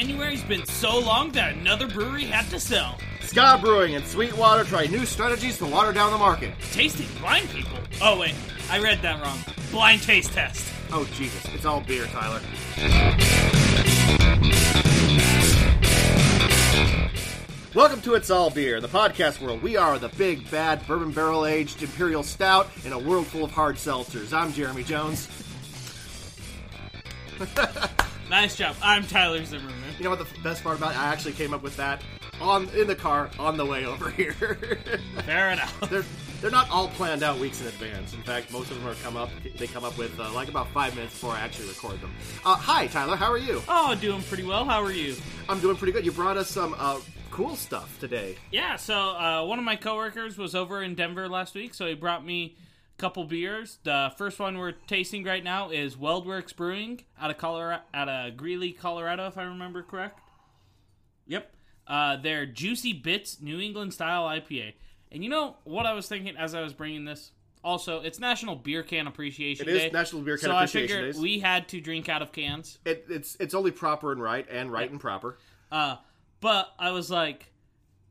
January's 0.00 0.42
been 0.44 0.64
so 0.64 0.98
long 0.98 1.30
that 1.32 1.56
another 1.56 1.86
brewery 1.86 2.24
had 2.24 2.48
to 2.48 2.58
sell. 2.58 2.96
Ska 3.20 3.58
Brewing 3.60 3.96
and 3.96 4.06
Sweetwater 4.06 4.64
try 4.64 4.86
new 4.86 5.04
strategies 5.04 5.58
to 5.58 5.66
water 5.66 5.92
down 5.92 6.10
the 6.10 6.16
market. 6.16 6.54
Tasting 6.72 7.06
blind 7.20 7.50
people. 7.50 7.76
Oh 8.00 8.18
wait, 8.18 8.34
I 8.70 8.78
read 8.78 9.02
that 9.02 9.22
wrong. 9.22 9.38
Blind 9.70 10.00
taste 10.00 10.32
test. 10.32 10.72
Oh, 10.90 11.04
Jesus. 11.12 11.44
It's 11.52 11.66
all 11.66 11.82
beer, 11.82 12.06
Tyler. 12.06 12.40
Welcome 17.74 18.00
to 18.00 18.14
It's 18.14 18.30
All 18.30 18.48
Beer, 18.48 18.80
the 18.80 18.88
podcast 18.88 19.42
world. 19.42 19.62
We 19.62 19.76
are 19.76 19.98
the 19.98 20.08
big, 20.08 20.50
bad, 20.50 20.86
bourbon 20.86 21.10
barrel 21.10 21.44
aged 21.44 21.82
Imperial 21.82 22.22
Stout 22.22 22.70
in 22.86 22.94
a 22.94 22.98
world 22.98 23.26
full 23.26 23.44
of 23.44 23.50
hard 23.50 23.76
seltzers. 23.76 24.32
I'm 24.32 24.54
Jeremy 24.54 24.82
Jones. 24.82 25.28
Nice 28.30 28.54
job. 28.56 28.76
I'm 28.80 29.04
Tyler 29.08 29.44
Zimmerman. 29.44 29.74
You 29.98 30.04
know 30.04 30.10
what 30.10 30.20
the 30.20 30.40
best 30.42 30.62
part 30.62 30.78
about 30.78 30.92
it? 30.92 30.98
I 30.98 31.06
actually 31.12 31.32
came 31.32 31.52
up 31.52 31.64
with 31.64 31.76
that 31.78 32.00
on 32.40 32.68
in 32.76 32.86
the 32.86 32.94
car 32.94 33.28
on 33.40 33.56
the 33.56 33.66
way 33.66 33.84
over 33.84 34.08
here. 34.08 34.34
Fair 35.24 35.50
enough. 35.50 35.80
they're 35.90 36.04
they're 36.40 36.52
not 36.52 36.70
all 36.70 36.86
planned 36.90 37.24
out 37.24 37.40
weeks 37.40 37.60
in 37.60 37.66
advance. 37.66 38.14
In 38.14 38.22
fact, 38.22 38.52
most 38.52 38.70
of 38.70 38.76
them 38.78 38.86
are 38.86 38.94
come 39.02 39.16
up. 39.16 39.30
They 39.58 39.66
come 39.66 39.82
up 39.82 39.98
with 39.98 40.18
uh, 40.20 40.32
like 40.32 40.48
about 40.48 40.68
five 40.68 40.94
minutes 40.94 41.12
before 41.14 41.32
I 41.32 41.40
actually 41.40 41.70
record 41.70 42.00
them. 42.00 42.14
Uh, 42.44 42.54
hi, 42.54 42.86
Tyler. 42.86 43.16
How 43.16 43.32
are 43.32 43.36
you? 43.36 43.62
Oh, 43.68 43.96
doing 43.96 44.22
pretty 44.22 44.44
well. 44.44 44.64
How 44.64 44.80
are 44.80 44.92
you? 44.92 45.16
I'm 45.48 45.58
doing 45.58 45.76
pretty 45.76 45.90
good. 45.92 46.04
You 46.04 46.12
brought 46.12 46.36
us 46.36 46.48
some 46.48 46.76
uh, 46.78 47.00
cool 47.32 47.56
stuff 47.56 47.98
today. 47.98 48.36
Yeah, 48.52 48.76
so 48.76 48.94
uh, 48.94 49.44
one 49.44 49.58
of 49.58 49.64
my 49.64 49.74
coworkers 49.74 50.38
was 50.38 50.54
over 50.54 50.84
in 50.84 50.94
Denver 50.94 51.28
last 51.28 51.56
week, 51.56 51.74
so 51.74 51.88
he 51.88 51.94
brought 51.94 52.24
me 52.24 52.54
couple 53.00 53.24
beers. 53.24 53.78
The 53.82 54.12
first 54.16 54.38
one 54.38 54.58
we're 54.58 54.72
tasting 54.72 55.24
right 55.24 55.42
now 55.42 55.70
is 55.70 55.96
WeldWerks 55.96 56.54
Brewing 56.54 57.02
out 57.18 57.30
of 57.30 57.38
Colorado, 57.38 57.82
out 57.94 58.08
of 58.08 58.36
Greeley, 58.36 58.72
Colorado, 58.72 59.26
if 59.26 59.38
I 59.38 59.44
remember 59.44 59.82
correct. 59.82 60.20
Yep, 61.26 61.50
uh, 61.86 62.16
their 62.18 62.44
Juicy 62.44 62.92
Bits 62.92 63.40
New 63.40 63.58
England 63.58 63.94
style 63.94 64.24
IPA. 64.24 64.74
And 65.10 65.24
you 65.24 65.30
know 65.30 65.56
what 65.64 65.86
I 65.86 65.94
was 65.94 66.08
thinking 66.08 66.36
as 66.36 66.54
I 66.54 66.60
was 66.60 66.74
bringing 66.74 67.04
this? 67.04 67.32
Also, 67.64 68.00
it's 68.00 68.18
National 68.18 68.54
Beer 68.54 68.82
Can 68.82 69.06
Appreciation 69.06 69.66
Day. 69.66 69.72
It 69.72 69.76
is 69.76 69.82
Day. 69.84 69.90
National 69.90 70.22
Beer 70.22 70.36
Can 70.36 70.48
so 70.48 70.56
Appreciation 70.56 70.84
I 70.84 70.86
figured 70.88 71.14
Days. 71.14 71.22
we 71.22 71.38
had 71.40 71.68
to 71.68 71.80
drink 71.80 72.08
out 72.08 72.22
of 72.22 72.32
cans. 72.32 72.78
It, 72.84 73.06
it's 73.08 73.36
it's 73.40 73.54
only 73.54 73.70
proper 73.70 74.12
and 74.12 74.22
right, 74.22 74.46
and 74.50 74.70
right 74.70 74.90
and 74.90 75.00
proper. 75.00 75.38
Uh, 75.72 75.96
but 76.40 76.72
I 76.78 76.90
was 76.90 77.10
like, 77.10 77.50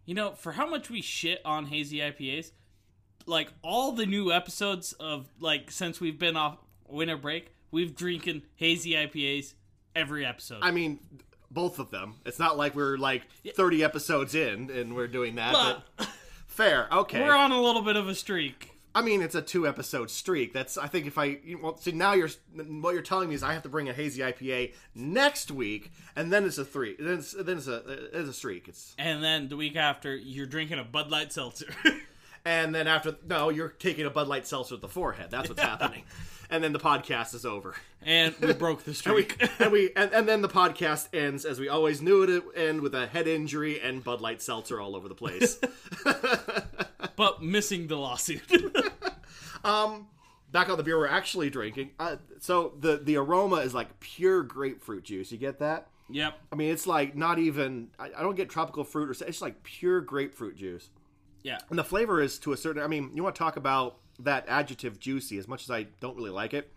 you 0.05 0.15
know, 0.15 0.31
for 0.31 0.51
how 0.51 0.67
much 0.67 0.89
we 0.89 1.01
shit 1.01 1.41
on 1.45 1.65
hazy 1.65 1.97
IPAs, 1.97 2.51
like 3.29 3.53
all 3.61 3.93
the 3.93 4.05
new 4.05 4.31
episodes 4.31 4.93
of 4.93 5.29
like 5.39 5.71
since 5.71 6.01
we've 6.01 6.19
been 6.19 6.35
off 6.35 6.57
winter 6.87 7.17
break, 7.17 7.53
we've 7.71 7.95
drinking 7.95 8.41
hazy 8.55 8.91
IPAs 8.91 9.53
every 9.95 10.25
episode. 10.25 10.59
I 10.61 10.71
mean, 10.71 10.99
both 11.51 11.79
of 11.79 11.91
them. 11.91 12.15
It's 12.25 12.39
not 12.39 12.57
like 12.57 12.75
we're 12.75 12.97
like 12.97 13.23
30 13.55 13.83
episodes 13.83 14.35
in 14.35 14.69
and 14.69 14.95
we're 14.95 15.07
doing 15.07 15.35
that. 15.35 15.53
but 15.53 15.83
But 15.97 16.07
fair, 16.47 16.87
okay. 16.91 17.21
we're 17.21 17.35
on 17.35 17.51
a 17.51 17.61
little 17.61 17.81
bit 17.81 17.95
of 17.95 18.07
a 18.07 18.15
streak. 18.15 18.71
I 18.95 19.03
mean, 19.03 19.21
it's 19.21 19.35
a 19.35 19.41
two 19.41 19.67
episode 19.67 20.09
streak. 20.09 20.51
That's 20.51 20.75
I 20.77 20.87
think 20.87 21.05
if 21.05 21.17
I 21.17 21.39
well, 21.61 21.77
see 21.77 21.91
now 21.91 22.13
you're 22.13 22.29
what 22.55 22.93
you're 22.93 23.03
telling 23.03 23.29
me 23.29 23.35
is 23.35 23.43
I 23.43 23.53
have 23.53 23.61
to 23.63 23.69
bring 23.69 23.87
a 23.87 23.93
hazy 23.93 24.21
IPA 24.21 24.73
next 24.95 25.51
week, 25.51 25.91
and 26.15 26.33
then 26.33 26.43
it's 26.43 26.57
a 26.57 26.65
three. 26.65 26.95
Then 26.99 27.19
it's 27.19 27.33
then 27.33 27.57
it's 27.57 27.67
a 27.67 27.77
uh, 27.77 27.95
it's 28.13 28.29
a 28.29 28.33
streak. 28.33 28.67
It's 28.67 28.95
And 28.97 29.23
then 29.23 29.47
the 29.47 29.57
week 29.57 29.75
after, 29.75 30.15
you're 30.15 30.47
drinking 30.47 30.79
a 30.79 30.83
Bud 30.83 31.11
Light 31.11 31.31
seltzer. 31.31 31.67
and 32.45 32.73
then 32.73 32.87
after 32.87 33.15
no, 33.27 33.49
you're 33.49 33.69
taking 33.69 34.05
a 34.05 34.09
Bud 34.09 34.27
Light 34.27 34.47
seltzer 34.47 34.75
at 34.75 34.81
the 34.81 34.87
forehead. 34.87 35.31
That's 35.31 35.49
what's 35.49 35.61
happening. 35.61 36.03
And 36.51 36.63
then 36.63 36.73
the 36.73 36.79
podcast 36.79 37.35
is 37.35 37.45
over. 37.45 37.75
and 38.01 38.33
we 38.41 38.53
broke 38.53 38.83
the 38.83 38.91
And 39.05 39.15
we 39.15 39.23
streak. 39.23 39.49
and 39.59 39.71
we 39.71 39.91
and, 39.95 40.11
and 40.11 40.27
then 40.27 40.41
the 40.41 40.49
podcast 40.49 41.09
ends 41.13 41.45
as 41.45 41.59
we 41.59 41.69
always 41.69 42.01
knew 42.01 42.23
it 42.23 42.45
would 42.45 42.55
end 42.55 42.81
with 42.81 42.95
a 42.95 43.05
head 43.07 43.27
injury 43.27 43.79
and 43.79 44.03
Bud 44.03 44.19
Light 44.19 44.41
seltzer 44.41 44.81
all 44.81 44.95
over 44.95 45.07
the 45.07 45.15
place. 45.15 45.59
but 47.15 47.43
missing 47.43 47.87
the 47.87 47.97
lawsuit. 47.97 48.41
Um 49.63 50.07
back 50.51 50.69
on 50.69 50.77
the 50.77 50.83
beer 50.83 50.97
we're 50.97 51.07
actually 51.07 51.49
drinking. 51.49 51.91
Uh, 51.99 52.15
so 52.39 52.73
the 52.79 52.97
the 52.97 53.17
aroma 53.17 53.57
is 53.57 53.73
like 53.73 53.99
pure 53.99 54.41
grapefruit 54.43 55.03
juice. 55.03 55.31
You 55.31 55.37
get 55.37 55.59
that? 55.59 55.87
yep. 56.09 56.39
I 56.51 56.55
mean, 56.55 56.71
it's 56.71 56.87
like 56.87 57.15
not 57.15 57.39
even. 57.39 57.89
I, 57.99 58.09
I 58.17 58.21
don't 58.23 58.35
get 58.35 58.49
tropical 58.49 58.83
fruit 58.83 59.09
or 59.09 59.25
it's 59.27 59.41
like 59.41 59.61
pure 59.63 60.01
grapefruit 60.01 60.57
juice, 60.57 60.89
Yeah. 61.43 61.57
and 61.69 61.79
the 61.79 61.83
flavor 61.83 62.21
is 62.21 62.37
to 62.39 62.51
a 62.53 62.57
certain. 62.57 62.81
I 62.81 62.87
mean, 62.87 63.11
you 63.13 63.23
want 63.23 63.35
to 63.35 63.39
talk 63.39 63.55
about 63.57 63.97
that 64.19 64.45
adjective 64.47 64.99
juicy? 64.99 65.37
As 65.37 65.47
much 65.47 65.63
as 65.63 65.71
I 65.71 65.87
don't 65.99 66.15
really 66.17 66.29
like 66.31 66.53
it, 66.53 66.71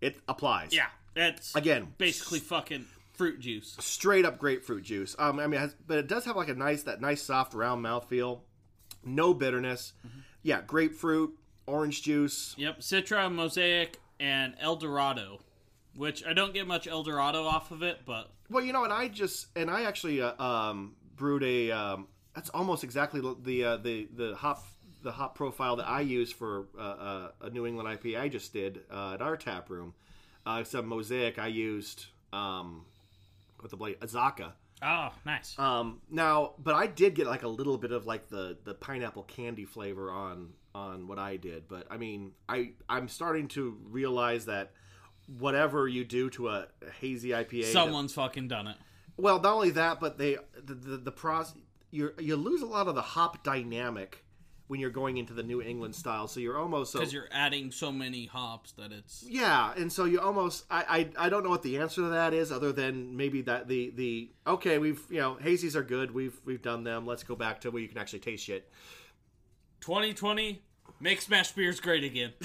it 0.00 0.16
applies. 0.28 0.72
Yeah. 0.72 0.86
It's 1.16 1.54
Again, 1.56 1.94
basically 1.98 2.40
fucking 2.40 2.84
fruit 3.14 3.40
juice. 3.40 3.74
straight 3.80 4.24
up 4.26 4.38
grapefruit 4.38 4.82
juice. 4.84 5.16
Um, 5.18 5.38
I 5.40 5.46
mean, 5.46 5.54
it 5.54 5.60
has, 5.60 5.74
but 5.86 5.96
it 5.98 6.06
does 6.08 6.24
have 6.26 6.36
like 6.36 6.48
a 6.48 6.54
nice 6.54 6.82
that 6.82 7.00
nice 7.00 7.22
soft 7.22 7.54
round 7.54 7.82
mouthfeel. 7.84 8.40
No 9.04 9.32
bitterness. 9.32 9.92
Yeah, 10.42 10.60
grapefruit, 10.66 11.32
orange 11.66 12.02
juice. 12.02 12.54
Yep, 12.58 12.80
Citra, 12.80 13.32
Mosaic, 13.32 13.98
and 14.20 14.54
El 14.60 14.76
Dorado, 14.76 15.40
which 15.94 16.24
I 16.26 16.32
don't 16.34 16.52
get 16.52 16.66
much 16.66 16.86
El 16.86 17.02
Dorado 17.02 17.44
off 17.44 17.70
of 17.70 17.82
it, 17.82 18.00
but 18.04 18.30
Well, 18.50 18.62
you 18.62 18.72
know, 18.72 18.84
and 18.84 18.92
I 18.92 19.08
just 19.08 19.46
and 19.56 19.70
I 19.70 19.84
actually 19.84 20.20
uh, 20.20 20.40
um, 20.42 20.94
brewed 21.16 21.42
a. 21.42 21.70
Um, 21.70 22.08
that's 22.36 22.50
almost 22.50 22.84
exactly 22.84 23.20
the 23.42 23.64
uh, 23.64 23.76
the 23.78 24.06
the 24.14 24.36
hop 24.36 24.62
the 25.02 25.10
hop 25.10 25.34
profile 25.34 25.76
that 25.76 25.88
I 25.88 26.02
use 26.02 26.30
for 26.32 26.66
uh, 26.78 26.82
uh, 26.82 27.28
a 27.42 27.50
New 27.50 27.66
England 27.66 27.88
IPA 27.88 28.20
I 28.20 28.28
just 28.28 28.52
did 28.52 28.82
uh, 28.92 29.14
at 29.14 29.22
our 29.22 29.36
tap 29.36 29.70
room. 29.70 29.94
Uh, 30.46 30.58
except 30.60 30.86
mosaic, 30.86 31.38
I 31.40 31.48
used 31.48 32.06
um, 32.32 32.84
with 33.60 33.72
the 33.72 33.76
blade 33.76 33.98
Azacca. 34.00 34.52
oh, 34.82 35.08
nice. 35.24 35.58
Um, 35.58 36.00
now, 36.08 36.52
but 36.62 36.74
I 36.76 36.86
did 36.86 37.14
get 37.14 37.26
like 37.26 37.42
a 37.42 37.48
little 37.48 37.78
bit 37.78 37.90
of 37.90 38.06
like 38.06 38.28
the 38.28 38.56
the 38.64 38.74
pineapple 38.74 39.24
candy 39.24 39.64
flavor 39.64 40.10
on 40.10 40.52
on 40.74 41.08
what 41.08 41.18
I 41.18 41.36
did. 41.36 41.66
But 41.68 41.86
I 41.90 41.96
mean, 41.96 42.32
I 42.48 42.72
I'm 42.88 43.08
starting 43.08 43.48
to 43.48 43.76
realize 43.88 44.44
that 44.46 44.72
whatever 45.38 45.88
you 45.88 46.04
do 46.04 46.30
to 46.30 46.48
a, 46.50 46.66
hazy 47.00 47.30
IPA, 47.30 47.62
that- 47.62 47.72
Someone's 47.72 48.12
fucking 48.12 48.46
done 48.48 48.68
it. 48.68 48.76
well, 49.16 49.40
not 49.40 49.54
only 49.54 49.70
that, 49.70 49.98
but 50.00 50.18
they 50.18 50.36
the 50.62 50.74
the, 50.74 50.96
the 50.98 51.12
pros 51.12 51.54
you 51.90 52.12
you 52.18 52.36
lose 52.36 52.62
a 52.62 52.66
lot 52.66 52.88
of 52.88 52.94
the 52.94 53.02
hop 53.02 53.42
dynamic 53.44 54.22
when 54.68 54.80
you're 54.80 54.90
going 54.90 55.16
into 55.16 55.32
the 55.32 55.44
New 55.44 55.62
England 55.62 55.94
style. 55.94 56.26
So 56.26 56.40
you're 56.40 56.58
almost 56.58 56.90
so 56.92 56.98
Because 56.98 57.12
you're 57.12 57.28
adding 57.30 57.70
so 57.70 57.92
many 57.92 58.26
hops 58.26 58.72
that 58.72 58.90
it's. 58.90 59.24
yeah, 59.28 59.72
and 59.76 59.92
so 59.92 60.04
you 60.06 60.20
almost 60.20 60.64
I, 60.70 61.08
I 61.18 61.26
I 61.26 61.28
don't 61.28 61.44
know 61.44 61.50
what 61.50 61.62
the 61.62 61.78
answer 61.78 62.02
to 62.02 62.08
that 62.08 62.34
is 62.34 62.50
other 62.50 62.72
than 62.72 63.16
maybe 63.16 63.42
that 63.42 63.68
the 63.68 63.90
the 63.94 64.30
okay 64.46 64.78
we've 64.78 65.00
you 65.08 65.20
know 65.20 65.36
hazies 65.42 65.76
are 65.76 65.84
good 65.84 66.12
we've 66.12 66.40
we've 66.44 66.62
done 66.62 66.82
them 66.84 67.06
let's 67.06 67.22
go 67.22 67.36
back 67.36 67.60
to 67.60 67.70
where 67.70 67.80
you 67.80 67.88
can 67.88 67.98
actually 67.98 68.18
taste 68.20 68.44
shit. 68.44 68.68
2020, 69.82 70.62
make 70.98 71.20
Smash 71.20 71.52
Beers 71.52 71.78
great 71.80 72.02
again. 72.02 72.32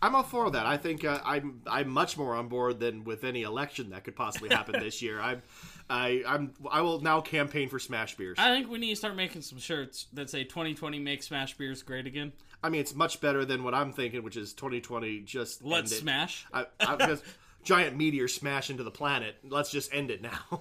I'm 0.00 0.14
all 0.14 0.22
for 0.22 0.48
that. 0.52 0.64
I 0.64 0.76
think 0.76 1.04
uh, 1.04 1.18
I'm 1.24 1.60
I'm 1.66 1.88
much 1.88 2.16
more 2.16 2.36
on 2.36 2.48
board 2.48 2.78
than 2.78 3.02
with 3.04 3.24
any 3.24 3.42
election 3.42 3.90
that 3.90 4.04
could 4.04 4.14
possibly 4.14 4.48
happen 4.48 4.78
this 4.80 5.02
year. 5.02 5.20
I'm 5.20 5.42
I 5.90 6.22
I'm 6.26 6.52
I 6.70 6.82
will 6.82 7.00
now 7.00 7.20
campaign 7.20 7.68
for 7.68 7.78
Smash 7.78 8.16
Beers. 8.16 8.36
I 8.38 8.54
think 8.54 8.70
we 8.70 8.78
need 8.78 8.90
to 8.90 8.96
start 8.96 9.16
making 9.16 9.42
some 9.42 9.58
shirts 9.58 10.06
that 10.12 10.30
say 10.30 10.44
2020 10.44 10.98
make 10.98 11.22
Smash 11.22 11.56
Beers 11.56 11.82
great 11.82 12.06
again. 12.06 12.32
I 12.62 12.68
mean, 12.70 12.80
it's 12.80 12.94
much 12.94 13.20
better 13.20 13.44
than 13.44 13.62
what 13.62 13.74
I'm 13.74 13.92
thinking, 13.92 14.22
which 14.22 14.36
is 14.36 14.52
2020 14.52 15.20
just 15.20 15.64
Let's 15.64 15.96
smash. 15.96 16.44
I, 16.52 16.66
I 16.80 16.96
just 16.96 17.24
giant 17.64 17.96
meteor 17.96 18.28
smash 18.28 18.70
into 18.70 18.82
the 18.82 18.90
planet. 18.90 19.36
Let's 19.48 19.70
just 19.70 19.94
end 19.94 20.10
it 20.10 20.22
now. 20.22 20.40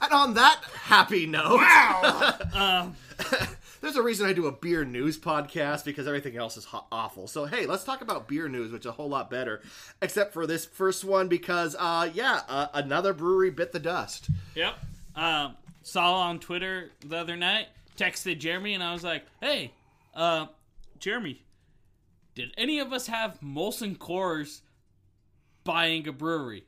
and 0.00 0.12
on 0.12 0.34
that 0.34 0.62
happy 0.84 1.26
note, 1.26 1.60
Um, 2.54 2.96
there's 3.80 3.96
a 3.96 4.02
reason 4.02 4.26
I 4.26 4.32
do 4.32 4.46
a 4.46 4.52
beer 4.52 4.84
news 4.84 5.18
podcast 5.18 5.84
because 5.84 6.06
everything 6.06 6.36
else 6.36 6.56
is 6.56 6.64
ho- 6.66 6.86
awful. 6.90 7.26
So 7.26 7.44
hey, 7.46 7.66
let's 7.66 7.84
talk 7.84 8.00
about 8.00 8.28
beer 8.28 8.48
news, 8.48 8.72
which 8.72 8.82
is 8.82 8.86
a 8.86 8.92
whole 8.92 9.08
lot 9.08 9.30
better, 9.30 9.62
except 10.02 10.32
for 10.32 10.46
this 10.46 10.64
first 10.64 11.04
one 11.04 11.28
because 11.28 11.76
uh, 11.78 12.10
yeah, 12.12 12.42
uh, 12.48 12.68
another 12.74 13.12
brewery 13.12 13.50
bit 13.50 13.72
the 13.72 13.78
dust. 13.78 14.28
Yep. 14.54 14.74
Um, 15.14 15.56
saw 15.82 16.14
on 16.14 16.38
Twitter 16.38 16.90
the 17.04 17.16
other 17.16 17.36
night, 17.36 17.68
texted 17.96 18.38
Jeremy, 18.38 18.74
and 18.74 18.82
I 18.82 18.92
was 18.92 19.02
like, 19.02 19.24
hey, 19.40 19.72
uh, 20.14 20.46
Jeremy, 20.98 21.42
did 22.34 22.52
any 22.56 22.78
of 22.78 22.92
us 22.92 23.06
have 23.08 23.40
Molson 23.40 23.96
Coors 23.96 24.60
buying 25.64 26.06
a 26.06 26.12
brewery? 26.12 26.64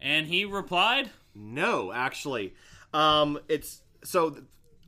And 0.00 0.26
he 0.26 0.44
replied, 0.44 1.10
No, 1.34 1.92
actually, 1.92 2.54
um, 2.92 3.38
it's 3.48 3.82
so. 4.02 4.36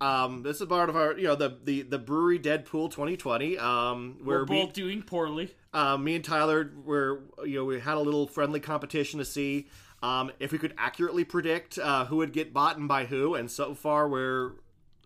Um, 0.02 0.42
this 0.42 0.60
is 0.60 0.66
part 0.66 0.88
of 0.88 0.96
our, 0.96 1.16
you 1.16 1.28
know, 1.28 1.36
the 1.36 1.56
the 1.62 1.82
the 1.82 1.98
brewery 1.98 2.38
Deadpool 2.40 2.90
2020. 2.90 3.56
Um, 3.56 4.18
where 4.24 4.38
we're 4.38 4.44
we, 4.44 4.62
both 4.62 4.72
doing 4.72 5.00
poorly. 5.02 5.54
uh, 5.72 5.96
me 5.96 6.16
and 6.16 6.24
Tyler 6.24 6.72
were, 6.84 7.20
you 7.44 7.60
know, 7.60 7.64
we 7.64 7.78
had 7.78 7.96
a 7.96 8.00
little 8.00 8.26
friendly 8.26 8.58
competition 8.58 9.20
to 9.20 9.24
see 9.24 9.68
um, 10.02 10.32
if 10.40 10.50
we 10.50 10.58
could 10.58 10.74
accurately 10.76 11.22
predict 11.22 11.78
uh, 11.78 12.04
who 12.06 12.16
would 12.16 12.32
get 12.32 12.52
bought 12.52 12.78
and 12.78 12.88
by 12.88 13.04
who. 13.04 13.36
And 13.36 13.48
so 13.48 13.74
far, 13.74 14.08
we're 14.08 14.54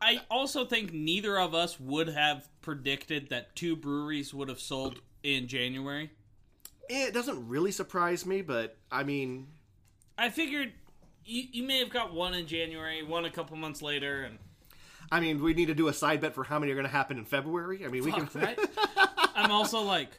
I 0.01 0.21
also 0.31 0.65
think 0.65 0.95
neither 0.95 1.39
of 1.39 1.55
us 1.55 1.79
would 1.79 2.09
have 2.09 2.49
predicted 2.63 3.29
that 3.29 3.55
two 3.55 3.77
breweries 3.77 4.33
would 4.33 4.49
have 4.49 4.61
sold 4.61 5.01
in 5.23 5.47
January. 5.47 6.11
it 6.89 7.13
doesn't 7.13 7.49
really 7.49 7.71
surprise 7.71 8.25
me, 8.25 8.41
but 8.41 8.79
I 8.91 9.05
mean, 9.05 9.49
I 10.17 10.31
figured 10.31 10.73
you, 11.27 11.45
you 11.53 11.63
may 11.65 11.81
have 11.81 11.91
got 11.91 12.15
one 12.15 12.33
in 12.33 12.47
January, 12.47 13.03
one 13.03 13.27
a 13.27 13.31
couple 13.31 13.57
months 13.57 13.83
later, 13.83 14.23
and 14.23 14.39
I 15.11 15.21
mean, 15.21 15.43
we 15.43 15.55
need 15.55 15.67
to 15.67 15.75
do 15.75 15.89
a 15.89 15.93
side 15.93 16.21
bet 16.21 16.35
for 16.35 16.45
how 16.45 16.59
many 16.59 16.73
are 16.73 16.75
going 16.75 16.87
to 16.87 16.93
happen 16.93 17.19
in 17.19 17.25
February. 17.25 17.85
I 17.85 17.89
mean, 17.89 18.05
we 18.05 18.13
can. 18.13 18.29
right? 18.35 18.59
I'm 19.35 19.51
also 19.51 19.81
like, 19.81 20.19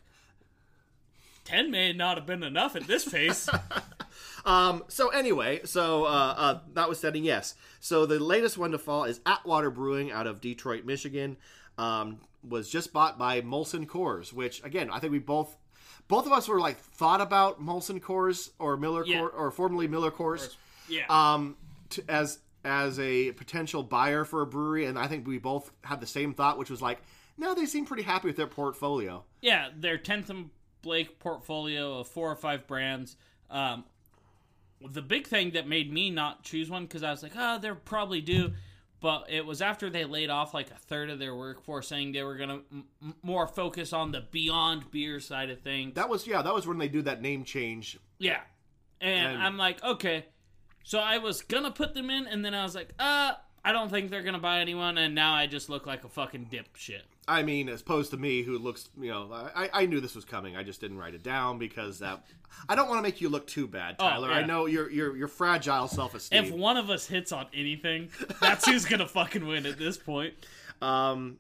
ten 1.44 1.72
may 1.72 1.94
not 1.94 2.18
have 2.18 2.26
been 2.26 2.44
enough 2.44 2.76
at 2.76 2.88
this 2.88 3.08
pace. 3.08 3.50
Um, 4.46 4.86
so 4.88 5.10
anyway, 5.10 5.60
so 5.66 6.06
uh, 6.06 6.34
uh, 6.38 6.60
notwithstanding, 6.74 7.26
yes. 7.26 7.54
So 7.82 8.06
the 8.06 8.18
latest 8.18 8.58
one 8.58 8.72
to 8.72 8.78
fall 8.78 9.04
is 9.04 9.20
Atwater 9.26 9.70
Brewing 9.70 10.10
out 10.10 10.26
of 10.26 10.40
Detroit, 10.40 10.86
Michigan. 10.86 11.36
Um, 11.78 12.22
was 12.48 12.70
just 12.70 12.94
bought 12.94 13.20
by 13.20 13.42
Molson 13.42 13.86
Coors, 13.86 14.32
which 14.32 14.64
again, 14.64 14.90
I 14.90 15.00
think 15.00 15.12
we 15.12 15.20
both, 15.20 15.58
both 16.08 16.26
of 16.26 16.32
us 16.32 16.48
were 16.48 16.62
like 16.62 16.78
thought 16.78 17.20
about 17.20 17.62
Molson 17.62 18.00
Coors 18.00 18.52
or 18.58 18.78
Miller 18.78 19.06
Yeah. 19.06 19.20
Coors 19.20 19.34
or 19.38 19.52
formerly 19.52 19.88
Miller 19.90 20.12
Coors, 20.12 20.56
yeah. 20.88 21.04
um, 21.10 21.58
to, 21.90 22.04
as 22.08 22.40
as 22.68 23.00
a 23.00 23.32
potential 23.32 23.82
buyer 23.82 24.26
for 24.26 24.42
a 24.42 24.46
brewery, 24.46 24.86
and 24.86 25.00
I 25.00 25.08
think 25.08 25.26
we 25.26 25.38
both 25.40 25.72
had 25.84 26.02
the 26.02 26.08
same 26.08 26.34
thought, 26.34 26.58
which 26.58 26.70
was 26.70 26.82
like, 26.82 27.00
no, 27.38 27.54
they 27.56 27.66
seem 27.66 27.86
pretty 27.86 28.04
happy 28.04 28.28
with 28.28 28.36
their 28.36 28.48
portfolio. 28.48 29.24
Yeah, 29.42 29.70
their 29.76 29.98
tenth 29.98 30.30
and 30.30 30.50
Blake 30.82 31.20
portfolio 31.20 32.00
of 32.00 32.08
four 32.08 32.32
or 32.32 32.36
five 32.36 32.68
brands. 32.68 33.16
Um, 33.50 33.86
the 34.88 35.02
big 35.02 35.28
thing 35.28 35.52
that 35.52 35.68
made 35.68 35.92
me 35.92 36.10
not 36.12 36.44
choose 36.44 36.70
one 36.70 36.84
because 36.84 37.04
I 37.04 37.12
was 37.12 37.24
like, 37.24 37.34
oh, 37.36 37.58
they're 37.60 37.74
probably 37.76 38.22
due, 38.22 38.54
but 39.00 39.26
it 39.30 39.46
was 39.46 39.62
after 39.62 39.90
they 39.90 40.06
laid 40.06 40.30
off 40.30 40.54
like 40.54 40.70
a 40.72 40.76
third 40.78 41.10
of 41.10 41.20
their 41.20 41.36
workforce, 41.36 41.88
saying 41.88 42.12
they 42.12 42.24
were 42.24 42.36
gonna 42.36 42.62
m- 42.72 42.86
m- 43.02 43.16
more 43.24 43.48
focus 43.48 43.94
on 43.94 44.12
the 44.12 44.22
beyond 44.22 44.92
beer 44.92 45.20
side 45.20 45.50
of 45.50 45.62
things. 45.62 45.96
That 45.96 46.10
was 46.10 46.28
yeah, 46.28 46.42
that 46.42 46.54
was 46.54 46.68
when 46.68 46.78
they 46.78 46.88
do 46.90 47.02
that 47.04 47.22
name 47.22 47.44
change. 47.44 47.98
Yeah. 48.20 48.40
And, 49.02 49.34
And- 49.36 49.44
I'm 49.44 49.58
like, 49.58 49.84
okay. 49.84 50.26
So 50.88 51.00
I 51.00 51.18
was 51.18 51.42
gonna 51.42 51.70
put 51.70 51.94
them 51.94 52.10
in, 52.10 52.28
and 52.28 52.46
then 52.46 52.54
I 52.54 52.64
was 52.64 52.74
like, 52.74 52.94
uh, 52.98 53.34
I 53.66 53.74
don't 53.74 53.90
think 53.90 54.10
they're 54.10 54.24
gonna 54.24 54.40
buy 54.40 54.62
anyone, 54.62 54.98
and 54.98 55.14
now 55.14 55.34
I 55.34 55.46
just 55.46 55.68
look 55.68 55.86
like 55.86 56.06
a 56.06 56.08
fucking 56.08 56.48
dipshit. 56.50 57.02
I 57.28 57.44
mean, 57.44 57.68
as 57.68 57.82
opposed 57.82 58.12
to 58.12 58.18
me, 58.18 58.42
who 58.42 58.58
looks, 58.58 58.88
you 58.98 59.10
know, 59.10 59.30
I, 59.54 59.70
I 59.74 59.86
knew 59.86 60.00
this 60.00 60.16
was 60.16 60.24
coming. 60.24 60.56
I 60.56 60.64
just 60.64 60.80
didn't 60.80 60.98
write 60.98 61.14
it 61.14 61.24
down 61.24 61.58
because 61.58 62.00
that 62.00 62.26
I 62.70 62.76
don't 62.76 62.88
want 62.88 63.00
to 63.00 63.02
make 63.02 63.20
you 63.20 63.28
look 63.28 63.48
too 63.48 63.68
bad, 63.68 64.00
Tyler. 64.00 64.32
I 64.32 64.40
yeah. 64.40 64.46
know 64.46 64.66
your 64.66 64.90
your 64.90 65.18
your 65.18 65.28
fragile 65.28 65.90
self 65.90 66.16
esteem. 66.16 66.46
If 66.46 66.52
one 66.52 66.78
of 66.78 66.90
us 66.90 67.06
hits 67.06 67.34
on 67.34 67.48
anything, 67.54 68.08
that's 68.40 68.66
who's 68.66 68.86
gonna 68.86 69.10
fucking 69.10 69.46
win 69.46 69.66
at 69.66 69.78
this 69.78 69.98
point. 69.98 70.36
Um, 70.80 71.40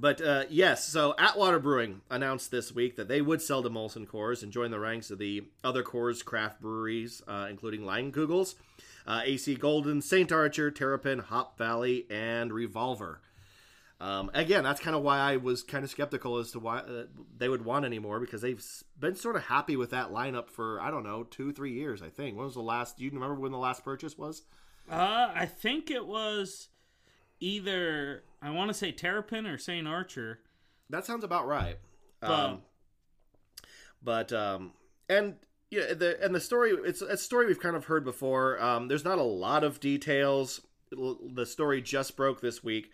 but 0.00 0.20
uh, 0.20 0.44
yes, 0.48 0.84
so 0.84 1.14
Atwater 1.18 1.58
Brewing 1.58 2.02
announced 2.08 2.50
this 2.50 2.72
week 2.72 2.96
that 2.96 3.08
they 3.08 3.20
would 3.20 3.42
sell 3.42 3.62
to 3.62 3.70
Molson 3.70 4.06
Coors 4.06 4.42
and 4.42 4.52
join 4.52 4.70
the 4.70 4.78
ranks 4.78 5.10
of 5.10 5.18
the 5.18 5.44
other 5.64 5.82
Coors 5.82 6.24
craft 6.24 6.60
breweries, 6.60 7.20
uh, 7.26 7.48
including 7.50 7.80
Leinenkugels, 7.80 8.54
uh, 9.06 9.22
AC 9.24 9.56
Golden, 9.56 10.00
Saint 10.00 10.30
Archer, 10.30 10.70
Terrapin, 10.70 11.18
Hop 11.18 11.58
Valley, 11.58 12.06
and 12.10 12.52
Revolver. 12.52 13.20
Um, 14.00 14.30
again, 14.32 14.62
that's 14.62 14.80
kind 14.80 14.94
of 14.94 15.02
why 15.02 15.18
I 15.18 15.38
was 15.38 15.64
kind 15.64 15.82
of 15.82 15.90
skeptical 15.90 16.38
as 16.38 16.52
to 16.52 16.60
why 16.60 16.78
uh, 16.78 17.04
they 17.36 17.48
would 17.48 17.64
want 17.64 17.84
any 17.84 17.98
more 17.98 18.20
because 18.20 18.40
they've 18.40 18.64
been 18.98 19.16
sort 19.16 19.34
of 19.34 19.42
happy 19.42 19.74
with 19.74 19.90
that 19.90 20.12
lineup 20.12 20.48
for 20.48 20.80
I 20.80 20.92
don't 20.92 21.02
know 21.02 21.24
two, 21.24 21.52
three 21.52 21.72
years. 21.72 22.00
I 22.00 22.08
think. 22.08 22.36
When 22.36 22.44
was 22.44 22.54
the 22.54 22.60
last? 22.60 22.98
Do 22.98 23.04
you 23.04 23.10
remember 23.10 23.34
when 23.34 23.50
the 23.50 23.58
last 23.58 23.82
purchase 23.82 24.16
was? 24.16 24.42
Uh, 24.88 25.32
I 25.34 25.46
think 25.46 25.90
it 25.90 26.06
was 26.06 26.68
either 27.40 28.22
I 28.40 28.50
want 28.50 28.68
to 28.68 28.74
say 28.74 28.92
Terrapin 28.92 29.46
or 29.46 29.58
Saint 29.58 29.88
Archer. 29.88 30.40
That 30.90 31.04
sounds 31.04 31.24
about 31.24 31.46
right. 31.46 31.78
But 32.20 32.30
Um, 32.30 32.62
but 34.02 34.32
um, 34.32 34.72
and 35.08 35.36
yeah, 35.70 35.94
the 35.94 36.22
and 36.22 36.34
the 36.34 36.40
story 36.40 36.72
it's 36.84 37.02
a 37.02 37.16
story 37.16 37.46
we've 37.46 37.60
kind 37.60 37.76
of 37.76 37.86
heard 37.86 38.04
before. 38.04 38.60
Um, 38.62 38.88
there's 38.88 39.04
not 39.04 39.18
a 39.18 39.22
lot 39.22 39.64
of 39.64 39.80
details. 39.80 40.60
The 40.90 41.44
story 41.44 41.82
just 41.82 42.16
broke 42.16 42.40
this 42.40 42.64
week, 42.64 42.90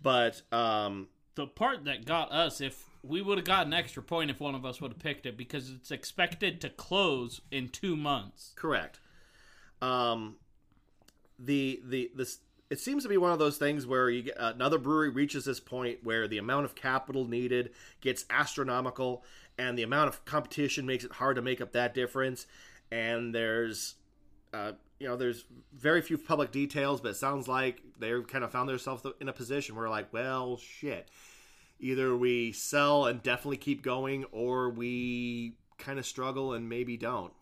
but 0.00 0.42
um, 0.52 1.08
the 1.34 1.46
part 1.46 1.84
that 1.86 2.04
got 2.04 2.30
us, 2.30 2.60
if 2.60 2.84
we 3.02 3.20
would 3.20 3.38
have 3.38 3.46
got 3.46 3.66
an 3.66 3.72
extra 3.72 4.02
point 4.02 4.30
if 4.30 4.38
one 4.38 4.54
of 4.54 4.64
us 4.64 4.80
would 4.80 4.92
have 4.92 5.00
picked 5.00 5.26
it, 5.26 5.36
because 5.36 5.70
it's 5.70 5.90
expected 5.90 6.60
to 6.60 6.68
close 6.68 7.40
in 7.50 7.68
two 7.68 7.96
months. 7.96 8.52
correct. 8.54 9.00
Um, 9.80 10.36
the 11.38 11.82
the 11.84 12.10
this 12.14 12.38
it 12.72 12.80
seems 12.80 13.02
to 13.02 13.08
be 13.10 13.18
one 13.18 13.30
of 13.30 13.38
those 13.38 13.58
things 13.58 13.86
where 13.86 14.08
you 14.08 14.22
get 14.22 14.36
another 14.38 14.78
brewery 14.78 15.10
reaches 15.10 15.44
this 15.44 15.60
point 15.60 15.98
where 16.04 16.26
the 16.26 16.38
amount 16.38 16.64
of 16.64 16.74
capital 16.74 17.28
needed 17.28 17.68
gets 18.00 18.24
astronomical 18.30 19.22
and 19.58 19.76
the 19.76 19.82
amount 19.82 20.08
of 20.08 20.24
competition 20.24 20.86
makes 20.86 21.04
it 21.04 21.12
hard 21.12 21.36
to 21.36 21.42
make 21.42 21.60
up 21.60 21.72
that 21.72 21.92
difference. 21.92 22.46
And 22.90 23.34
there's 23.34 23.96
uh, 24.54 24.72
you 24.98 25.06
know 25.06 25.16
there's 25.16 25.44
very 25.74 26.00
few 26.00 26.16
public 26.16 26.50
details 26.50 27.02
but 27.02 27.10
it 27.10 27.16
sounds 27.16 27.46
like 27.46 27.82
they 27.98 28.18
kind 28.22 28.42
of 28.42 28.50
found 28.50 28.70
themselves 28.70 29.04
in 29.20 29.28
a 29.28 29.34
position 29.34 29.76
where 29.76 29.90
like 29.90 30.10
well 30.10 30.56
shit. 30.56 31.10
Either 31.78 32.16
we 32.16 32.52
sell 32.52 33.04
and 33.04 33.22
definitely 33.22 33.58
keep 33.58 33.82
going 33.82 34.24
or 34.32 34.70
we 34.70 35.52
kind 35.76 35.98
of 35.98 36.06
struggle 36.06 36.54
and 36.54 36.70
maybe 36.70 36.96
don't. 36.96 37.34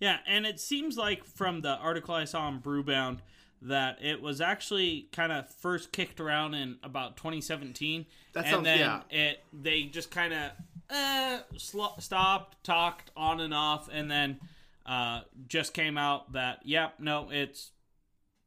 Yeah, 0.00 0.18
and 0.26 0.44
it 0.44 0.60
seems 0.60 0.98
like 0.98 1.24
from 1.24 1.62
the 1.62 1.76
article 1.76 2.14
I 2.14 2.24
saw 2.24 2.42
on 2.42 2.60
Brewbound 2.60 3.20
that 3.62 3.98
it 4.02 4.20
was 4.22 4.40
actually 4.40 5.08
kind 5.12 5.32
of 5.32 5.48
first 5.48 5.92
kicked 5.92 6.20
around 6.20 6.54
in 6.54 6.76
about 6.82 7.16
2017, 7.16 8.06
That 8.34 8.44
and 8.44 8.50
sounds- 8.52 8.64
then 8.64 8.78
yeah. 8.78 9.00
it 9.10 9.40
they 9.52 9.84
just 9.84 10.10
kind 10.10 10.32
of 10.34 10.50
uh, 10.90 11.38
sl- 11.56 11.98
stopped, 11.98 12.62
talked 12.62 13.10
on 13.16 13.40
and 13.40 13.52
off, 13.54 13.88
and 13.92 14.10
then 14.10 14.38
uh, 14.84 15.22
just 15.48 15.74
came 15.74 15.98
out 15.98 16.32
that 16.32 16.60
yep, 16.64 16.94
no, 17.00 17.28
it's 17.30 17.70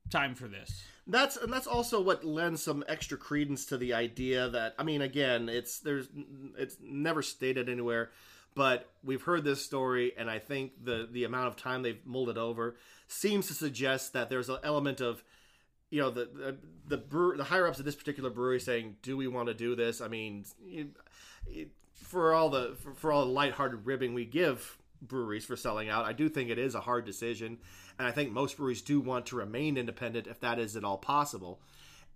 time 0.10 0.36
for 0.36 0.48
this. 0.48 0.84
That's 1.06 1.38
and 1.38 1.52
that's 1.52 1.66
also 1.68 2.00
what 2.00 2.24
lends 2.24 2.62
some 2.62 2.84
extra 2.88 3.18
credence 3.18 3.66
to 3.66 3.78
the 3.78 3.94
idea 3.96 4.48
that 4.50 4.76
I 4.78 4.84
mean 4.84 5.02
again 5.02 5.50
it's 5.50 5.80
there's 5.80 6.08
it's 6.56 6.78
never 6.82 7.24
stated 7.24 7.68
anywhere 7.68 8.12
but 8.56 8.90
we've 9.04 9.22
heard 9.22 9.44
this 9.44 9.64
story 9.64 10.14
and 10.18 10.30
I 10.30 10.40
think 10.40 10.84
the 10.84 11.08
the 11.12 11.24
amount 11.24 11.48
of 11.48 11.56
time 11.56 11.84
they've 11.84 12.06
mulled 12.06 12.30
it 12.30 12.38
over 12.38 12.76
seems 13.08 13.48
to 13.48 13.54
suggest 13.54 14.14
that 14.14 14.30
there's 14.30 14.50
an 14.50 14.58
element 14.64 15.02
of 15.02 15.24
you 15.90 16.02
know 16.02 16.10
the 16.10 16.30
the 16.34 16.58
the, 16.88 16.98
brewer, 16.98 17.38
the 17.38 17.44
higher 17.44 17.68
ups 17.68 17.80
of 17.80 17.86
this 17.86 17.96
particular 17.96 18.30
brewery 18.30 18.60
saying 18.60 18.96
do 19.02 19.16
we 19.18 19.28
want 19.28 19.48
to 19.48 19.54
do 19.54 19.76
this 19.76 20.02
I 20.02 20.08
mean 20.08 20.46
it, 20.68 21.70
for 21.96 22.34
all 22.34 22.50
the 22.50 22.76
for, 22.82 22.94
for 22.94 23.12
all 23.12 23.26
the 23.26 23.32
lighthearted 23.32 23.86
ribbing 23.86 24.14
we 24.14 24.26
give 24.26 24.78
breweries 25.02 25.46
for 25.46 25.56
selling 25.56 25.90
out 25.90 26.06
I 26.06 26.14
do 26.14 26.28
think 26.30 26.50
it 26.50 26.60
is 26.60 26.76
a 26.76 26.82
hard 26.82 27.06
decision 27.06 27.60
and 28.00 28.08
I 28.08 28.12
think 28.12 28.32
most 28.32 28.56
breweries 28.56 28.82
do 28.82 29.02
want 29.02 29.26
to 29.28 29.36
remain 29.36 29.78
independent 29.78 30.26
if 30.26 30.40
that 30.40 30.58
is 30.58 30.78
at 30.78 30.86
all 30.86 30.98
possible. 30.98 31.60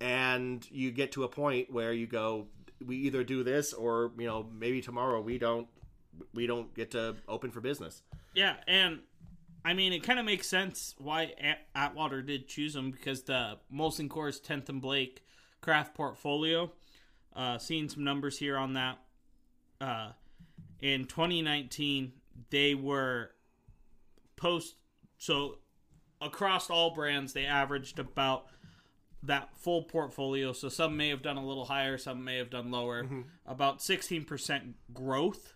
And 0.00 0.66
you 0.70 0.90
get 0.90 1.12
to 1.12 1.24
a 1.24 1.28
point 1.28 1.70
where 1.70 1.92
you 1.92 2.06
go, 2.06 2.46
we 2.84 2.96
either 2.96 3.22
do 3.22 3.44
this 3.44 3.72
or 3.74 4.10
you 4.18 4.26
know 4.26 4.46
maybe 4.58 4.80
tomorrow 4.80 5.20
we 5.20 5.38
don't 5.38 5.68
we 6.32 6.46
don't 6.46 6.74
get 6.74 6.90
to 6.92 7.16
open 7.28 7.50
for 7.50 7.60
business. 7.60 8.02
Yeah, 8.34 8.56
and 8.66 9.00
I 9.64 9.74
mean, 9.74 9.92
it 9.92 10.02
kind 10.02 10.18
of 10.18 10.24
makes 10.24 10.48
sense 10.48 10.94
why 10.98 11.32
At- 11.40 11.66
Atwater 11.74 12.22
did 12.22 12.48
choose 12.48 12.74
them 12.74 12.90
because 12.90 13.22
the 13.22 13.58
Molson 13.72 14.08
Coors 14.08 14.40
10th 14.42 14.68
and 14.68 14.80
Blake 14.80 15.22
craft 15.60 15.94
portfolio, 15.94 16.70
uh, 17.34 17.58
seeing 17.58 17.88
some 17.88 18.04
numbers 18.04 18.38
here 18.38 18.56
on 18.58 18.74
that. 18.74 18.98
Uh, 19.80 20.10
in 20.80 21.06
2019, 21.06 22.12
they 22.50 22.74
were 22.74 23.30
post, 24.36 24.76
so 25.16 25.58
across 26.20 26.68
all 26.68 26.90
brands, 26.94 27.32
they 27.32 27.46
averaged 27.46 27.98
about 27.98 28.46
that 29.22 29.48
full 29.56 29.82
portfolio. 29.82 30.52
So 30.52 30.68
some 30.68 30.96
may 30.96 31.08
have 31.08 31.22
done 31.22 31.38
a 31.38 31.44
little 31.46 31.64
higher, 31.64 31.96
some 31.96 32.24
may 32.24 32.36
have 32.36 32.50
done 32.50 32.70
lower, 32.70 33.06
about 33.46 33.78
16% 33.78 34.74
growth. 34.92 35.54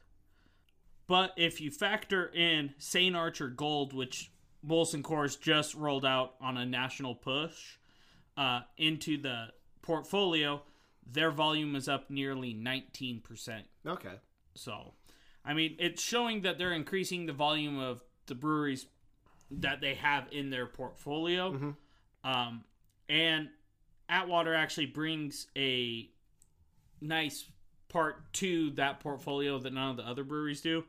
But 1.09 1.33
if 1.37 1.61
you 1.61 1.71
factor 1.71 2.27
in 2.27 2.75
St. 2.79 3.17
Archer 3.17 3.49
Gold, 3.49 3.93
which 3.95 4.31
Molson 4.65 5.03
Coors 5.03 5.41
just 5.41 5.75
rolled 5.75 6.05
out 6.05 6.35
on 6.41 6.57
a 6.59 6.67
national 6.67 7.15
push 7.15 7.79
uh, 8.37 8.61
into 8.77 9.21
the 9.21 9.47
portfolio, 9.83 10.63
their 11.11 11.31
volume 11.31 11.75
is 11.75 11.89
up 11.89 12.11
nearly 12.11 12.55
19%. 12.55 13.63
Okay. 13.87 14.15
So, 14.55 14.93
I 15.45 15.55
mean, 15.55 15.77
it's 15.79 16.03
showing 16.03 16.43
that 16.43 16.59
they're 16.59 16.75
increasing 16.75 17.25
the 17.25 17.33
volume 17.33 17.79
of 17.79 18.03
the 18.27 18.35
breweries 18.35 18.87
that 19.51 19.81
they 19.81 19.95
have 19.95 20.27
in 20.31 20.51
their 20.51 20.67
portfolio. 20.67 21.75
Um, 22.23 22.65
and 23.09 23.49
Atwater 24.11 24.55
actually 24.55 24.87
brings 24.87 25.47
a 25.57 26.11
nice 27.01 27.47
part 27.89 28.31
to 28.35 28.71
that 28.73 29.01
portfolio 29.01 29.59
that 29.59 29.73
none 29.73 29.91
of 29.91 29.97
the 29.97 30.03
other 30.03 30.25
breweries 30.25 30.61
do. 30.61 30.85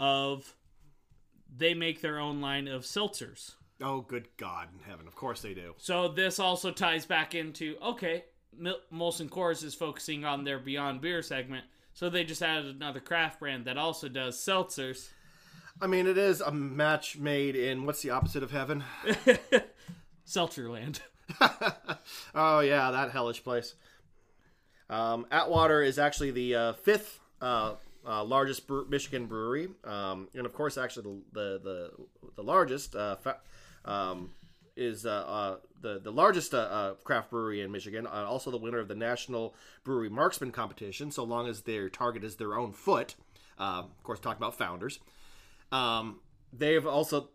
Of 0.00 0.54
they 1.54 1.74
make 1.74 2.00
their 2.00 2.18
own 2.18 2.40
line 2.40 2.68
of 2.68 2.82
seltzers. 2.82 3.52
Oh, 3.80 4.00
good 4.00 4.28
God 4.36 4.68
in 4.72 4.88
heaven! 4.88 5.06
Of 5.06 5.14
course 5.14 5.42
they 5.42 5.54
do. 5.54 5.74
So 5.78 6.08
this 6.08 6.38
also 6.38 6.70
ties 6.70 7.06
back 7.06 7.34
into 7.34 7.76
okay, 7.82 8.24
Molson 8.60 9.28
Coors 9.28 9.64
is 9.64 9.74
focusing 9.74 10.24
on 10.24 10.44
their 10.44 10.58
Beyond 10.58 11.00
Beer 11.00 11.22
segment, 11.22 11.64
So 11.94 12.08
they 12.08 12.24
just 12.24 12.42
added 12.42 12.76
another 12.76 13.00
craft 13.00 13.40
brand 13.40 13.64
that 13.64 13.78
also 13.78 14.08
does 14.08 14.36
seltzers. 14.38 15.08
I 15.80 15.86
mean, 15.86 16.06
it 16.06 16.18
is 16.18 16.40
a 16.40 16.52
match 16.52 17.18
made 17.18 17.56
in 17.56 17.86
what's 17.86 18.02
the 18.02 18.10
opposite 18.10 18.42
of 18.42 18.50
heaven? 18.50 18.84
Seltzerland. 20.26 21.00
oh 22.34 22.60
yeah, 22.60 22.90
that 22.90 23.10
hellish 23.10 23.42
place. 23.42 23.74
Um, 24.90 25.26
Atwater 25.30 25.82
is 25.82 25.98
actually 25.98 26.30
the 26.30 26.54
uh, 26.54 26.72
fifth 26.74 27.18
uh, 27.40 27.74
uh, 28.06 28.24
largest 28.24 28.66
bre- 28.66 28.84
Michigan 28.88 29.26
brewery, 29.26 29.68
um, 29.84 30.28
and 30.34 30.46
of 30.46 30.52
course, 30.52 30.76
actually 30.76 31.22
the 31.32 31.60
the 31.60 31.60
the, 31.62 31.90
the 32.36 32.42
largest 32.42 32.96
uh, 32.96 33.16
fa- 33.16 33.40
um, 33.84 34.30
is 34.76 35.06
uh, 35.06 35.10
uh, 35.10 35.56
the 35.80 36.00
the 36.00 36.10
largest 36.10 36.54
uh, 36.54 36.94
craft 37.04 37.30
brewery 37.30 37.60
in 37.60 37.70
Michigan. 37.70 38.06
Also, 38.06 38.50
the 38.50 38.56
winner 38.56 38.78
of 38.78 38.88
the 38.88 38.94
National 38.94 39.54
Brewery 39.84 40.08
Marksman 40.08 40.50
competition. 40.50 41.10
So 41.10 41.24
long 41.24 41.48
as 41.48 41.62
their 41.62 41.88
target 41.88 42.24
is 42.24 42.36
their 42.36 42.56
own 42.56 42.72
foot. 42.72 43.14
Of 43.58 44.02
course, 44.02 44.18
talking 44.18 44.42
about 44.42 44.58
founders. 44.58 44.98
Um, 45.70 46.20
they've 46.52 46.86
also 46.86 47.28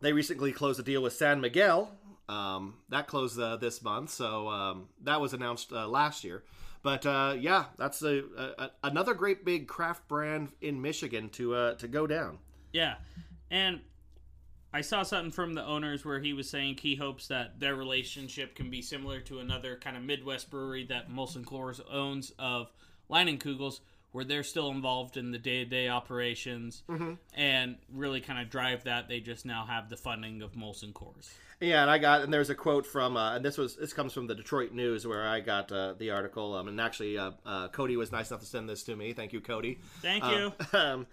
they 0.00 0.12
recently 0.12 0.52
closed 0.52 0.80
a 0.80 0.82
deal 0.82 1.02
with 1.02 1.12
San 1.12 1.40
Miguel. 1.40 1.90
Um, 2.28 2.74
that 2.90 3.06
closed 3.06 3.38
this 3.60 3.80
month, 3.82 4.10
so 4.10 4.48
um, 4.48 4.88
that 5.02 5.20
was 5.20 5.32
announced 5.32 5.72
last 5.72 6.24
year. 6.24 6.42
But 6.82 7.06
uh, 7.06 7.34
yeah, 7.38 7.66
that's 7.76 8.02
a, 8.02 8.22
a, 8.36 8.70
another 8.84 9.14
great 9.14 9.44
big 9.44 9.66
craft 9.66 10.06
brand 10.08 10.52
in 10.60 10.80
Michigan 10.80 11.28
to 11.30 11.54
uh, 11.54 11.74
to 11.74 11.88
go 11.88 12.06
down. 12.06 12.38
Yeah. 12.72 12.94
And 13.50 13.80
I 14.72 14.82
saw 14.82 15.02
something 15.02 15.32
from 15.32 15.54
the 15.54 15.64
owners 15.64 16.04
where 16.04 16.20
he 16.20 16.34
was 16.34 16.48
saying 16.48 16.78
he 16.80 16.94
hopes 16.94 17.28
that 17.28 17.58
their 17.58 17.74
relationship 17.74 18.54
can 18.54 18.68
be 18.68 18.82
similar 18.82 19.20
to 19.22 19.40
another 19.40 19.76
kind 19.76 19.96
of 19.96 20.02
Midwest 20.02 20.50
brewery 20.50 20.84
that 20.86 21.10
Molson 21.10 21.44
Coors 21.44 21.80
owns 21.90 22.32
of 22.38 22.70
Leinenkugels, 23.10 23.80
where 24.12 24.24
they're 24.24 24.42
still 24.42 24.70
involved 24.70 25.16
in 25.16 25.30
the 25.32 25.38
day 25.38 25.64
to 25.64 25.70
day 25.70 25.88
operations 25.88 26.82
and 27.34 27.76
really 27.92 28.20
kind 28.20 28.40
of 28.40 28.50
drive 28.50 28.84
that. 28.84 29.08
They 29.08 29.20
just 29.20 29.44
now 29.46 29.66
have 29.66 29.88
the 29.90 29.96
funding 29.96 30.42
of 30.42 30.52
Molson 30.52 30.92
Coors. 30.92 31.28
Yeah, 31.60 31.82
and 31.82 31.90
I 31.90 31.98
got 31.98 32.22
and 32.22 32.32
there's 32.32 32.50
a 32.50 32.54
quote 32.54 32.86
from 32.86 33.16
uh, 33.16 33.34
and 33.36 33.44
this 33.44 33.58
was 33.58 33.76
this 33.76 33.92
comes 33.92 34.12
from 34.12 34.26
the 34.28 34.34
Detroit 34.34 34.72
News 34.72 35.06
where 35.06 35.26
I 35.26 35.40
got 35.40 35.72
uh, 35.72 35.94
the 35.94 36.10
article 36.12 36.54
um, 36.54 36.68
and 36.68 36.80
actually 36.80 37.18
uh, 37.18 37.32
uh, 37.44 37.68
Cody 37.68 37.96
was 37.96 38.12
nice 38.12 38.30
enough 38.30 38.40
to 38.40 38.46
send 38.46 38.68
this 38.68 38.84
to 38.84 38.94
me. 38.94 39.12
Thank 39.12 39.32
you, 39.32 39.40
Cody. 39.40 39.78
Thank 40.00 40.22
Uh, 40.24 40.50
you. 40.72 40.78
um, 40.78 41.06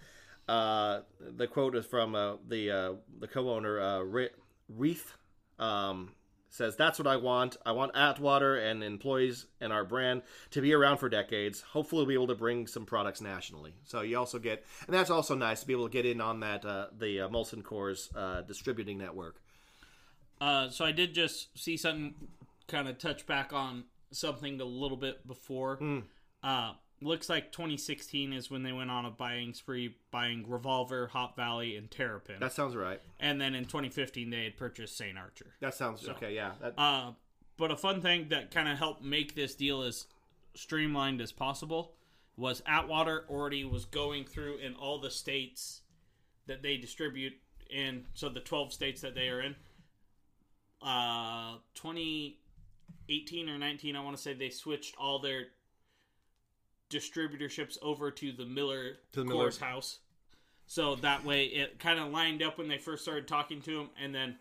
uh, 0.48 1.00
the 1.18 1.48
quote 1.48 1.74
is 1.74 1.84
from 1.86 2.14
uh, 2.14 2.36
the 2.48 2.70
uh, 2.70 2.92
the 3.18 3.26
co-owner 3.26 3.80
uh, 3.80 4.00
Re- 4.02 4.30
Rieth. 4.68 5.12
Um, 5.58 6.12
says 6.56 6.76
that's 6.76 6.98
what 6.98 7.06
I 7.06 7.16
want. 7.16 7.56
I 7.64 7.72
want 7.72 7.92
Atwater 7.94 8.56
and 8.56 8.82
employees 8.82 9.46
and 9.60 9.72
our 9.72 9.84
brand 9.84 10.22
to 10.50 10.60
be 10.60 10.72
around 10.72 10.98
for 10.98 11.08
decades. 11.08 11.60
Hopefully, 11.60 12.00
we'll 12.00 12.06
be 12.06 12.14
able 12.14 12.26
to 12.28 12.34
bring 12.34 12.66
some 12.66 12.86
products 12.86 13.20
nationally. 13.20 13.74
So 13.84 14.00
you 14.00 14.18
also 14.18 14.38
get, 14.38 14.64
and 14.86 14.94
that's 14.94 15.10
also 15.10 15.34
nice 15.34 15.60
to 15.60 15.66
be 15.66 15.72
able 15.72 15.88
to 15.88 15.92
get 15.92 16.06
in 16.06 16.20
on 16.20 16.40
that 16.40 16.64
uh, 16.64 16.86
the 16.96 17.22
uh, 17.22 17.28
Molson 17.28 17.62
Coors 17.62 18.08
uh, 18.16 18.42
distributing 18.42 18.98
network. 18.98 19.40
Uh, 20.40 20.68
so 20.68 20.84
I 20.84 20.92
did 20.92 21.14
just 21.14 21.56
see 21.58 21.76
something 21.76 22.14
kind 22.68 22.88
of 22.88 22.98
touch 22.98 23.26
back 23.26 23.52
on 23.52 23.84
something 24.10 24.60
a 24.60 24.64
little 24.64 24.96
bit 24.96 25.26
before. 25.26 25.78
Uh, 26.42 26.72
looks 27.00 27.28
like 27.28 27.52
2016 27.52 28.32
is 28.32 28.50
when 28.50 28.62
they 28.62 28.72
went 28.72 28.90
on 28.90 29.04
a 29.04 29.10
buying 29.10 29.52
spree, 29.54 29.96
buying 30.10 30.48
Revolver, 30.48 31.08
Hop 31.08 31.36
Valley, 31.36 31.76
and 31.76 31.90
Terrapin. 31.90 32.36
That 32.40 32.52
sounds 32.52 32.74
right. 32.74 33.00
and 33.20 33.40
then 33.40 33.54
in 33.54 33.64
2015 33.64 34.30
they 34.30 34.44
had 34.44 34.56
purchased 34.56 34.96
St. 34.96 35.18
Archer. 35.18 35.54
That 35.60 35.74
sounds 35.74 36.08
okay. 36.08 36.34
Yeah. 36.34 36.52
That, 36.60 36.74
Uh, 36.78 37.12
but 37.56 37.70
a 37.70 37.76
fun 37.76 38.00
thing 38.02 38.28
that 38.30 38.50
kind 38.50 38.68
of 38.68 38.78
helped 38.78 39.02
make 39.02 39.34
this 39.34 39.54
deal 39.54 39.82
as 39.82 40.06
streamlined 40.54 41.20
as 41.20 41.32
possible 41.32 41.94
was 42.36 42.62
Atwater 42.66 43.24
already 43.30 43.64
was 43.64 43.84
going 43.84 44.24
through 44.24 44.58
in 44.58 44.74
all 44.74 44.98
the 44.98 45.10
states 45.10 45.80
that 46.46 46.62
they 46.62 46.76
distribute 46.76 47.32
in. 47.70 48.04
So 48.14 48.28
the 48.28 48.40
12 48.40 48.72
states 48.72 49.00
that 49.00 49.14
they 49.14 49.28
are 49.28 49.40
in. 49.40 49.56
Uh, 50.82 51.56
2018 51.74 53.48
or 53.48 53.58
19, 53.58 53.96
I 53.96 54.04
want 54.04 54.16
to 54.16 54.22
say 54.22 54.34
they 54.34 54.50
switched 54.50 54.94
all 54.98 55.18
their 55.18 55.46
distributorships 56.90 57.78
over 57.82 58.10
to 58.10 58.32
the 58.32 58.44
Miller 58.44 58.98
To 59.12 59.20
the 59.20 59.26
Miller- 59.26 59.52
house. 59.60 59.98
So 60.66 60.96
that 60.96 61.24
way 61.24 61.44
it 61.44 61.78
kind 61.78 62.00
of 62.00 62.10
lined 62.10 62.42
up 62.42 62.58
when 62.58 62.68
they 62.68 62.78
first 62.78 63.02
started 63.02 63.28
talking 63.28 63.62
to 63.62 63.80
him, 63.80 63.90
and 64.02 64.14
then 64.14 64.36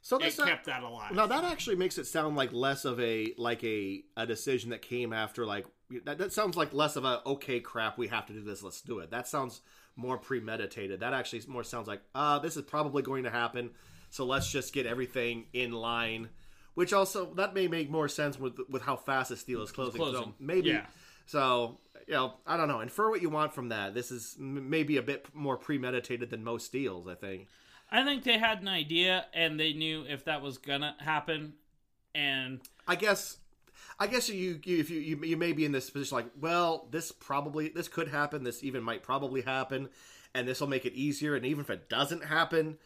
so 0.00 0.16
they 0.16 0.30
kept 0.30 0.66
that 0.66 0.84
alive. 0.84 1.12
Now 1.12 1.26
that 1.26 1.42
actually 1.42 1.74
makes 1.74 1.98
it 1.98 2.06
sound 2.06 2.36
like 2.36 2.52
less 2.52 2.84
of 2.84 3.00
a 3.00 3.34
like 3.36 3.64
a 3.64 4.04
a 4.16 4.26
decision 4.26 4.70
that 4.70 4.80
came 4.80 5.12
after 5.12 5.44
like 5.44 5.66
that, 6.04 6.18
that 6.18 6.32
sounds 6.32 6.56
like 6.56 6.72
less 6.72 6.94
of 6.94 7.04
a 7.04 7.20
okay 7.26 7.58
crap 7.58 7.98
we 7.98 8.06
have 8.08 8.26
to 8.26 8.32
do 8.32 8.42
this 8.44 8.62
let's 8.62 8.80
do 8.80 9.00
it. 9.00 9.10
That 9.10 9.26
sounds 9.26 9.60
more 9.96 10.18
premeditated. 10.18 11.00
That 11.00 11.12
actually 11.12 11.42
more 11.48 11.64
sounds 11.64 11.88
like 11.88 12.02
uh 12.14 12.38
this 12.38 12.56
is 12.56 12.62
probably 12.62 13.02
going 13.02 13.24
to 13.24 13.30
happen. 13.30 13.70
So 14.10 14.24
let's 14.24 14.48
just 14.48 14.72
get 14.72 14.86
everything 14.86 15.46
in 15.52 15.72
line. 15.72 16.28
Which 16.74 16.92
also 16.92 17.34
that 17.34 17.54
may 17.54 17.66
make 17.66 17.90
more 17.90 18.06
sense 18.06 18.38
with 18.38 18.60
with 18.68 18.82
how 18.82 18.94
fast 18.94 19.30
this 19.30 19.42
deal 19.42 19.62
is 19.62 19.72
closing. 19.72 20.00
So 20.00 20.34
maybe 20.38 20.68
Yeah. 20.68 20.86
So 21.26 21.78
you 22.06 22.14
know 22.14 22.34
I 22.46 22.56
don't 22.56 22.68
know. 22.68 22.80
Infer 22.80 23.10
what 23.10 23.22
you 23.22 23.30
want 23.30 23.54
from 23.54 23.68
that. 23.68 23.94
This 23.94 24.10
is 24.10 24.36
m- 24.38 24.70
maybe 24.70 24.96
a 24.96 25.02
bit 25.02 25.26
more 25.34 25.56
premeditated 25.56 26.30
than 26.30 26.42
most 26.44 26.72
deals. 26.72 27.06
I 27.08 27.14
think. 27.14 27.48
I 27.90 28.04
think 28.04 28.24
they 28.24 28.38
had 28.38 28.62
an 28.62 28.68
idea 28.68 29.26
and 29.32 29.60
they 29.60 29.72
knew 29.72 30.04
if 30.08 30.24
that 30.24 30.42
was 30.42 30.58
gonna 30.58 30.96
happen, 30.98 31.54
and 32.14 32.60
I 32.88 32.96
guess 32.96 33.38
I 33.98 34.06
guess 34.06 34.28
you, 34.28 34.60
you 34.64 34.78
if 34.78 34.90
you, 34.90 35.00
you 35.00 35.20
you 35.24 35.36
may 35.36 35.52
be 35.52 35.64
in 35.64 35.72
this 35.72 35.90
position 35.90 36.16
like, 36.16 36.30
well, 36.38 36.88
this 36.90 37.12
probably 37.12 37.68
this 37.68 37.88
could 37.88 38.08
happen, 38.08 38.44
this 38.44 38.62
even 38.62 38.82
might 38.82 39.02
probably 39.02 39.40
happen, 39.42 39.88
and 40.34 40.46
this 40.46 40.60
will 40.60 40.68
make 40.68 40.84
it 40.84 40.92
easier. 40.94 41.34
And 41.34 41.46
even 41.46 41.62
if 41.62 41.70
it 41.70 41.88
doesn't 41.88 42.24
happen, 42.24 42.78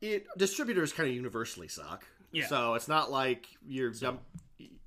it 0.00 0.26
distributors 0.36 0.92
kind 0.92 1.08
of 1.08 1.14
universally 1.14 1.68
suck. 1.68 2.04
Yeah. 2.32 2.46
So 2.46 2.74
it's 2.74 2.88
not 2.88 3.10
like 3.10 3.46
you're 3.66 3.92
dump, 3.92 4.22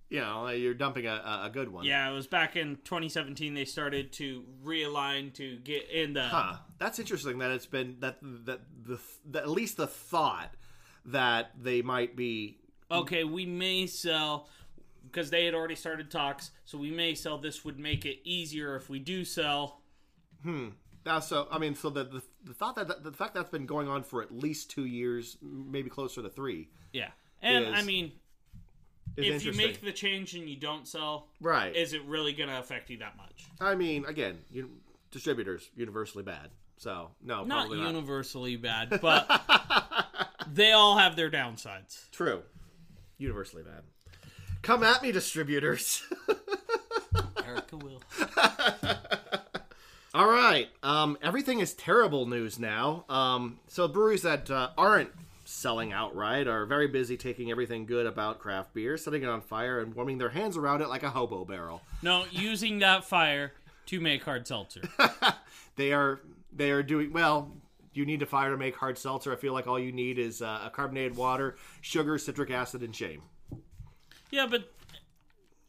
you 0.09 0.19
know, 0.19 0.47
you're 0.49 0.73
dumping 0.73 1.05
a, 1.05 1.41
a- 1.45 1.49
good 1.53 1.71
one. 1.71 1.85
yeah, 1.85 2.09
it 2.09 2.13
was 2.13 2.27
back 2.27 2.55
in 2.55 2.77
2017 2.83 3.53
they 3.53 3.65
started 3.65 4.11
to 4.13 4.43
realign 4.63 5.33
to 5.35 5.57
get 5.57 5.89
in 5.89 6.13
the 6.13 6.23
Huh. 6.23 6.55
That's 6.79 6.99
interesting 6.99 7.37
that 7.39 7.51
it's 7.51 7.65
been 7.65 7.97
that 7.99 8.17
that 8.21 8.61
the 8.85 8.99
at 9.39 9.49
least 9.49 9.77
the 9.77 9.87
thought 9.87 10.53
that 11.05 11.51
they 11.61 11.81
might 11.81 12.15
be 12.15 12.57
okay, 12.91 13.23
we 13.23 13.45
may 13.45 13.85
sell 13.87 14.49
because 15.11 15.29
they 15.29 15.45
had 15.45 15.53
already 15.55 15.75
started 15.75 16.11
talks, 16.11 16.51
so 16.65 16.77
we 16.77 16.91
may 16.91 17.15
sell. 17.15 17.37
This 17.37 17.63
would 17.65 17.79
make 17.79 18.05
it 18.05 18.19
easier 18.23 18.75
if 18.75 18.89
we 18.89 18.99
do 18.99 19.23
sell. 19.25 19.81
Hmm. 20.43 20.69
Now, 21.05 21.19
so 21.19 21.47
I 21.51 21.57
mean, 21.59 21.75
so 21.75 21.89
the, 21.89 22.03
the 22.03 22.21
the 22.43 22.53
thought 22.53 22.75
that 22.75 23.03
the 23.03 23.11
fact 23.11 23.33
that's 23.33 23.49
been 23.49 23.65
going 23.65 23.87
on 23.87 24.03
for 24.03 24.21
at 24.21 24.31
least 24.31 24.69
two 24.71 24.85
years, 24.85 25.37
maybe 25.41 25.89
closer 25.89 26.21
to 26.21 26.29
three, 26.29 26.69
Yeah, 26.93 27.09
and 27.41 27.65
Is- 27.65 27.73
I 27.75 27.83
mean, 27.83 28.11
if 29.17 29.43
you 29.43 29.53
make 29.53 29.81
the 29.81 29.91
change 29.91 30.33
and 30.35 30.49
you 30.49 30.55
don't 30.55 30.87
sell, 30.87 31.27
right, 31.41 31.75
is 31.75 31.93
it 31.93 32.03
really 32.05 32.33
gonna 32.33 32.59
affect 32.59 32.89
you 32.89 32.97
that 32.97 33.17
much? 33.17 33.45
I 33.59 33.75
mean, 33.75 34.05
again, 34.05 34.39
you, 34.51 34.69
distributors 35.11 35.69
universally 35.75 36.23
bad, 36.23 36.49
so 36.77 37.11
no, 37.23 37.43
Not 37.43 37.61
probably 37.67 37.77
not. 37.79 37.87
universally 37.87 38.55
bad, 38.55 38.99
but 39.01 39.27
they 40.51 40.71
all 40.71 40.97
have 40.97 41.15
their 41.15 41.29
downsides. 41.29 42.09
True, 42.11 42.41
universally 43.17 43.63
bad. 43.63 43.83
Come 44.61 44.83
at 44.83 45.01
me, 45.01 45.11
distributors. 45.11 46.03
Erica 47.45 47.77
will. 47.77 48.01
All 50.13 50.27
right. 50.29 50.67
Um, 50.83 51.17
everything 51.21 51.59
is 51.59 51.73
terrible 51.73 52.25
news 52.25 52.57
now. 52.59 53.05
Um, 53.09 53.59
so 53.67 53.87
breweries 53.87 54.23
that 54.23 54.49
uh, 54.49 54.69
aren't 54.77 55.09
selling 55.49 55.91
outright 55.91 56.47
are 56.47 56.65
very 56.65 56.87
busy 56.87 57.17
taking 57.17 57.49
everything 57.49 57.85
good 57.85 58.05
about 58.05 58.39
craft 58.39 58.73
beer, 58.73 58.97
setting 58.97 59.23
it 59.23 59.29
on 59.29 59.41
fire, 59.41 59.79
and 59.79 59.95
warming 59.95 60.19
their 60.19 60.29
hands 60.29 60.55
around 60.55 60.81
it 60.81 60.89
like 60.89 61.03
a 61.03 61.09
hobo 61.09 61.43
barrel. 61.43 61.81
No, 62.01 62.25
using 62.31 62.79
that 62.79 63.03
fire 63.03 63.53
to 63.87 63.99
make 63.99 64.23
hard 64.23 64.47
seltzer. 64.47 64.81
They 65.79 65.93
are 65.93 66.19
they 66.51 66.71
are 66.71 66.83
doing 66.83 67.13
well. 67.13 67.53
You 67.93 68.05
need 68.05 68.21
a 68.21 68.25
fire 68.25 68.51
to 68.51 68.57
make 68.57 68.75
hard 68.75 68.97
seltzer. 68.97 69.31
I 69.31 69.37
feel 69.37 69.53
like 69.53 69.65
all 69.65 69.79
you 69.79 69.93
need 69.93 70.19
is 70.19 70.41
uh, 70.41 70.63
a 70.65 70.69
carbonated 70.69 71.15
water, 71.15 71.55
sugar, 71.79 72.17
citric 72.17 72.51
acid, 72.51 72.83
and 72.83 72.93
shame. 72.93 73.21
Yeah, 74.29 74.45
but 74.45 74.73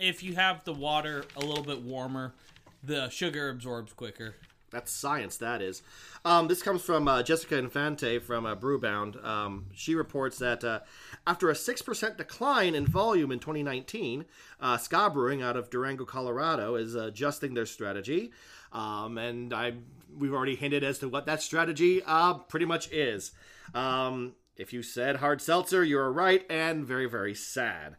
if 0.01 0.25
you 0.25 0.35
have 0.35 0.65
the 0.65 0.73
water 0.73 1.25
a 1.37 1.41
little 1.41 1.63
bit 1.63 1.81
warmer, 1.83 2.35
the 2.83 3.09
sugar 3.09 3.51
absorbs 3.51 3.93
quicker. 3.93 4.35
That's 4.71 4.93
science, 4.93 5.37
that 5.39 5.63
is. 5.63 5.83
Um, 6.25 6.49
this 6.49 6.63
comes 6.63 6.83
from 6.83 7.09
uh, 7.09 7.23
Jessica 7.23 7.59
Infante 7.59 8.19
from 8.19 8.47
uh, 8.47 8.55
Brewbound. 8.55 9.25
Um, 9.25 9.67
she 9.75 9.95
reports 9.95 10.39
that 10.39 10.63
uh, 10.63 10.81
after 11.27 11.51
a 11.51 11.55
6% 11.55 12.17
decline 12.17 12.75
in 12.75 12.87
volume 12.87 13.33
in 13.33 13.41
2019, 13.41 14.25
uh, 14.61 14.77
Ska 14.77 15.11
Brewing 15.11 15.43
out 15.43 15.57
of 15.57 15.71
Durango, 15.71 16.05
Colorado 16.05 16.77
is 16.77 16.95
adjusting 16.95 17.55
their 17.55 17.67
strategy. 17.67 18.31
Um, 18.73 19.19
and 19.19 19.53
I 19.53 19.73
we've 20.19 20.35
already 20.35 20.57
hinted 20.57 20.85
as 20.85 20.99
to 20.99 21.09
what 21.09 21.27
that 21.27 21.43
strategy 21.43 22.03
uh, 22.05 22.35
pretty 22.35 22.67
much 22.67 22.91
is. 22.91 23.33
Um, 23.75 24.35
if 24.57 24.73
you 24.73 24.83
said 24.83 25.17
hard 25.17 25.41
seltzer, 25.41 25.83
you 25.83 25.99
are 25.99 26.13
right 26.13 26.45
and 26.51 26.85
very, 26.85 27.07
very 27.07 27.35
sad. 27.35 27.97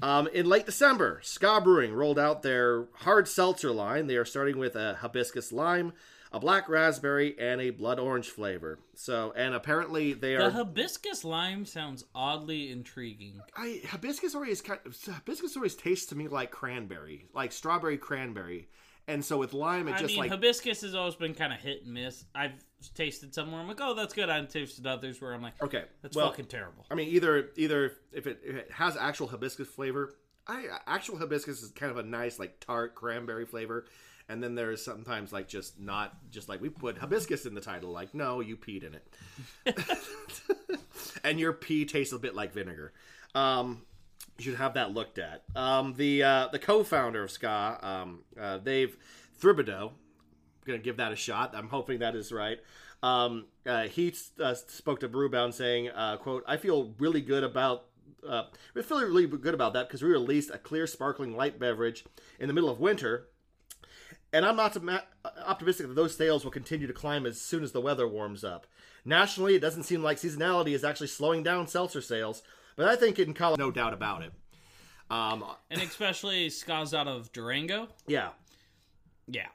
Um, 0.00 0.28
in 0.28 0.46
late 0.46 0.66
December, 0.66 1.20
Ska 1.22 1.60
Brewing 1.60 1.92
rolled 1.92 2.18
out 2.18 2.42
their 2.42 2.86
hard 2.98 3.26
seltzer 3.26 3.72
line. 3.72 4.06
They 4.06 4.16
are 4.16 4.24
starting 4.24 4.58
with 4.58 4.76
a 4.76 4.94
hibiscus 5.00 5.52
lime, 5.52 5.92
a 6.34 6.40
black 6.40 6.68
raspberry, 6.68 7.36
and 7.38 7.60
a 7.60 7.70
blood 7.70 8.00
orange 8.00 8.28
flavor. 8.28 8.80
So, 8.96 9.32
and 9.36 9.54
apparently 9.54 10.14
they 10.14 10.34
are. 10.34 10.50
The 10.50 10.50
hibiscus 10.50 11.24
lime 11.24 11.64
sounds 11.64 12.04
oddly 12.12 12.72
intriguing. 12.72 13.40
I 13.56 13.80
hibiscus 13.86 14.34
always 14.34 14.60
kind 14.60 14.80
of, 14.84 15.00
hibiscus 15.00 15.56
always 15.56 15.76
tastes 15.76 16.06
to 16.06 16.16
me 16.16 16.26
like 16.26 16.50
cranberry, 16.50 17.26
like 17.32 17.52
strawberry 17.52 17.96
cranberry, 17.96 18.66
and 19.06 19.24
so 19.24 19.38
with 19.38 19.52
lime, 19.52 19.86
it 19.86 19.94
I 19.94 19.98
just 19.98 20.08
mean, 20.08 20.18
like 20.18 20.30
hibiscus 20.30 20.82
has 20.82 20.96
always 20.96 21.14
been 21.14 21.34
kind 21.34 21.52
of 21.52 21.60
hit 21.60 21.84
and 21.84 21.94
miss. 21.94 22.24
I've 22.34 22.64
tasted 22.94 23.32
somewhere, 23.32 23.60
I'm 23.60 23.68
like, 23.68 23.80
oh, 23.80 23.94
that's 23.94 24.12
good. 24.12 24.28
I've 24.28 24.48
tasted 24.48 24.88
others 24.88 25.20
where 25.20 25.34
I'm 25.34 25.42
like, 25.42 25.62
okay. 25.62 25.84
that's 26.02 26.16
well, 26.16 26.30
fucking 26.30 26.46
terrible. 26.46 26.84
I 26.90 26.96
mean, 26.96 27.10
either 27.10 27.50
either 27.56 27.92
if 28.12 28.26
it, 28.26 28.40
if 28.44 28.56
it 28.56 28.72
has 28.72 28.96
actual 28.96 29.28
hibiscus 29.28 29.68
flavor, 29.68 30.16
I 30.46 30.66
actual 30.86 31.18
hibiscus 31.18 31.62
is 31.62 31.70
kind 31.70 31.90
of 31.90 31.98
a 31.98 32.02
nice 32.02 32.38
like 32.38 32.60
tart 32.60 32.94
cranberry 32.94 33.46
flavor, 33.46 33.86
and 34.28 34.42
then 34.42 34.54
there's 34.54 34.84
sometimes 34.84 35.32
like 35.32 35.48
just 35.48 35.80
not 35.80 36.16
just 36.30 36.48
like 36.48 36.60
we 36.60 36.68
put 36.68 36.98
hibiscus 36.98 37.46
in 37.46 37.54
the 37.54 37.60
title, 37.60 37.90
like 37.90 38.14
no, 38.14 38.40
you 38.40 38.56
peed 38.56 38.84
in 38.84 38.94
it, 38.94 40.78
and 41.24 41.40
your 41.40 41.52
pee 41.52 41.84
tastes 41.84 42.12
a 42.12 42.18
bit 42.18 42.34
like 42.34 42.52
vinegar. 42.52 42.92
Um, 43.34 43.82
you 44.38 44.44
should 44.44 44.56
have 44.56 44.74
that 44.74 44.92
looked 44.92 45.18
at. 45.18 45.42
Um, 45.54 45.94
the 45.94 46.22
uh, 46.22 46.48
the 46.52 46.58
co-founder 46.58 47.22
of 47.22 47.30
Ska, 47.30 47.78
um, 47.82 48.20
uh, 48.38 48.58
Dave 48.58 48.96
Thibodeau, 49.40 49.92
gonna 50.66 50.78
give 50.78 50.96
that 50.96 51.12
a 51.12 51.16
shot. 51.16 51.54
I'm 51.54 51.68
hoping 51.68 52.00
that 52.00 52.14
is 52.16 52.32
right. 52.32 52.58
Um, 53.02 53.46
uh, 53.66 53.84
he 53.84 54.14
uh, 54.42 54.54
spoke 54.54 55.00
to 55.00 55.08
Brewbound 55.08 55.54
saying, 55.54 55.90
uh, 55.90 56.16
"quote 56.16 56.44
I 56.46 56.56
feel 56.56 56.94
really 56.98 57.20
good 57.20 57.44
about." 57.44 57.86
Uh, 58.26 58.44
we 58.74 58.82
feel 58.82 59.00
really 59.00 59.26
good 59.26 59.54
about 59.54 59.72
that 59.74 59.88
because 59.88 60.02
we 60.02 60.08
released 60.08 60.50
a 60.50 60.58
clear, 60.58 60.86
sparkling 60.86 61.36
light 61.36 61.58
beverage 61.58 62.04
in 62.38 62.48
the 62.48 62.54
middle 62.54 62.70
of 62.70 62.80
winter, 62.80 63.28
and 64.32 64.44
I'm 64.44 64.56
not 64.56 64.76
optimistic 65.46 65.86
that 65.86 65.94
those 65.94 66.16
sales 66.16 66.44
will 66.44 66.50
continue 66.50 66.86
to 66.86 66.92
climb 66.92 67.26
as 67.26 67.40
soon 67.40 67.62
as 67.62 67.72
the 67.72 67.80
weather 67.80 68.08
warms 68.08 68.42
up. 68.44 68.66
Nationally, 69.04 69.54
it 69.54 69.60
doesn't 69.60 69.84
seem 69.84 70.02
like 70.02 70.16
seasonality 70.18 70.72
is 70.72 70.82
actually 70.84 71.06
slowing 71.08 71.42
down 71.42 71.66
seltzer 71.68 72.00
sales, 72.00 72.42
but 72.76 72.88
I 72.88 72.96
think 72.96 73.18
in 73.18 73.34
Colorado, 73.34 73.66
no 73.66 73.70
doubt 73.70 73.92
about 73.92 74.22
it. 74.22 74.32
Um, 75.10 75.44
And 75.70 75.82
especially 75.82 76.48
Ska's 76.50 76.94
out 76.94 77.06
of 77.06 77.30
Durango. 77.32 77.88
yeah, 78.06 78.30
Yeah. 79.26 79.48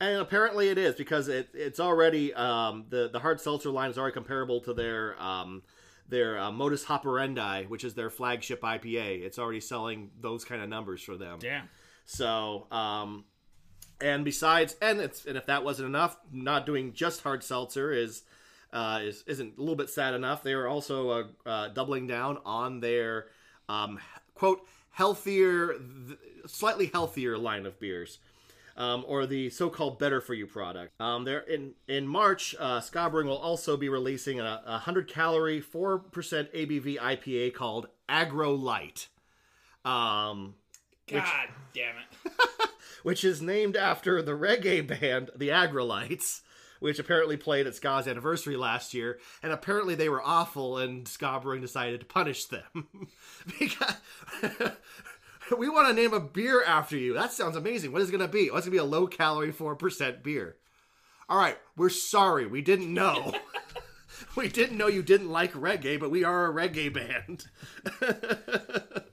And 0.00 0.20
apparently 0.20 0.68
it 0.68 0.78
is 0.78 0.96
because 0.96 1.28
it, 1.28 1.50
it's 1.54 1.78
already 1.78 2.34
um, 2.34 2.86
the 2.88 3.08
the 3.12 3.20
hard 3.20 3.40
seltzer 3.40 3.70
line 3.70 3.88
is 3.88 3.96
already 3.96 4.14
comparable 4.14 4.60
to 4.62 4.74
their 4.74 5.20
um, 5.22 5.62
their 6.12 6.38
uh, 6.38 6.52
Modus 6.52 6.88
Operandi, 6.88 7.64
which 7.64 7.82
is 7.82 7.94
their 7.94 8.10
flagship 8.10 8.60
IPA. 8.60 9.22
It's 9.22 9.38
already 9.38 9.60
selling 9.60 10.10
those 10.20 10.44
kind 10.44 10.62
of 10.62 10.68
numbers 10.68 11.02
for 11.02 11.16
them. 11.16 11.38
Damn. 11.40 11.68
So, 12.04 12.66
um, 12.70 13.24
and 14.00 14.24
besides, 14.24 14.76
and 14.82 15.00
it's 15.00 15.24
and 15.24 15.36
if 15.36 15.46
that 15.46 15.64
wasn't 15.64 15.88
enough, 15.88 16.16
not 16.30 16.66
doing 16.66 16.92
just 16.92 17.22
hard 17.22 17.42
seltzer 17.42 17.90
is 17.92 18.22
uh, 18.72 19.00
is 19.02 19.24
isn't 19.26 19.56
a 19.56 19.60
little 19.60 19.74
bit 19.74 19.88
sad 19.88 20.12
enough. 20.14 20.42
They 20.42 20.52
are 20.52 20.68
also 20.68 21.10
uh, 21.10 21.24
uh, 21.46 21.68
doubling 21.68 22.06
down 22.06 22.38
on 22.44 22.80
their 22.80 23.28
um, 23.68 23.98
quote 24.34 24.66
healthier, 24.90 25.78
th- 25.78 26.18
slightly 26.46 26.90
healthier 26.92 27.38
line 27.38 27.64
of 27.64 27.80
beers. 27.80 28.18
Um, 28.82 29.04
or 29.06 29.26
the 29.26 29.48
so-called 29.48 30.00
better 30.00 30.20
for 30.20 30.34
you 30.34 30.44
product. 30.44 31.00
Um, 31.00 31.24
there 31.24 31.38
in 31.38 31.74
in 31.86 32.08
March, 32.08 32.56
uh, 32.58 32.80
will 32.92 33.36
also 33.36 33.76
be 33.76 33.88
releasing 33.88 34.40
a, 34.40 34.60
a 34.66 34.78
hundred 34.78 35.06
calorie, 35.06 35.60
four 35.60 36.00
percent 36.00 36.52
ABV 36.52 36.98
IPA 36.98 37.54
called 37.54 37.86
Agro 38.08 38.52
Light. 38.52 39.08
Um, 39.84 40.54
God 41.08 41.48
damn 41.72 41.94
it. 41.96 42.70
which 43.04 43.22
is 43.22 43.40
named 43.40 43.76
after 43.76 44.20
the 44.20 44.32
reggae 44.32 44.84
band 44.84 45.30
the 45.36 45.50
Aggrolites, 45.50 46.40
which 46.80 46.98
apparently 46.98 47.36
played 47.36 47.68
at 47.68 47.76
Ska's 47.76 48.08
anniversary 48.08 48.56
last 48.56 48.94
year, 48.94 49.20
and 49.44 49.52
apparently 49.52 49.94
they 49.94 50.08
were 50.08 50.22
awful, 50.22 50.78
and 50.78 51.06
Ska 51.06 51.38
Brewing 51.40 51.60
decided 51.60 52.00
to 52.00 52.06
punish 52.06 52.46
them 52.46 52.88
because. 53.60 53.94
we 55.58 55.68
want 55.68 55.88
to 55.88 55.94
name 55.94 56.12
a 56.12 56.20
beer 56.20 56.62
after 56.64 56.96
you. 56.96 57.14
That 57.14 57.32
sounds 57.32 57.56
amazing. 57.56 57.92
What 57.92 58.02
is 58.02 58.08
it 58.08 58.12
going 58.12 58.26
to 58.26 58.28
be? 58.28 58.50
Oh, 58.50 58.56
it's 58.56 58.66
going 58.66 58.76
to 58.76 58.78
be 58.78 58.78
a 58.78 58.84
low 58.84 59.06
calorie 59.06 59.52
4% 59.52 60.22
beer. 60.22 60.56
All 61.28 61.38
right, 61.38 61.58
we're 61.76 61.88
sorry. 61.88 62.46
We 62.46 62.62
didn't 62.62 62.92
know. 62.92 63.34
we 64.36 64.48
didn't 64.48 64.76
know 64.76 64.88
you 64.88 65.02
didn't 65.02 65.30
like 65.30 65.52
reggae, 65.52 65.98
but 65.98 66.10
we 66.10 66.24
are 66.24 66.46
a 66.46 66.52
reggae 66.52 66.92
band. 66.92 67.46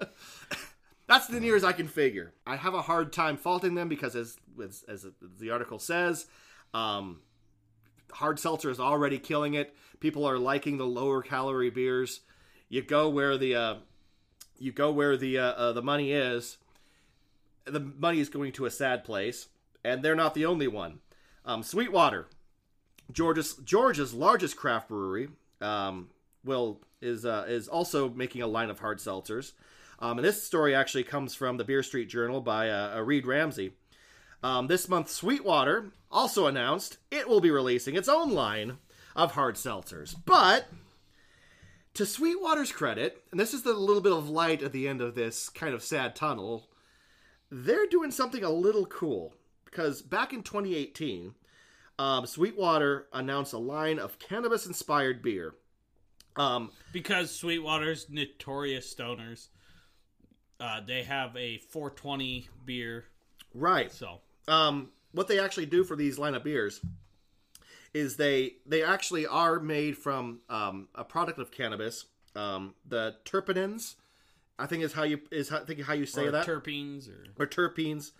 That's 1.07 1.27
the 1.27 1.39
nearest 1.39 1.65
I 1.65 1.71
can 1.71 1.87
figure. 1.87 2.33
I 2.45 2.55
have 2.55 2.73
a 2.73 2.81
hard 2.81 3.13
time 3.13 3.37
faulting 3.37 3.73
them 3.73 3.89
because, 3.89 4.15
as 4.15 4.37
as, 4.63 4.83
as 4.87 5.07
the 5.39 5.49
article 5.49 5.79
says, 5.79 6.27
um, 6.73 7.21
hard 8.11 8.37
seltzer 8.37 8.69
is 8.69 8.79
already 8.79 9.17
killing 9.17 9.55
it. 9.55 9.75
People 9.99 10.25
are 10.25 10.37
liking 10.37 10.77
the 10.77 10.85
lower 10.85 11.23
calorie 11.23 11.71
beers. 11.71 12.21
You 12.67 12.83
go 12.83 13.09
where 13.09 13.37
the 13.39 13.55
uh, 13.55 13.75
you 14.59 14.71
go 14.71 14.91
where 14.91 15.17
the 15.17 15.39
uh, 15.39 15.51
uh, 15.51 15.73
the 15.73 15.81
money 15.81 16.11
is. 16.11 16.57
The 17.65 17.79
money 17.79 18.19
is 18.19 18.29
going 18.29 18.51
to 18.53 18.65
a 18.65 18.71
sad 18.71 19.03
place, 19.03 19.47
and 19.83 20.03
they're 20.03 20.15
not 20.15 20.33
the 20.33 20.45
only 20.45 20.67
one. 20.67 20.99
Um, 21.45 21.63
Sweetwater, 21.63 22.27
Georgia's 23.11 23.55
Georgia's 23.63 24.13
largest 24.13 24.55
craft 24.55 24.89
brewery, 24.89 25.29
um, 25.61 26.09
will 26.43 26.81
is 27.01 27.25
uh, 27.25 27.45
is 27.47 27.67
also 27.67 28.09
making 28.09 28.41
a 28.41 28.47
line 28.47 28.69
of 28.69 28.79
hard 28.79 28.99
seltzers. 28.99 29.53
Um, 29.99 30.17
and 30.17 30.25
this 30.25 30.43
story 30.43 30.73
actually 30.73 31.03
comes 31.03 31.35
from 31.35 31.57
the 31.57 31.65
Beer 31.65 31.83
Street 31.83 32.09
Journal 32.09 32.39
by 32.39 32.69
uh, 32.69 32.97
uh, 32.97 33.01
Reed 33.01 33.27
Ramsey. 33.27 33.73
Um, 34.41 34.67
this 34.67 34.87
month, 34.87 35.09
Sweetwater 35.09 35.91
also 36.09 36.47
announced 36.47 36.97
it 37.11 37.27
will 37.27 37.41
be 37.41 37.51
releasing 37.51 37.95
its 37.95 38.07
own 38.07 38.31
line 38.31 38.77
of 39.15 39.33
hard 39.33 39.55
seltzers. 39.55 40.15
But 40.25 40.67
to 41.99 42.05
Sweetwater's 42.05 42.71
credit, 42.71 43.25
and 43.29 43.37
this 43.37 43.53
is 43.53 43.63
the 43.63 43.73
little 43.73 44.01
bit 44.01 44.13
of 44.13 44.29
light 44.29 44.63
at 44.63 44.71
the 44.71 44.87
end 44.87 45.01
of 45.01 45.15
this 45.15 45.49
kind 45.49 45.73
of 45.73 45.83
sad 45.83 46.15
tunnel, 46.15 46.69
they're 47.51 47.87
doing 47.87 48.09
something 48.09 48.41
a 48.41 48.49
little 48.49 48.85
cool. 48.85 49.35
Because 49.65 50.01
back 50.01 50.31
in 50.31 50.41
2018, 50.41 51.35
um, 51.99 52.25
Sweetwater 52.25 53.07
announced 53.11 53.51
a 53.51 53.57
line 53.57 53.99
of 53.99 54.17
cannabis 54.17 54.65
inspired 54.65 55.21
beer. 55.21 55.55
Um, 56.37 56.71
Because 56.93 57.35
Sweetwater's 57.35 58.09
notorious 58.09 58.95
stoners. 58.95 59.49
Uh, 60.57 60.79
they 60.79 61.03
have 61.03 61.35
a 61.35 61.57
420 61.57 62.47
beer, 62.63 63.07
right. 63.53 63.91
so 63.91 64.21
um, 64.47 64.87
what 65.11 65.27
they 65.27 65.37
actually 65.37 65.65
do 65.65 65.83
for 65.83 65.97
these 65.97 66.17
line 66.17 66.35
of 66.35 66.45
beers 66.45 66.79
is 67.93 68.17
they 68.17 68.55
they 68.65 68.83
actually 68.83 69.25
are 69.25 69.59
made 69.59 69.97
from 69.97 70.39
um, 70.49 70.87
a 70.95 71.03
product 71.03 71.39
of 71.39 71.51
cannabis. 71.51 72.05
Um, 72.35 72.75
the 72.87 73.15
terpenins, 73.25 73.95
I 74.57 74.65
think 74.67 74.83
is 74.83 74.93
how 74.93 75.03
you 75.03 75.19
is 75.31 75.49
how, 75.49 75.57
I 75.57 75.65
think 75.65 75.81
how 75.81 75.93
you 75.93 76.05
say 76.05 76.27
or 76.27 76.31
that 76.31 76.45
terpenes 76.45 77.09
or 77.09 77.43
or 77.43 77.47
terpenes. 77.47 78.11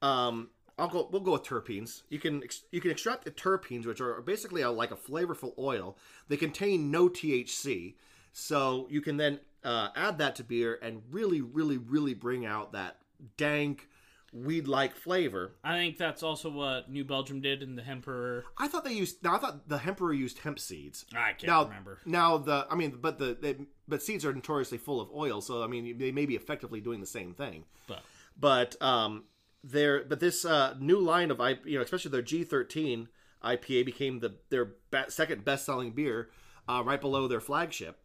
Um, 0.00 0.50
I'll 0.78 0.88
go. 0.88 1.08
We'll 1.10 1.20
go 1.20 1.32
with 1.32 1.44
terpenes. 1.44 2.02
You 2.08 2.18
can 2.18 2.42
ex- 2.42 2.64
you 2.70 2.80
can 2.80 2.90
extract 2.90 3.24
the 3.24 3.30
terpenes, 3.30 3.86
which 3.86 4.00
are 4.00 4.20
basically 4.22 4.62
a, 4.62 4.70
like 4.70 4.90
a 4.90 4.96
flavorful 4.96 5.52
oil. 5.58 5.96
They 6.28 6.36
contain 6.36 6.90
no 6.90 7.08
THC, 7.08 7.94
so 8.32 8.86
you 8.90 9.00
can 9.00 9.18
then 9.18 9.40
uh, 9.62 9.88
add 9.94 10.18
that 10.18 10.36
to 10.36 10.44
beer 10.44 10.78
and 10.82 11.02
really, 11.10 11.40
really, 11.40 11.76
really 11.76 12.14
bring 12.14 12.46
out 12.46 12.72
that 12.72 12.98
dank 13.36 13.88
weed-like 14.32 14.96
flavor. 14.96 15.52
I 15.62 15.76
think 15.76 15.98
that's 15.98 16.22
also 16.22 16.50
what 16.50 16.90
New 16.90 17.04
Belgium 17.04 17.40
did 17.40 17.62
in 17.62 17.76
the 17.76 17.82
Hemperor. 17.82 18.44
I 18.58 18.66
thought 18.66 18.84
they 18.84 18.92
used. 18.92 19.22
Now 19.22 19.36
I 19.36 19.38
thought 19.38 19.68
the 19.68 19.78
Hemperor 19.78 20.16
used 20.16 20.38
hemp 20.38 20.58
seeds. 20.58 21.04
I 21.14 21.32
can't 21.32 21.44
now, 21.44 21.64
remember. 21.64 21.98
Now 22.06 22.38
the 22.38 22.66
I 22.70 22.74
mean, 22.74 22.98
but 23.00 23.18
the 23.18 23.36
they, 23.40 23.56
but 23.86 24.02
seeds 24.02 24.24
are 24.24 24.32
notoriously 24.32 24.78
full 24.78 25.00
of 25.00 25.10
oil, 25.14 25.40
so 25.40 25.62
I 25.62 25.66
mean 25.66 25.98
they 25.98 26.12
may 26.12 26.26
be 26.26 26.34
effectively 26.34 26.80
doing 26.80 27.00
the 27.00 27.06
same 27.06 27.34
thing. 27.34 27.64
But 27.86 28.02
But 28.38 28.82
um, 28.82 29.24
their 29.62 30.04
but 30.04 30.20
this 30.20 30.44
uh, 30.44 30.74
new 30.80 30.98
line 30.98 31.30
of 31.30 31.40
I 31.40 31.58
you 31.64 31.76
know 31.76 31.82
especially 31.82 32.10
their 32.10 32.22
G13 32.22 33.08
IPA 33.44 33.84
became 33.84 34.20
the 34.20 34.36
their 34.48 34.64
be- 34.90 35.08
second 35.08 35.44
best 35.44 35.66
selling 35.66 35.92
beer, 35.92 36.30
uh, 36.68 36.82
right 36.84 37.00
below 37.00 37.28
their 37.28 37.40
flagship. 37.40 37.98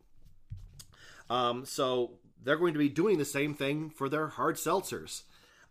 Um, 1.30 1.66
so 1.66 2.20
they're 2.44 2.58
going 2.58 2.74
to 2.74 2.80
be 2.80 2.90
doing 2.90 3.18
the 3.18 3.26
same 3.26 3.54
thing 3.54 3.90
for 3.90 4.10
their 4.10 4.28
hard 4.28 4.56
seltzers. 4.56 5.24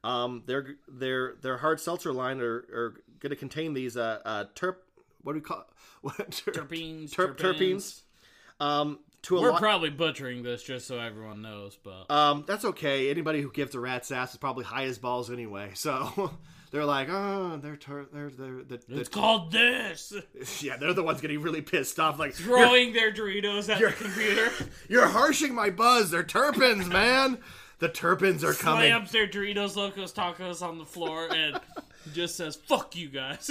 Um, 0.06 0.42
their 0.46 0.76
their 0.88 1.34
their 1.42 1.56
hard 1.58 1.80
seltzer 1.80 2.12
line 2.12 2.40
are, 2.40 2.64
are 2.72 2.94
going 3.20 3.30
to 3.30 3.36
contain 3.36 3.74
these 3.74 3.96
uh, 3.96 4.20
uh 4.24 4.44
terp 4.54 4.76
what 5.22 5.32
do 5.32 5.38
we 5.38 5.42
call 5.42 5.66
what 6.02 6.16
ter- 6.30 6.52
terpenes, 6.52 7.10
terp- 7.10 7.36
terpenes. 7.36 8.02
Um, 8.60 9.00
to 9.22 9.38
a 9.38 9.42
We're 9.42 9.50
lot. 9.50 9.60
probably 9.60 9.90
butchering 9.90 10.44
this 10.44 10.62
just 10.62 10.86
so 10.86 11.00
everyone 11.00 11.42
knows, 11.42 11.76
but 11.82 12.08
um, 12.10 12.44
that's 12.46 12.64
okay. 12.64 13.10
Anybody 13.10 13.40
who 13.42 13.50
gives 13.50 13.74
a 13.74 13.80
rat's 13.80 14.12
ass 14.12 14.32
is 14.32 14.36
probably 14.38 14.64
high 14.64 14.84
as 14.84 14.98
balls 14.98 15.30
anyway. 15.32 15.72
So 15.74 16.30
they're 16.70 16.84
like, 16.84 17.08
oh, 17.10 17.58
they're 17.60 17.76
tur- 17.76 18.06
they're 18.12 18.30
they're 18.30 18.62
the, 18.62 18.74
it's 18.74 18.86
the 18.86 19.04
called 19.06 19.50
this. 19.50 20.12
yeah, 20.60 20.76
they're 20.76 20.94
the 20.94 21.02
ones 21.02 21.20
getting 21.20 21.42
really 21.42 21.60
pissed 21.60 21.98
off. 21.98 22.20
Like, 22.20 22.34
Throwing 22.34 22.92
their 22.92 23.12
Doritos 23.12 23.68
at 23.68 23.80
your 23.80 23.90
computer. 23.90 24.52
you're 24.88 25.08
harshing 25.08 25.54
my 25.54 25.70
buzz. 25.70 26.12
They're 26.12 26.22
terpenes, 26.22 26.86
man. 26.86 27.38
The 27.78 27.88
Turpins 27.88 28.42
are 28.42 28.54
coming. 28.54 28.90
slams 28.90 29.12
their 29.12 29.26
Doritos 29.26 29.76
Locos 29.76 30.12
Tacos 30.12 30.62
on 30.62 30.78
the 30.78 30.84
floor 30.84 31.28
and 31.32 31.60
just 32.14 32.36
says, 32.36 32.56
fuck 32.56 32.96
you 32.96 33.08
guys. 33.08 33.50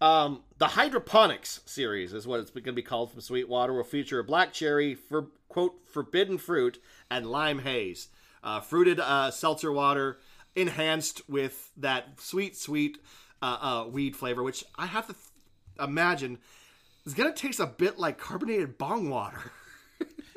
Um, 0.00 0.42
the 0.58 0.66
hydroponics 0.66 1.60
series 1.64 2.12
is 2.12 2.26
what 2.26 2.40
it's 2.40 2.50
going 2.50 2.64
to 2.64 2.72
be 2.72 2.82
called 2.82 3.12
from 3.12 3.20
Sweetwater. 3.20 3.72
Will 3.72 3.84
feature 3.84 4.18
a 4.18 4.24
black 4.24 4.52
cherry 4.52 4.94
for 4.94 5.28
quote 5.48 5.74
forbidden 5.90 6.36
fruit 6.36 6.82
and 7.10 7.26
lime 7.26 7.60
haze, 7.60 8.08
uh, 8.42 8.60
fruited 8.60 9.00
uh, 9.00 9.30
seltzer 9.30 9.72
water 9.72 10.18
enhanced 10.54 11.22
with 11.28 11.70
that 11.76 12.20
sweet, 12.20 12.56
sweet 12.56 12.98
uh, 13.40 13.56
uh, 13.60 13.88
weed 13.88 14.16
flavor, 14.16 14.42
which 14.42 14.64
I 14.76 14.86
have 14.86 15.06
to 15.06 15.12
th- 15.14 15.88
imagine 15.88 16.38
is 17.06 17.14
going 17.14 17.32
to 17.32 17.38
taste 17.38 17.60
a 17.60 17.66
bit 17.66 17.98
like 17.98 18.18
carbonated 18.18 18.76
bong 18.78 19.08
water. 19.08 19.52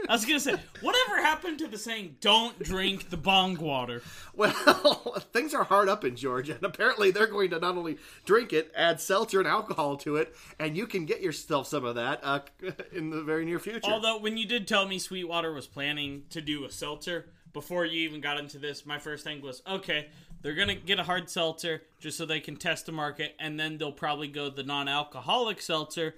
I 0.09 0.13
was 0.13 0.25
gonna 0.25 0.39
say, 0.39 0.55
whatever 0.81 1.21
happened 1.21 1.59
to 1.59 1.67
the 1.67 1.77
saying, 1.77 2.15
don't 2.19 2.57
drink 2.63 3.11
the 3.11 3.17
bong 3.17 3.57
water? 3.59 4.01
Well, 4.33 4.51
things 5.33 5.53
are 5.53 5.63
hard 5.63 5.87
up 5.87 6.03
in 6.03 6.15
Georgia, 6.15 6.55
and 6.55 6.63
apparently 6.63 7.11
they're 7.11 7.27
going 7.27 7.51
to 7.51 7.59
not 7.59 7.77
only 7.77 7.99
drink 8.25 8.51
it, 8.51 8.71
add 8.75 8.99
seltzer 8.99 9.37
and 9.37 9.47
alcohol 9.47 9.97
to 9.97 10.15
it, 10.15 10.35
and 10.59 10.75
you 10.75 10.87
can 10.87 11.05
get 11.05 11.21
yourself 11.21 11.67
some 11.67 11.85
of 11.85 11.93
that 11.93 12.21
uh, 12.23 12.39
in 12.91 13.11
the 13.11 13.21
very 13.21 13.45
near 13.45 13.59
future. 13.59 13.91
Although, 13.91 14.17
when 14.17 14.35
you 14.35 14.47
did 14.47 14.67
tell 14.67 14.87
me 14.87 14.97
Sweetwater 14.97 15.53
was 15.53 15.67
planning 15.67 16.23
to 16.31 16.41
do 16.41 16.65
a 16.65 16.71
seltzer, 16.71 17.27
before 17.53 17.85
you 17.85 18.01
even 18.01 18.19
got 18.19 18.39
into 18.39 18.57
this, 18.57 18.87
my 18.87 18.97
first 18.97 19.23
thing 19.23 19.43
was, 19.43 19.61
okay, 19.69 20.07
they're 20.41 20.55
gonna 20.55 20.73
get 20.73 20.99
a 20.99 21.03
hard 21.03 21.29
seltzer 21.29 21.83
just 21.99 22.17
so 22.17 22.25
they 22.25 22.39
can 22.39 22.55
test 22.55 22.87
the 22.87 22.91
market, 22.91 23.35
and 23.39 23.59
then 23.59 23.77
they'll 23.77 23.91
probably 23.91 24.27
go 24.27 24.49
the 24.49 24.63
non-alcoholic 24.63 25.61
seltzer, 25.61 26.15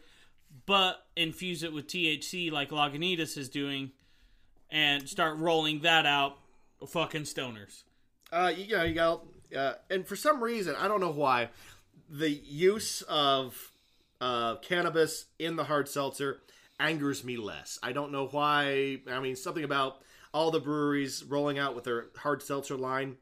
but 0.65 1.05
infuse 1.15 1.63
it 1.63 1.73
with 1.73 1.87
THC 1.87 2.51
like 2.51 2.69
Lagunitas 2.69 3.37
is 3.37 3.49
doing, 3.49 3.91
and 4.69 5.07
start 5.07 5.37
rolling 5.37 5.81
that 5.81 6.05
out. 6.05 6.37
Fucking 6.87 7.23
stoners. 7.23 7.83
Uh, 8.31 8.51
know, 8.69 8.83
you 8.83 8.95
got, 8.95 9.25
uh, 9.55 9.73
and 9.89 10.07
for 10.07 10.15
some 10.15 10.43
reason, 10.43 10.75
I 10.79 10.87
don't 10.87 11.01
know 11.01 11.11
why, 11.11 11.49
the 12.09 12.29
use 12.29 13.01
of 13.03 13.71
uh, 14.19 14.55
cannabis 14.57 15.25
in 15.37 15.57
the 15.57 15.65
hard 15.65 15.87
seltzer 15.87 16.41
angers 16.79 17.23
me 17.23 17.37
less. 17.37 17.77
I 17.83 17.91
don't 17.91 18.11
know 18.11 18.27
why. 18.27 18.99
I 19.09 19.19
mean, 19.19 19.35
something 19.35 19.63
about 19.63 20.01
all 20.33 20.51
the 20.51 20.59
breweries 20.59 21.23
rolling 21.23 21.59
out 21.59 21.75
with 21.75 21.83
their 21.83 22.07
hard 22.17 22.41
seltzer 22.41 22.75
line. 22.75 23.17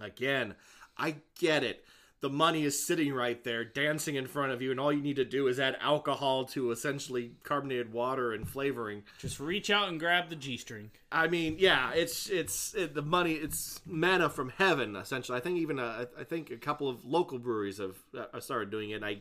Again, 0.00 0.54
I 0.96 1.16
get 1.38 1.64
it. 1.64 1.84
The 2.20 2.28
money 2.28 2.64
is 2.64 2.84
sitting 2.84 3.12
right 3.12 3.42
there, 3.44 3.64
dancing 3.64 4.16
in 4.16 4.26
front 4.26 4.50
of 4.50 4.60
you, 4.60 4.72
and 4.72 4.80
all 4.80 4.92
you 4.92 5.00
need 5.00 5.16
to 5.16 5.24
do 5.24 5.46
is 5.46 5.60
add 5.60 5.76
alcohol 5.80 6.46
to 6.46 6.72
essentially 6.72 7.32
carbonated 7.44 7.92
water 7.92 8.32
and 8.32 8.48
flavoring. 8.48 9.04
Just 9.18 9.38
reach 9.38 9.70
out 9.70 9.88
and 9.88 10.00
grab 10.00 10.28
the 10.28 10.34
G-string. 10.34 10.90
I 11.12 11.28
mean, 11.28 11.56
yeah, 11.60 11.92
it's 11.92 12.28
it's 12.28 12.74
it, 12.74 12.94
the 12.94 13.02
money. 13.02 13.34
It's 13.34 13.80
manna 13.86 14.28
from 14.28 14.50
heaven, 14.50 14.96
essentially. 14.96 15.38
I 15.38 15.40
think 15.40 15.58
even 15.58 15.78
uh, 15.78 16.06
I 16.18 16.24
think 16.24 16.50
a 16.50 16.56
couple 16.56 16.88
of 16.88 17.04
local 17.04 17.38
breweries 17.38 17.78
have 17.78 17.96
uh, 18.16 18.40
started 18.40 18.70
doing 18.70 18.90
it. 18.90 18.94
And 18.94 19.04
I 19.04 19.18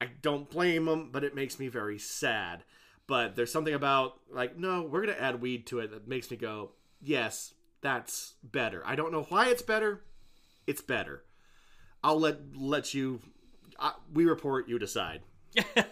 I 0.00 0.08
don't 0.22 0.50
blame 0.50 0.86
them, 0.86 1.10
but 1.12 1.22
it 1.22 1.36
makes 1.36 1.60
me 1.60 1.68
very 1.68 2.00
sad. 2.00 2.64
But 3.06 3.36
there's 3.36 3.52
something 3.52 3.74
about 3.74 4.18
like, 4.28 4.58
no, 4.58 4.82
we're 4.82 5.06
gonna 5.06 5.18
add 5.18 5.40
weed 5.40 5.66
to 5.68 5.78
it 5.78 5.92
that 5.92 6.08
makes 6.08 6.32
me 6.32 6.36
go, 6.36 6.72
yes, 7.00 7.54
that's 7.80 8.34
better. 8.42 8.82
I 8.84 8.96
don't 8.96 9.12
know 9.12 9.26
why 9.28 9.50
it's 9.50 9.62
better. 9.62 10.02
It's 10.66 10.82
better. 10.82 11.22
I'll 12.04 12.20
let 12.20 12.38
let 12.54 12.94
you. 12.94 13.20
I, 13.78 13.92
we 14.12 14.24
report. 14.24 14.68
You 14.68 14.78
decide. 14.78 15.22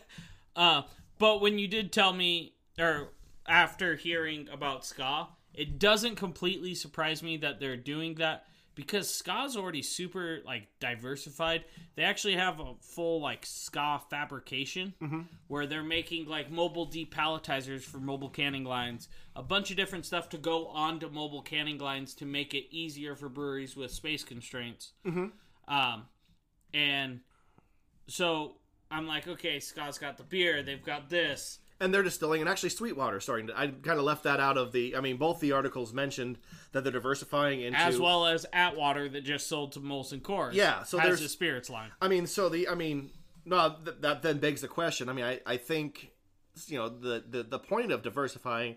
Uh, 0.57 0.83
but 1.19 1.41
when 1.41 1.59
you 1.59 1.69
did 1.69 1.93
tell 1.93 2.13
me, 2.13 2.55
or 2.79 3.13
after 3.47 3.95
hearing 3.95 4.49
about 4.53 4.85
ska, 4.85 5.29
it 5.55 5.79
doesn't 5.79 6.17
completely 6.17 6.75
surprise 6.75 7.23
me 7.23 7.37
that 7.39 7.61
they're 7.61 7.77
doing 7.77 8.17
that 8.17 8.45
because 8.75 9.09
ska's 9.13 9.57
already 9.57 9.83
super 9.83 10.41
like 10.45 10.67
diversified. 10.81 11.65
They 11.97 12.03
actually 12.03 12.37
have 12.37 12.61
a 12.61 12.75
full 12.81 13.21
like 13.21 13.47
ska 13.47 14.01
fabrication 14.11 14.95
where 15.49 15.67
they're 15.67 15.83
making 15.83 16.27
like 16.27 16.51
mobile 16.51 16.87
depalletizers 16.89 17.83
for 17.83 17.99
mobile 17.99 18.31
canning 18.31 18.65
lines, 18.65 19.09
a 19.37 19.43
bunch 19.43 19.71
of 19.71 19.77
different 19.77 20.07
stuff 20.07 20.29
to 20.31 20.39
go 20.39 20.67
onto 20.69 21.09
mobile 21.09 21.43
canning 21.43 21.79
lines 21.79 22.15
to 22.17 22.27
make 22.27 22.55
it 22.55 22.65
easier 22.75 23.15
for 23.15 23.29
breweries 23.29 23.77
with 23.77 23.91
space 23.91 24.25
constraints. 24.25 24.93
Um, 25.69 26.05
and 26.75 27.21
so 28.09 28.57
I'm 28.91 29.07
like, 29.07 29.27
okay, 29.29 29.61
Scott's 29.61 29.99
got 29.99 30.17
the 30.17 30.25
beer, 30.25 30.63
they've 30.63 30.83
got 30.85 31.09
this. 31.11 31.59
and 31.81 31.95
they're 31.95 32.03
distilling 32.03 32.41
and 32.41 32.51
actually 32.51 32.69
Sweetwater 32.71 33.21
starting 33.21 33.47
to. 33.47 33.59
I 33.59 33.69
kind 33.69 33.99
of 33.99 34.05
left 34.05 34.25
that 34.25 34.39
out 34.41 34.59
of 34.59 34.73
the. 34.73 34.97
I 34.97 35.01
mean, 35.01 35.17
both 35.17 35.41
the 35.41 35.53
articles 35.53 35.93
mentioned 35.93 36.39
that 36.73 36.83
they're 36.85 36.93
diversifying 36.93 37.61
into 37.63 37.79
as 37.79 37.99
well 37.99 38.27
as 38.27 38.45
Atwater 38.53 39.09
that 39.09 39.23
just 39.23 39.47
sold 39.47 39.73
to 39.73 39.81
Molson 39.81 40.21
Coors. 40.21 40.53
Yeah, 40.55 40.83
so 40.83 40.99
there's- 40.99 41.21
the 41.21 41.29
spirits 41.29 41.71
line. 41.71 41.91
I 42.03 42.09
mean, 42.09 42.27
so 42.27 42.49
the 42.49 42.69
I 42.69 42.75
mean, 42.75 43.11
no, 43.45 43.77
th- 43.85 43.97
that 44.01 44.23
then 44.23 44.39
begs 44.39 44.61
the 44.61 44.69
question. 44.69 45.09
I 45.09 45.13
mean, 45.15 45.25
I, 45.25 45.41
I 45.47 45.57
think 45.57 46.11
you 46.67 46.77
know 46.79 46.89
the, 46.89 47.25
the 47.29 47.43
the 47.45 47.59
point 47.59 47.93
of 47.93 48.03
diversifying 48.03 48.77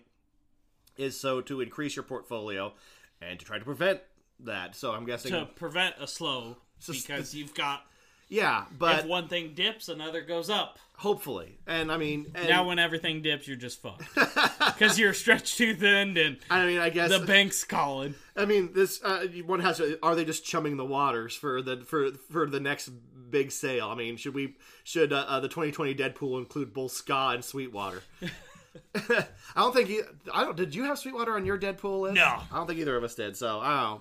is 0.96 1.18
so 1.20 1.40
to 1.42 1.60
increase 1.60 1.96
your 1.96 2.04
portfolio 2.04 2.72
and 3.20 3.38
to 3.38 3.44
try 3.44 3.58
to 3.58 3.64
prevent 3.64 4.00
that. 4.40 4.74
So 4.76 4.92
I'm 4.92 5.04
guessing, 5.04 5.32
To 5.32 5.44
prevent 5.44 5.96
a 6.00 6.06
slow, 6.06 6.56
S- 6.92 7.02
because 7.02 7.34
you've 7.34 7.54
got 7.54 7.84
yeah, 8.28 8.64
but 8.78 9.00
if 9.00 9.06
one 9.06 9.28
thing 9.28 9.52
dips, 9.54 9.88
another 9.88 10.22
goes 10.22 10.48
up. 10.48 10.78
hopefully, 10.96 11.58
and 11.66 11.92
I 11.92 11.98
mean, 11.98 12.32
and, 12.34 12.48
Now, 12.48 12.66
when 12.66 12.78
everything 12.78 13.22
dips, 13.22 13.46
you're 13.46 13.56
just 13.56 13.82
fucked 13.82 14.02
because 14.58 14.98
you're 14.98 15.12
stretched 15.12 15.58
too 15.58 15.74
thin 15.74 16.16
and 16.16 16.38
I 16.50 16.66
mean, 16.66 16.78
I 16.78 16.90
guess 16.90 17.10
the 17.10 17.24
bank's 17.24 17.64
calling. 17.64 18.14
I 18.36 18.44
mean, 18.46 18.72
this 18.72 19.02
uh, 19.04 19.26
one 19.46 19.60
has. 19.60 19.76
To, 19.76 19.98
are 20.02 20.14
they 20.14 20.24
just 20.24 20.44
chumming 20.44 20.76
the 20.76 20.84
waters 20.84 21.34
for 21.34 21.62
the 21.62 21.78
for 21.78 22.12
for 22.30 22.46
the 22.46 22.60
next 22.60 22.90
big 23.30 23.52
sale? 23.52 23.88
I 23.88 23.94
mean, 23.94 24.16
should 24.16 24.34
we 24.34 24.56
should 24.84 25.12
uh, 25.12 25.26
uh, 25.28 25.40
the 25.40 25.48
2020 25.48 25.94
Deadpool 25.94 26.38
include 26.38 26.72
both 26.72 26.92
Ska 26.92 27.32
and 27.34 27.44
Sweetwater? 27.44 28.02
I 28.94 29.26
don't 29.56 29.74
think 29.74 29.88
you. 29.88 30.04
I 30.32 30.44
don't. 30.44 30.56
Did 30.56 30.74
you 30.74 30.84
have 30.84 30.98
Sweetwater 30.98 31.34
on 31.34 31.46
your 31.46 31.58
Deadpool 31.58 32.00
list? 32.00 32.14
No. 32.16 32.40
I 32.50 32.56
don't 32.56 32.66
think 32.66 32.80
either 32.80 32.96
of 32.96 33.04
us 33.04 33.14
did. 33.14 33.36
So 33.36 33.60
I 33.60 33.68
don't 33.68 33.82
know. 33.82 34.00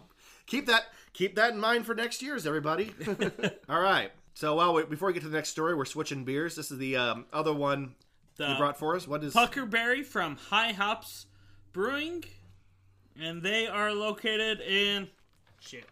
Keep 0.54 0.68
that 0.68 0.86
keep 1.14 1.36
that 1.36 1.52
in 1.54 1.60
mind 1.60 1.84
for 1.84 1.96
next 1.96 2.22
year's 2.22 2.46
everybody. 2.46 2.94
All 3.70 3.82
right. 3.82 4.12
So 4.36 4.56
well, 4.56 4.84
before 4.84 5.08
we 5.08 5.14
get 5.16 5.24
to 5.24 5.30
the 5.30 5.36
next 5.36 5.50
story, 5.50 5.74
we're 5.74 5.84
switching 5.84 6.26
beers. 6.26 6.56
This 6.56 6.70
is 6.70 6.78
the 6.78 6.96
um, 6.96 7.26
other 7.34 7.52
one 7.52 7.96
The 8.38 8.50
you 8.50 8.58
brought 8.60 8.78
for 8.78 8.96
us. 8.96 9.08
What 9.08 9.24
is? 9.24 9.34
Puckerberry 9.34 10.04
from 10.04 10.36
High 10.36 10.72
Hops 10.72 11.26
Brewing, 11.72 12.24
and 13.20 13.42
they 13.42 13.66
are 13.66 13.94
located 13.94 14.62
in 14.62 15.10
shit. 15.60 15.86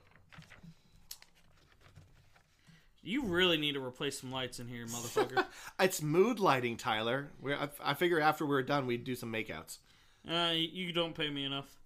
You 3.02 3.24
really 3.24 3.58
need 3.58 3.74
to 3.74 3.84
replace 3.84 4.22
some 4.22 4.32
lights 4.32 4.60
in 4.60 4.68
here, 4.68 4.86
motherfucker. 4.86 5.44
It's 5.80 6.04
mood 6.04 6.40
lighting, 6.40 6.78
Tyler. 6.78 7.32
we 7.42 7.56
I, 7.56 7.68
I 7.84 7.96
figure 7.96 8.20
after 8.20 8.46
we're 8.46 8.62
done, 8.62 8.86
we'd 8.86 9.06
do 9.06 9.16
some 9.16 9.34
makeouts. 9.34 9.80
uh, 10.32 10.52
you 10.54 10.94
don't 10.94 11.16
pay 11.16 11.32
me 11.32 11.46
enough. 11.46 11.80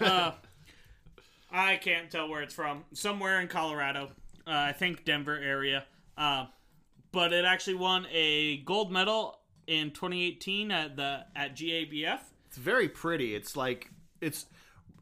Uh, 0.00 0.32
I 1.52 1.76
can't 1.76 2.10
tell 2.10 2.28
where 2.28 2.42
it's 2.42 2.54
from. 2.54 2.84
Somewhere 2.92 3.40
in 3.40 3.48
Colorado. 3.48 4.10
Uh, 4.46 4.50
I 4.50 4.72
think 4.72 5.04
Denver 5.04 5.36
area. 5.36 5.84
Uh, 6.16 6.46
but 7.12 7.32
it 7.32 7.44
actually 7.44 7.74
won 7.74 8.06
a 8.12 8.58
gold 8.58 8.92
medal 8.92 9.38
in 9.66 9.90
2018 9.90 10.70
at 10.70 10.96
the 10.96 11.24
at 11.34 11.56
GABF. 11.56 12.20
It's 12.46 12.56
very 12.56 12.88
pretty. 12.88 13.34
It's 13.34 13.56
like 13.56 13.90
it's 14.20 14.46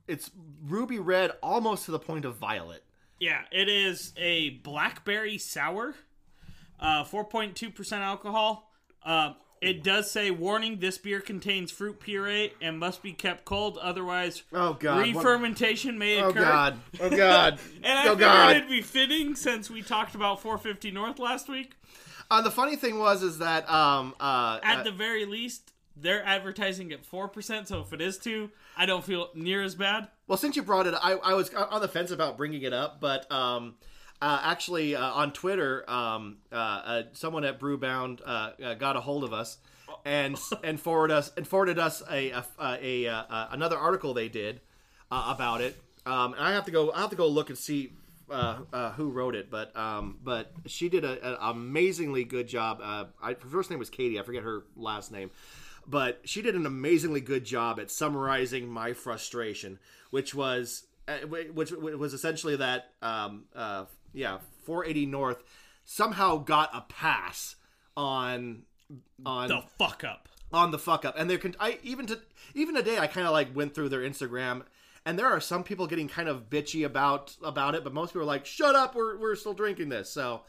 it's 0.06 0.30
ruby 0.66 0.98
red 0.98 1.32
almost 1.42 1.84
to 1.86 1.90
the 1.90 1.98
point 1.98 2.24
of 2.24 2.36
violet. 2.36 2.82
Yeah, 3.20 3.42
it 3.50 3.68
is 3.68 4.12
a 4.16 4.50
blackberry 4.50 5.38
sour, 5.38 5.94
uh, 6.78 7.04
4.2% 7.04 7.92
alcohol. 7.98 8.70
Uh, 9.62 9.66
it 9.68 9.82
does 9.82 10.10
say, 10.10 10.30
warning, 10.30 10.78
this 10.78 10.98
beer 10.98 11.20
contains 11.20 11.70
fruit 11.70 12.00
puree 12.00 12.52
and 12.60 12.78
must 12.78 13.02
be 13.02 13.12
kept 13.12 13.44
cold, 13.44 13.78
otherwise 13.78 14.42
Oh 14.52 14.74
god. 14.74 14.96
what- 14.98 15.04
re-fermentation 15.04 15.98
may 15.98 16.18
occur. 16.18 16.28
Oh 16.28 16.32
god. 16.32 16.80
Oh 17.00 17.10
god. 17.10 17.58
And 17.82 17.98
I 17.98 18.02
oh 18.06 18.10
figured 18.10 18.18
god. 18.20 18.56
it'd 18.56 18.68
be 18.68 18.82
fitting 18.82 19.34
since 19.34 19.70
we 19.70 19.82
talked 19.82 20.14
about 20.14 20.40
450 20.40 20.90
North 20.90 21.18
last 21.18 21.48
week. 21.48 21.74
Uh, 22.30 22.42
the 22.42 22.50
funny 22.50 22.76
thing 22.76 22.98
was 22.98 23.22
is 23.22 23.38
that 23.38 23.68
um 23.70 24.14
uh, 24.20 24.60
At 24.62 24.80
uh, 24.80 24.82
the 24.84 24.92
very 24.92 25.24
least, 25.24 25.72
they're 25.96 26.24
advertising 26.24 26.92
at 26.92 27.02
4%, 27.10 27.66
so 27.66 27.80
if 27.80 27.92
it 27.92 28.00
is 28.00 28.18
2, 28.18 28.50
I 28.76 28.86
don't 28.86 29.02
feel 29.04 29.30
near 29.34 29.62
as 29.62 29.74
bad. 29.74 30.08
well 30.26 30.38
since 30.38 30.54
you 30.56 30.62
brought 30.62 30.86
it 30.86 30.94
I 31.02 31.14
I 31.14 31.34
was 31.34 31.52
on 31.54 31.80
the 31.80 31.88
fence 31.88 32.10
about 32.10 32.36
bringing 32.36 32.62
it 32.62 32.72
up, 32.72 33.00
but 33.00 33.30
um 33.32 33.74
uh, 34.20 34.40
actually 34.42 34.94
uh, 34.94 35.10
on 35.12 35.32
Twitter 35.32 35.88
um 35.88 36.38
uh, 36.52 36.56
uh 36.56 37.02
someone 37.12 37.44
at 37.44 37.60
Brewbound 37.60 38.20
uh, 38.24 38.50
uh 38.62 38.74
got 38.74 38.96
a 38.96 39.00
hold 39.00 39.24
of 39.24 39.32
us 39.32 39.58
and 40.04 40.36
and 40.64 40.80
forwarded 40.80 41.16
us 41.16 41.32
and 41.36 41.46
forwarded 41.46 41.78
us 41.78 42.02
a 42.10 42.30
a, 42.30 42.44
a, 42.60 43.04
a, 43.06 43.48
another 43.52 43.78
article 43.78 44.14
they 44.14 44.28
did 44.28 44.60
uh, 45.10 45.32
about 45.34 45.60
it. 45.60 45.80
Um, 46.06 46.34
and 46.34 46.42
I 46.42 46.52
have 46.52 46.64
to 46.66 46.70
go. 46.70 46.92
I 46.92 47.00
have 47.00 47.10
to 47.10 47.16
go 47.16 47.26
look 47.26 47.48
and 47.48 47.58
see 47.58 47.92
uh, 48.30 48.58
uh, 48.72 48.92
who 48.92 49.10
wrote 49.10 49.34
it, 49.34 49.50
but 49.50 49.76
um, 49.76 50.18
but 50.22 50.52
she 50.66 50.88
did 50.88 51.04
an 51.04 51.36
amazingly 51.40 52.24
good 52.24 52.48
job. 52.48 52.80
Uh, 52.82 53.04
I, 53.22 53.30
her 53.30 53.48
first 53.50 53.70
name 53.70 53.78
was 53.78 53.90
Katie. 53.90 54.18
I 54.18 54.22
forget 54.22 54.42
her 54.42 54.64
last 54.76 55.12
name, 55.12 55.30
but 55.86 56.20
she 56.24 56.42
did 56.42 56.54
an 56.54 56.66
amazingly 56.66 57.20
good 57.20 57.44
job 57.44 57.78
at 57.78 57.90
summarizing 57.90 58.68
my 58.68 58.92
frustration, 58.92 59.78
which 60.10 60.34
was 60.34 60.84
which 61.28 61.72
was 61.72 62.14
essentially 62.14 62.56
that 62.56 62.92
um, 63.02 63.44
uh, 63.54 63.84
yeah, 64.12 64.38
480 64.64 65.06
North 65.06 65.42
somehow 65.84 66.36
got 66.38 66.70
a 66.74 66.82
pass 66.82 67.56
on 67.96 68.62
on 69.24 69.48
the 69.48 69.62
fuck 69.78 70.04
up 70.04 70.28
on 70.52 70.70
the 70.70 70.78
fuck 70.78 71.04
up, 71.04 71.14
and 71.18 71.28
there 71.28 71.38
can 71.38 71.54
I 71.58 71.78
even 71.82 72.06
to 72.06 72.20
even 72.54 72.74
today 72.74 72.98
I 72.98 73.06
kind 73.06 73.26
of 73.26 73.32
like 73.32 73.54
went 73.54 73.74
through 73.74 73.88
their 73.88 74.00
Instagram 74.00 74.62
and 75.08 75.18
there 75.18 75.26
are 75.26 75.40
some 75.40 75.64
people 75.64 75.86
getting 75.86 76.06
kind 76.06 76.28
of 76.28 76.50
bitchy 76.50 76.84
about 76.84 77.34
about 77.42 77.74
it, 77.74 77.82
but 77.82 77.94
most 77.94 78.10
people 78.10 78.20
are 78.22 78.26
like, 78.26 78.44
"Shut 78.44 78.74
up, 78.74 78.94
we're 78.94 79.16
we're 79.16 79.36
still 79.36 79.54
drinking 79.54 79.88
this." 79.88 80.10
So, 80.10 80.42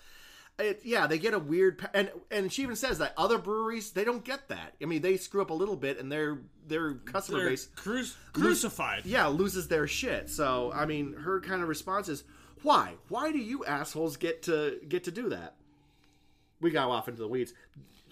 it, 0.60 0.82
yeah, 0.84 1.08
they 1.08 1.18
get 1.18 1.34
a 1.34 1.40
weird 1.40 1.88
and 1.94 2.12
and 2.30 2.52
she 2.52 2.64
even 2.64 2.76
says 2.76 2.98
that 3.00 3.14
other 3.18 3.38
breweries 3.38 3.92
they 3.92 4.04
don't 4.04 4.24
get 4.24 4.50
that. 4.50 4.76
I 4.82 4.86
mean, 4.86 5.02
they 5.02 5.18
screw 5.18 5.42
up 5.42 5.50
a 5.50 5.54
little 5.54 5.76
bit, 5.76 6.00
and 6.00 6.12
their 6.12 6.40
their 6.68 6.96
customer 6.96 7.40
They're 7.40 7.50
base 7.50 7.68
cru- 7.76 8.06
crucified. 8.34 9.06
yeah 9.06 9.28
loses 9.28 9.68
their 9.68 9.88
shit. 9.88 10.30
So, 10.30 10.72
I 10.74 10.86
mean, 10.86 11.14
her 11.14 11.42
kind 11.42 11.62
of 11.62 11.70
response 11.70 12.10
is, 12.10 12.24
"Why? 12.62 12.96
Why 13.08 13.32
do 13.32 13.40
you 13.40 13.66
assholes 13.66 14.18
get 14.18 14.44
to 14.44 14.80
get 14.88 15.06
to 15.06 15.12
do 15.12 15.30
that?" 15.30 15.56
We 16.62 16.72
got 16.72 16.90
off 16.90 17.08
into 17.08 17.22
the 17.22 17.28
weeds. 17.28 17.54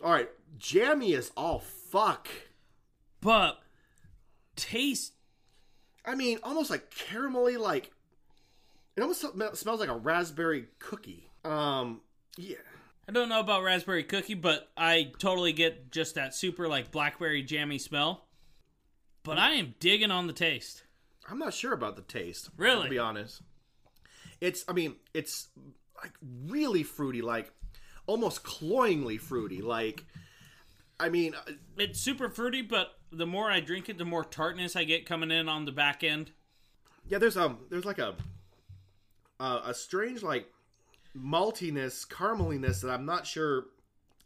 All 0.04 0.12
right, 0.12 0.30
jammy 0.58 1.14
is 1.14 1.32
all 1.36 1.60
fuck. 1.60 2.30
But 3.20 3.60
taste 4.56 5.14
I 6.08 6.16
mean, 6.16 6.40
almost 6.42 6.70
like 6.70 6.90
caramelly, 6.90 7.60
like 7.60 7.92
it 8.96 9.02
almost 9.02 9.22
smells 9.22 9.80
like 9.80 9.90
a 9.90 9.96
raspberry 9.96 10.68
cookie. 10.80 11.30
Um, 11.44 12.02
yeah. 12.38 12.56
I 13.10 13.14
don't 13.14 13.30
know 13.30 13.40
about 13.40 13.64
raspberry 13.64 14.04
cookie, 14.04 14.34
but 14.34 14.70
I 14.76 15.12
totally 15.18 15.54
get 15.54 15.92
just 15.92 16.16
that 16.16 16.36
super 16.36 16.68
like 16.68 16.92
blackberry 16.92 17.42
jammy 17.42 17.78
smell. 17.78 18.26
But 19.24 19.38
I 19.38 19.52
am 19.52 19.76
digging 19.80 20.12
on 20.12 20.28
the 20.28 20.34
taste. 20.34 20.84
I'm 21.30 21.40
not 21.40 21.54
sure 21.54 21.74
about 21.74 21.96
the 21.96 22.02
taste. 22.02 22.50
Really? 22.58 22.84
To 22.84 22.90
be 22.90 23.00
honest. 23.00 23.42
It's 24.42 24.66
I 24.68 24.74
mean, 24.74 24.96
it's 25.14 25.48
like 26.02 26.14
really 26.48 26.84
fruity, 26.84 27.22
like 27.22 27.52
almost 28.08 28.44
cloyingly 28.44 29.18
fruity. 29.18 29.62
Like 29.62 30.06
I 31.00 31.10
mean, 31.10 31.36
uh, 31.36 31.52
it's 31.78 32.00
super 32.00 32.30
fruity, 32.30 32.62
but 32.62 32.90
the 33.12 33.26
more 33.26 33.50
I 33.50 33.60
drink 33.60 33.88
it, 33.90 33.98
the 33.98 34.06
more 34.06 34.24
tartness 34.24 34.76
I 34.76 34.84
get 34.84 35.06
coming 35.06 35.32
in 35.32 35.48
on 35.48 35.66
the 35.66 35.72
back 35.72 36.04
end. 36.04 36.32
Yeah, 37.08 37.20
there's 37.20 37.38
um, 37.38 37.60
there's 37.70 37.86
like 37.86 38.00
a 38.00 38.16
uh, 39.40 39.62
a 39.66 39.74
strange 39.74 40.24
like 40.24 40.52
maltiness, 41.18 42.08
carameliness 42.08 42.82
that 42.82 42.90
I'm 42.90 43.06
not 43.06 43.26
sure 43.26 43.66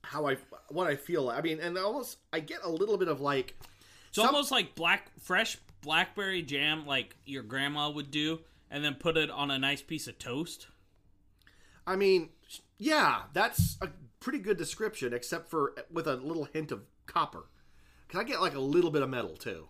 how 0.04 0.27
I 0.27 0.38
what 0.69 0.88
I 0.88 0.95
feel. 0.95 1.30
I 1.30 1.41
mean, 1.41 1.60
and 1.60 1.77
almost 1.77 2.17
I 2.34 2.39
get 2.39 2.60
a 2.63 2.69
little 2.69 2.97
bit 2.97 3.08
of 3.08 3.21
like 3.21 3.56
it's 4.08 4.15
some... 4.17 4.27
almost 4.27 4.51
like 4.51 4.75
black 4.75 5.12
fresh 5.19 5.58
blackberry 5.82 6.41
jam, 6.41 6.86
like 6.86 7.15
your 7.25 7.43
grandma 7.43 7.89
would 7.89 8.12
do, 8.12 8.39
and 8.69 8.84
then 8.84 8.95
put 8.95 9.17
it 9.17 9.30
on 9.30 9.51
a 9.51 9.58
nice 9.58 9.82
piece 9.82 10.08
of 10.08 10.17
toast. 10.17 10.67
I 11.86 11.95
mean, 11.95 12.30
yeah, 12.77 13.23
that's 13.34 13.77
a 13.82 13.89
pretty 14.19 14.39
good 14.39 14.58
description, 14.58 15.13
except 15.13 15.49
for 15.49 15.73
with 15.91 16.08
a 16.08 16.15
little 16.15 16.45
hint 16.45 16.71
of 16.71 16.82
copper. 17.06 17.45
Cause 18.08 18.19
I 18.19 18.23
get 18.23 18.41
like 18.41 18.56
a 18.56 18.60
little 18.60 18.91
bit 18.91 19.01
of 19.01 19.10
metal 19.10 19.38
too. 19.38 19.67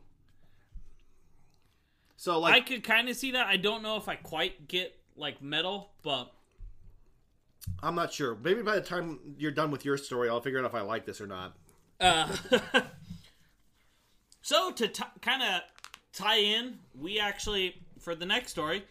So 2.18 2.40
like 2.40 2.54
I 2.54 2.62
could 2.62 2.84
kind 2.84 3.10
of 3.10 3.16
see 3.16 3.32
that. 3.32 3.48
I 3.48 3.58
don't 3.58 3.84
know 3.84 3.98
if 3.98 4.08
I 4.08 4.16
quite 4.16 4.68
get 4.68 4.98
like 5.16 5.42
metal, 5.42 5.92
but 6.04 6.32
I'm 7.84 7.96
not 7.96 8.14
sure. 8.14 8.38
Maybe 8.44 8.62
by 8.62 8.76
the 8.76 8.82
time 8.82 9.20
you're 9.38 9.52
done 9.52 9.72
with 9.72 9.86
your 9.86 9.98
story, 9.98 10.30
I'll 10.30 10.42
figure 10.42 10.60
out 10.60 10.66
if 10.66 10.76
I 10.76 10.82
like 10.82 11.06
this 11.06 11.22
or 11.22 11.28
not. 11.28 11.56
Uh, 12.00 12.36
so 14.42 14.72
to 14.72 14.88
t- 14.88 15.04
kind 15.22 15.44
of 15.44 15.62
tie 16.14 16.40
in, 16.40 16.80
we 17.00 17.20
actually 17.20 17.76
for 18.00 18.16
the 18.16 18.26
next 18.26 18.52
story, 18.52 18.84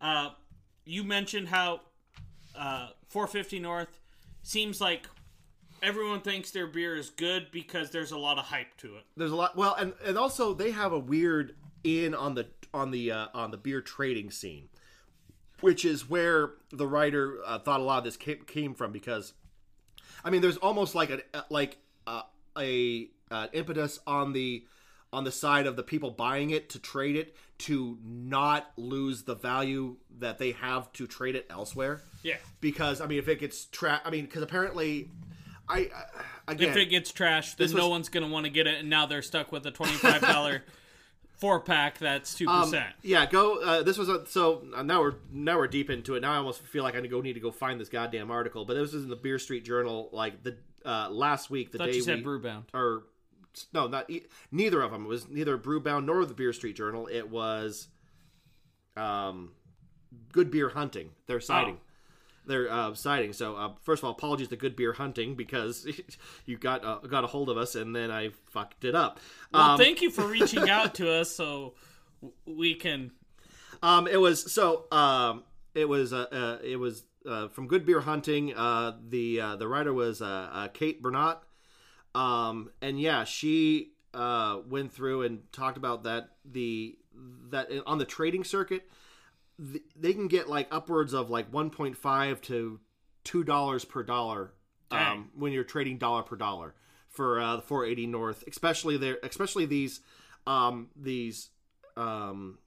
uh, 0.00 0.30
you 0.84 1.02
mentioned 1.04 1.48
how 1.48 1.80
uh, 2.56 2.88
450 3.08 3.58
North 3.60 3.88
seems 4.42 4.80
like 4.80 5.06
everyone 5.82 6.20
thinks 6.20 6.50
their 6.50 6.66
beer 6.66 6.96
is 6.96 7.10
good 7.10 7.48
because 7.50 7.90
there's 7.90 8.12
a 8.12 8.18
lot 8.18 8.38
of 8.38 8.44
hype 8.44 8.76
to 8.78 8.96
it. 8.96 9.04
There's 9.16 9.32
a 9.32 9.36
lot. 9.36 9.56
Well, 9.56 9.74
and 9.74 9.92
and 10.04 10.18
also 10.18 10.54
they 10.54 10.70
have 10.70 10.92
a 10.92 10.98
weird 10.98 11.56
in 11.84 12.14
on 12.14 12.34
the 12.34 12.46
on 12.74 12.90
the 12.90 13.10
uh, 13.12 13.26
on 13.34 13.50
the 13.50 13.56
beer 13.56 13.80
trading 13.80 14.30
scene, 14.30 14.68
which 15.60 15.84
is 15.84 16.08
where 16.08 16.50
the 16.70 16.86
writer 16.86 17.38
uh, 17.44 17.58
thought 17.58 17.80
a 17.80 17.82
lot 17.82 17.98
of 17.98 18.04
this 18.04 18.16
came, 18.16 18.44
came 18.46 18.74
from 18.74 18.92
because, 18.92 19.32
I 20.24 20.30
mean, 20.30 20.42
there's 20.42 20.56
almost 20.58 20.94
like 20.94 21.10
a 21.10 21.44
like 21.50 21.78
uh, 22.06 22.22
a 22.56 23.08
uh, 23.30 23.48
impetus 23.52 23.98
on 24.06 24.32
the 24.32 24.64
on 25.12 25.24
the 25.24 25.32
side 25.32 25.66
of 25.66 25.76
the 25.76 25.82
people 25.82 26.10
buying 26.10 26.50
it 26.50 26.68
to 26.70 26.78
trade 26.78 27.16
it 27.16 27.34
to 27.58 27.98
not 28.04 28.70
lose 28.76 29.22
the 29.22 29.34
value 29.34 29.96
that 30.18 30.38
they 30.38 30.52
have 30.52 30.92
to 30.92 31.06
trade 31.06 31.34
it 31.34 31.46
elsewhere. 31.50 32.02
Yeah. 32.22 32.36
Because 32.60 33.00
I 33.00 33.06
mean, 33.06 33.18
if 33.18 33.28
it 33.28 33.40
gets 33.40 33.64
trapped, 33.66 34.06
I 34.06 34.10
mean, 34.10 34.26
because 34.26 34.42
apparently 34.42 35.10
I 35.68 35.90
again, 36.46 36.70
if 36.70 36.76
it 36.76 36.86
gets 36.86 37.12
trashed, 37.12 37.56
then 37.56 37.66
was, 37.66 37.74
no 37.74 37.88
one's 37.88 38.08
going 38.08 38.24
to 38.24 38.32
want 38.32 38.46
to 38.46 38.50
get 38.50 38.66
it, 38.66 38.78
and 38.80 38.88
now 38.88 39.06
they're 39.06 39.22
stuck 39.22 39.52
with 39.52 39.66
a 39.66 39.70
twenty-five 39.70 40.20
dollar 40.20 40.62
four 41.38 41.60
pack 41.60 41.98
that's 41.98 42.34
two 42.34 42.46
um, 42.46 42.64
percent. 42.64 42.94
Yeah, 43.02 43.26
go. 43.26 43.62
Uh, 43.62 43.82
this 43.82 43.96
was 43.96 44.08
a, 44.08 44.26
so 44.26 44.64
uh, 44.74 44.82
now 44.82 45.00
we're 45.00 45.14
now 45.32 45.56
we're 45.56 45.68
deep 45.68 45.90
into 45.90 46.14
it. 46.14 46.20
Now 46.20 46.32
I 46.32 46.36
almost 46.36 46.60
feel 46.62 46.82
like 46.82 46.94
I 46.94 46.98
need 46.98 47.08
to 47.08 47.08
go 47.08 47.20
need 47.20 47.34
to 47.34 47.40
go 47.40 47.50
find 47.50 47.80
this 47.80 47.88
goddamn 47.88 48.30
article. 48.30 48.64
But 48.64 48.74
this 48.74 48.92
was 48.92 49.04
in 49.04 49.08
the 49.08 49.16
Beer 49.16 49.38
Street 49.38 49.64
Journal, 49.64 50.10
like 50.12 50.42
the 50.42 50.56
uh, 50.84 51.08
last 51.10 51.50
week, 51.50 51.72
the 51.72 51.78
Thought 51.78 51.86
day 51.86 51.96
you 51.96 52.02
said 52.02 52.18
we 52.18 52.24
Brewbound 52.24 52.64
or 52.74 53.04
no, 53.72 53.86
not 53.86 54.10
neither 54.50 54.82
of 54.82 54.90
them. 54.90 55.04
It 55.04 55.08
was 55.08 55.28
neither 55.28 55.56
Brewbound 55.56 56.04
nor 56.04 56.24
the 56.24 56.34
Beer 56.34 56.52
Street 56.52 56.76
Journal. 56.76 57.08
It 57.10 57.28
was 57.30 57.88
um, 58.96 59.52
Good 60.32 60.50
Beer 60.50 60.68
Hunting. 60.68 61.10
Their 61.26 61.40
sighting. 61.40 61.78
Oh 61.80 61.87
their 62.48 62.70
uh, 62.70 62.94
sighting. 62.94 63.32
So 63.32 63.56
uh, 63.56 63.72
first 63.82 64.00
of 64.00 64.06
all, 64.06 64.12
apologies 64.12 64.48
to 64.48 64.56
Good 64.56 64.74
Beer 64.74 64.92
Hunting 64.92 65.34
because 65.34 65.86
you 66.46 66.56
got 66.56 66.84
uh, 66.84 66.98
got 66.98 67.24
a 67.24 67.28
hold 67.28 67.48
of 67.48 67.56
us 67.56 67.74
and 67.74 67.94
then 67.94 68.10
I 68.10 68.30
fucked 68.46 68.84
it 68.84 68.94
up. 68.94 69.20
Well, 69.52 69.62
um, 69.62 69.78
thank 69.78 70.02
you 70.02 70.10
for 70.10 70.26
reaching 70.26 70.68
out 70.68 70.94
to 70.96 71.10
us 71.12 71.30
so 71.30 71.74
we 72.46 72.74
can. 72.74 73.12
Um, 73.82 74.08
it 74.08 74.16
was 74.16 74.52
so 74.52 74.86
um, 74.90 75.44
it 75.74 75.88
was 75.88 76.12
uh, 76.12 76.26
uh 76.32 76.58
it 76.64 76.76
was 76.76 77.04
uh, 77.26 77.48
from 77.48 77.68
Good 77.68 77.86
Beer 77.86 78.00
Hunting. 78.00 78.54
Uh, 78.54 78.96
the 79.08 79.40
uh, 79.40 79.56
the 79.56 79.68
writer 79.68 79.92
was 79.92 80.20
uh, 80.22 80.48
uh, 80.52 80.68
Kate 80.68 81.02
Bernot, 81.02 81.38
um, 82.14 82.70
and 82.80 83.00
yeah, 83.00 83.24
she 83.24 83.92
uh, 84.14 84.58
went 84.68 84.92
through 84.92 85.22
and 85.22 85.52
talked 85.52 85.76
about 85.76 86.04
that 86.04 86.30
the 86.44 86.96
that 87.50 87.70
on 87.86 87.98
the 87.98 88.04
trading 88.04 88.44
circuit 88.44 88.88
they 89.58 90.12
can 90.12 90.28
get 90.28 90.48
like 90.48 90.68
upwards 90.70 91.12
of 91.12 91.30
like 91.30 91.50
1.5 91.50 92.40
to 92.42 92.80
two 93.24 93.44
dollars 93.44 93.84
per 93.84 94.02
dollar 94.02 94.52
um, 94.90 95.30
when 95.34 95.52
you're 95.52 95.64
trading 95.64 95.98
dollar 95.98 96.22
per 96.22 96.36
dollar 96.36 96.74
for 97.08 97.40
uh, 97.40 97.56
the 97.56 97.62
480 97.62 98.06
North, 98.06 98.44
especially 98.48 98.96
there, 98.96 99.18
especially 99.22 99.66
these 99.66 100.00
um, 100.46 100.88
these 100.96 101.50
um, 101.96 102.58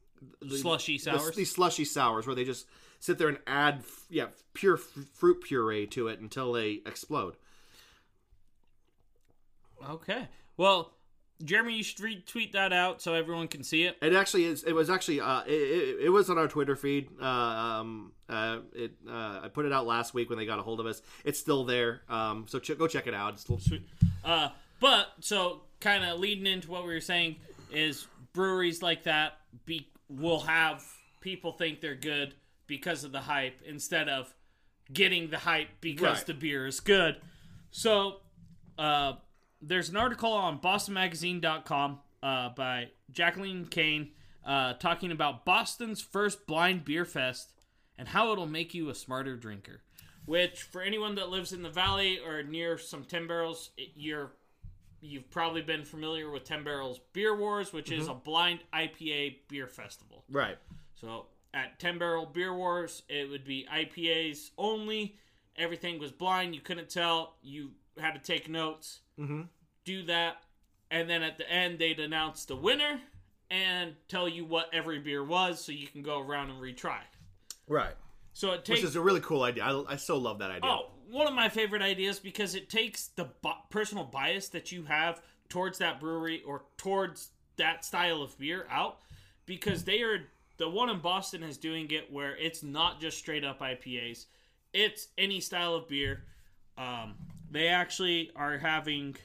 the, 0.41 0.57
slushy 0.57 0.97
sours, 0.97 1.31
the, 1.31 1.31
these 1.37 1.51
slushy 1.51 1.85
sours 1.85 2.27
where 2.27 2.35
they 2.35 2.43
just 2.43 2.67
sit 2.99 3.17
there 3.17 3.29
and 3.29 3.39
add 3.47 3.83
yeah 4.09 4.27
pure 4.53 4.75
f- 4.75 5.05
fruit 5.13 5.41
puree 5.41 5.87
to 5.87 6.07
it 6.07 6.19
until 6.19 6.51
they 6.51 6.81
explode. 6.85 7.35
Okay, 9.89 10.27
well 10.57 10.91
Jeremy, 11.41 11.75
you 11.75 11.83
should 11.83 11.97
retweet 11.97 12.53
that 12.53 12.73
out 12.73 13.01
so 13.01 13.13
everyone 13.13 13.47
can 13.47 13.63
see 13.63 13.83
it. 13.83 13.97
It 14.01 14.13
actually 14.13 14.45
is. 14.45 14.63
It 14.63 14.73
was 14.73 14.89
actually. 14.89 15.21
Uh, 15.21 15.41
it, 15.45 15.51
it, 15.51 16.05
it 16.05 16.09
was 16.09 16.29
on 16.29 16.37
our 16.37 16.47
Twitter 16.47 16.75
feed. 16.75 17.09
Uh, 17.21 17.25
um, 17.25 18.11
uh, 18.29 18.59
it. 18.73 18.93
Uh, 19.07 19.41
I 19.43 19.49
put 19.53 19.65
it 19.65 19.73
out 19.73 19.85
last 19.85 20.13
week 20.13 20.29
when 20.29 20.37
they 20.37 20.45
got 20.45 20.59
a 20.59 20.61
hold 20.61 20.79
of 20.79 20.85
us. 20.85 21.01
It's 21.23 21.39
still 21.39 21.63
there. 21.63 22.01
Um, 22.09 22.45
so 22.47 22.59
ch- 22.59 22.77
go 22.77 22.87
check 22.87 23.07
it 23.07 23.13
out. 23.13 23.33
It's 23.33 23.41
still 23.41 23.59
sweet. 23.59 23.87
Uh, 24.23 24.49
but 24.79 25.07
so 25.19 25.61
kind 25.79 26.03
of 26.03 26.19
leading 26.19 26.45
into 26.45 26.69
what 26.69 26.85
we 26.85 26.93
were 26.93 27.01
saying 27.01 27.37
is 27.71 28.07
breweries 28.33 28.81
like 28.81 29.03
that 29.03 29.37
be 29.65 29.87
will 30.09 30.41
have 30.41 30.83
people 31.21 31.51
think 31.51 31.81
they're 31.81 31.95
good 31.95 32.33
because 32.67 33.03
of 33.03 33.11
the 33.11 33.19
hype 33.19 33.61
instead 33.65 34.09
of 34.09 34.33
getting 34.91 35.29
the 35.29 35.37
hype 35.37 35.69
because 35.79 36.17
right. 36.17 36.25
the 36.27 36.33
beer 36.33 36.65
is 36.65 36.79
good. 36.79 37.17
So, 37.71 38.17
uh, 38.77 39.13
there's 39.61 39.89
an 39.89 39.97
article 39.97 40.31
on 40.31 40.59
bostonmagazine.com 40.59 41.99
uh, 42.23 42.49
by 42.49 42.89
Jacqueline 43.11 43.65
Cain 43.65 44.11
uh, 44.45 44.73
talking 44.73 45.11
about 45.11 45.45
Boston's 45.45 46.01
first 46.01 46.45
blind 46.47 46.85
beer 46.85 47.05
fest 47.05 47.53
and 47.97 48.07
how 48.07 48.31
it'll 48.31 48.47
make 48.47 48.73
you 48.73 48.89
a 48.89 48.95
smarter 48.95 49.35
drinker. 49.35 49.81
Which, 50.25 50.61
for 50.61 50.81
anyone 50.81 51.15
that 51.15 51.29
lives 51.29 51.51
in 51.51 51.63
the 51.63 51.69
valley 51.69 52.19
or 52.19 52.43
near 52.43 52.77
some 52.77 53.03
ten 53.05 53.27
barrels, 53.27 53.71
it, 53.75 53.89
you're 53.95 54.31
you've 55.01 55.29
probably 55.31 55.61
been 55.61 55.83
familiar 55.83 56.29
with 56.29 56.43
10 56.43 56.63
Barrels 56.63 56.99
Beer 57.11 57.35
Wars, 57.35 57.73
which 57.73 57.91
is 57.91 58.07
a 58.07 58.13
blind 58.13 58.59
IPA 58.71 59.37
beer 59.47 59.67
festival. 59.67 60.23
Right. 60.29 60.57
So 60.93 61.25
at 61.53 61.79
10 61.79 61.97
Barrel 61.97 62.27
Beer 62.27 62.53
Wars, 62.53 63.01
it 63.09 63.29
would 63.29 63.43
be 63.43 63.67
IPAs 63.73 64.51
only. 64.57 65.17
Everything 65.57 65.99
was 65.99 66.11
blind. 66.11 66.55
You 66.55 66.61
couldn't 66.61 66.89
tell. 66.89 67.35
You 67.41 67.71
had 67.99 68.13
to 68.13 68.19
take 68.19 68.47
notes, 68.47 69.00
Mhm. 69.21 69.49
do 69.85 70.03
that. 70.03 70.43
And 70.89 71.09
then 71.09 71.23
at 71.23 71.37
the 71.37 71.49
end, 71.49 71.79
they'd 71.79 71.99
announce 71.99 72.45
the 72.45 72.55
winner 72.55 73.01
and 73.49 73.95
tell 74.07 74.27
you 74.27 74.45
what 74.45 74.73
every 74.73 74.99
beer 74.99 75.23
was 75.23 75.63
so 75.63 75.71
you 75.71 75.87
can 75.87 76.01
go 76.01 76.19
around 76.19 76.49
and 76.49 76.61
retry. 76.61 77.01
Right. 77.67 77.95
So 78.33 78.51
it 78.51 78.65
takes. 78.65 78.79
Which 78.81 78.89
is 78.89 78.95
a 78.95 79.01
really 79.01 79.21
cool 79.21 79.43
idea. 79.43 79.63
I, 79.63 79.93
I 79.93 79.95
so 79.97 80.17
love 80.17 80.39
that 80.39 80.51
idea. 80.51 80.69
Oh, 80.69 80.91
one 81.09 81.27
of 81.27 81.33
my 81.33 81.49
favorite 81.49 81.81
ideas 81.81 82.19
because 82.19 82.55
it 82.55 82.69
takes 82.69 83.07
the 83.07 83.25
bi- 83.25 83.55
personal 83.69 84.05
bias 84.05 84.49
that 84.49 84.71
you 84.71 84.83
have 84.83 85.21
towards 85.49 85.77
that 85.79 85.99
brewery 85.99 86.41
or 86.43 86.63
towards 86.77 87.29
that 87.57 87.83
style 87.83 88.21
of 88.21 88.37
beer 88.39 88.65
out 88.69 88.99
because 89.45 89.83
they 89.83 90.01
are 90.01 90.25
the 90.57 90.69
one 90.69 90.89
in 90.89 90.99
Boston 90.99 91.43
is 91.43 91.57
doing 91.57 91.91
it 91.91 92.11
where 92.11 92.35
it's 92.37 92.63
not 92.63 93.01
just 93.01 93.17
straight 93.17 93.43
up 93.43 93.59
IPAs, 93.59 94.25
it's 94.73 95.09
any 95.17 95.41
style 95.41 95.73
of 95.75 95.87
beer. 95.89 96.23
Um, 96.77 97.15
they 97.51 97.67
actually 97.67 98.31
are 98.35 98.57
having. 98.57 99.17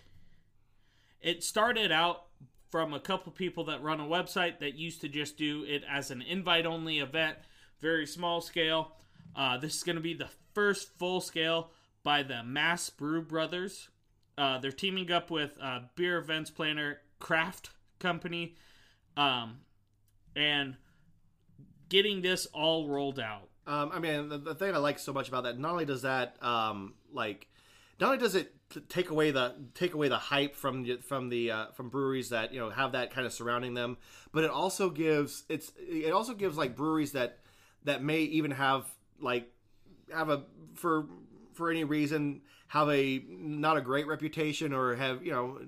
It 1.20 1.42
started 1.42 1.90
out 1.90 2.24
from 2.70 2.92
a 2.92 3.00
couple 3.00 3.32
people 3.32 3.64
that 3.64 3.82
run 3.82 4.00
a 4.00 4.04
website 4.04 4.58
that 4.58 4.74
used 4.74 5.00
to 5.00 5.08
just 5.08 5.38
do 5.38 5.64
it 5.66 5.82
as 5.88 6.10
an 6.10 6.20
invite 6.20 6.66
only 6.66 6.98
event, 6.98 7.38
very 7.80 8.06
small 8.06 8.40
scale. 8.40 8.92
Uh, 9.34 9.56
this 9.56 9.76
is 9.76 9.82
going 9.82 9.96
to 9.96 10.02
be 10.02 10.14
the 10.14 10.28
first 10.54 10.98
full 10.98 11.20
scale 11.20 11.70
by 12.02 12.22
the 12.22 12.42
Mass 12.42 12.90
Brew 12.90 13.22
Brothers. 13.22 13.88
Uh, 14.36 14.58
they're 14.58 14.72
teaming 14.72 15.10
up 15.10 15.30
with 15.30 15.58
uh, 15.62 15.80
beer 15.94 16.18
events 16.18 16.50
planner 16.50 16.98
Craft 17.18 17.70
Company, 17.98 18.56
um, 19.16 19.60
and 20.34 20.76
getting 21.88 22.20
this 22.20 22.46
all 22.46 22.88
rolled 22.88 23.18
out. 23.18 23.48
Um, 23.66 23.90
I 23.92 23.98
mean, 23.98 24.28
the, 24.28 24.38
the 24.38 24.54
thing 24.54 24.74
I 24.74 24.78
like 24.78 24.98
so 24.98 25.12
much 25.12 25.28
about 25.28 25.44
that, 25.44 25.58
not 25.58 25.72
only 25.72 25.86
does 25.86 26.02
that, 26.02 26.36
um, 26.42 26.94
like, 27.12 27.48
not 28.00 28.06
only 28.08 28.18
does 28.18 28.34
it 28.34 28.52
take 28.88 29.10
away 29.10 29.30
the 29.30 29.54
take 29.74 29.94
away 29.94 30.08
the 30.08 30.18
hype 30.18 30.54
from 30.54 30.82
the, 30.82 30.96
from 30.96 31.28
the 31.28 31.50
uh, 31.50 31.66
from 31.72 31.88
breweries 31.88 32.30
that 32.30 32.52
you 32.52 32.60
know 32.60 32.70
have 32.70 32.92
that 32.92 33.10
kind 33.12 33.26
of 33.26 33.32
surrounding 33.32 33.74
them, 33.74 33.96
but 34.32 34.44
it 34.44 34.50
also 34.50 34.90
gives 34.90 35.44
it's 35.48 35.72
it 35.78 36.12
also 36.12 36.34
gives 36.34 36.56
like 36.56 36.76
breweries 36.76 37.12
that 37.12 37.38
that 37.84 38.02
may 38.02 38.20
even 38.20 38.50
have 38.50 38.84
like 39.20 39.50
have 40.12 40.28
a 40.28 40.44
for 40.74 41.06
for 41.54 41.70
any 41.70 41.84
reason 41.84 42.42
have 42.68 42.90
a 42.90 43.22
not 43.28 43.76
a 43.76 43.80
great 43.80 44.06
reputation 44.06 44.72
or 44.72 44.94
have 44.94 45.24
you 45.24 45.32
know 45.32 45.58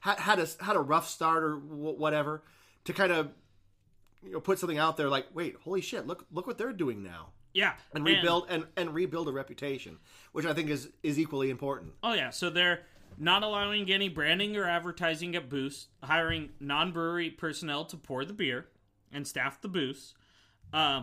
had 0.00 0.18
had 0.18 0.38
a 0.38 0.46
had 0.62 0.76
a 0.76 0.80
rough 0.80 1.08
start 1.08 1.42
or 1.42 1.56
wh- 1.56 1.98
whatever 1.98 2.42
to 2.84 2.92
kind 2.92 3.12
of 3.12 3.30
you 4.22 4.32
know 4.32 4.40
put 4.40 4.58
something 4.58 4.78
out 4.78 4.96
there 4.96 5.08
like 5.08 5.26
wait 5.34 5.56
holy 5.64 5.80
shit 5.80 6.06
look 6.06 6.26
look 6.30 6.46
what 6.46 6.58
they're 6.58 6.72
doing 6.72 7.02
now 7.02 7.30
Yeah, 7.52 7.72
and 7.94 8.04
rebuild 8.04 8.46
and, 8.48 8.64
and 8.76 8.94
rebuild 8.94 9.28
a 9.28 9.32
reputation 9.32 9.98
which 10.32 10.46
i 10.46 10.52
think 10.52 10.70
is 10.70 10.88
is 11.02 11.18
equally 11.18 11.50
important 11.50 11.92
Oh 12.02 12.12
yeah, 12.14 12.30
so 12.30 12.50
they're 12.50 12.80
not 13.18 13.42
allowing 13.42 13.90
any 13.90 14.08
branding 14.08 14.56
or 14.56 14.64
advertising 14.64 15.36
at 15.36 15.50
booths, 15.50 15.88
hiring 16.02 16.50
non-brewery 16.58 17.30
personnel 17.30 17.84
to 17.84 17.96
pour 17.96 18.24
the 18.24 18.32
beer 18.32 18.66
and 19.12 19.26
staff 19.26 19.60
the 19.60 19.68
booths. 19.68 20.14
Uh, 20.72 21.02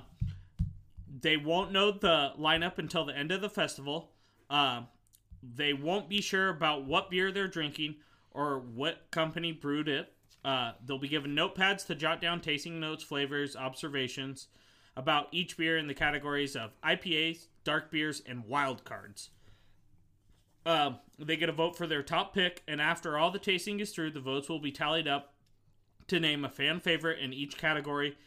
they 1.21 1.37
won't 1.37 1.71
know 1.71 1.91
the 1.91 2.33
lineup 2.39 2.79
until 2.79 3.05
the 3.05 3.15
end 3.15 3.31
of 3.31 3.41
the 3.41 3.49
festival. 3.49 4.11
Uh, 4.49 4.81
they 5.43 5.73
won't 5.73 6.09
be 6.09 6.21
sure 6.21 6.49
about 6.49 6.85
what 6.85 7.09
beer 7.09 7.31
they're 7.31 7.47
drinking 7.47 7.95
or 8.31 8.59
what 8.59 9.11
company 9.11 9.51
brewed 9.51 9.87
it. 9.87 10.11
Uh, 10.43 10.71
they'll 10.85 10.97
be 10.97 11.07
given 11.07 11.35
notepads 11.35 11.85
to 11.85 11.93
jot 11.95 12.21
down 12.21 12.39
tasting 12.39 12.79
notes, 12.79 13.03
flavors, 13.03 13.55
observations 13.55 14.47
about 14.97 15.27
each 15.31 15.55
beer 15.55 15.77
in 15.77 15.87
the 15.87 15.93
categories 15.93 16.55
of 16.55 16.71
IPAs, 16.81 17.45
dark 17.63 17.91
beers, 17.91 18.21
and 18.25 18.45
wild 18.45 18.83
cards. 18.83 19.29
Um, 20.65 20.97
they 21.17 21.37
get 21.37 21.49
a 21.49 21.53
vote 21.53 21.77
for 21.77 21.87
their 21.87 22.03
top 22.03 22.33
pick, 22.33 22.63
and 22.67 22.81
after 22.81 23.17
all 23.17 23.31
the 23.31 23.39
tasting 23.39 23.79
is 23.79 23.91
through, 23.91 24.11
the 24.11 24.19
votes 24.19 24.49
will 24.49 24.59
be 24.59 24.71
tallied 24.71 25.07
up 25.07 25.35
to 26.07 26.19
name 26.19 26.43
a 26.43 26.49
fan 26.49 26.79
favorite 26.79 27.19
in 27.19 27.31
each 27.31 27.57
category, 27.57 28.17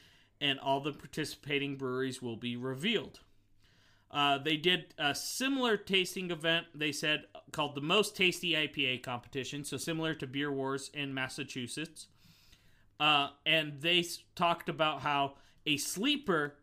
and 0.40 0.58
all 0.60 0.80
the 0.80 0.92
participating 0.92 1.76
breweries 1.76 2.22
will 2.22 2.36
be 2.36 2.56
revealed. 2.56 3.20
Uh, 4.10 4.38
they 4.38 4.56
did 4.56 4.94
a 4.96 5.14
similar 5.14 5.76
tasting 5.76 6.30
event, 6.30 6.66
they 6.74 6.92
said, 6.92 7.24
called 7.52 7.74
the 7.74 7.80
Most 7.80 8.16
Tasty 8.16 8.52
IPA 8.52 9.02
competition, 9.02 9.64
so 9.64 9.76
similar 9.76 10.14
to 10.14 10.26
Beer 10.26 10.52
Wars 10.52 10.90
in 10.94 11.12
Massachusetts. 11.12 12.06
Uh, 12.98 13.30
and 13.44 13.80
they 13.80 14.04
talked 14.34 14.68
about 14.68 15.00
how 15.00 15.34
a 15.66 15.76
sleeper 15.76 16.54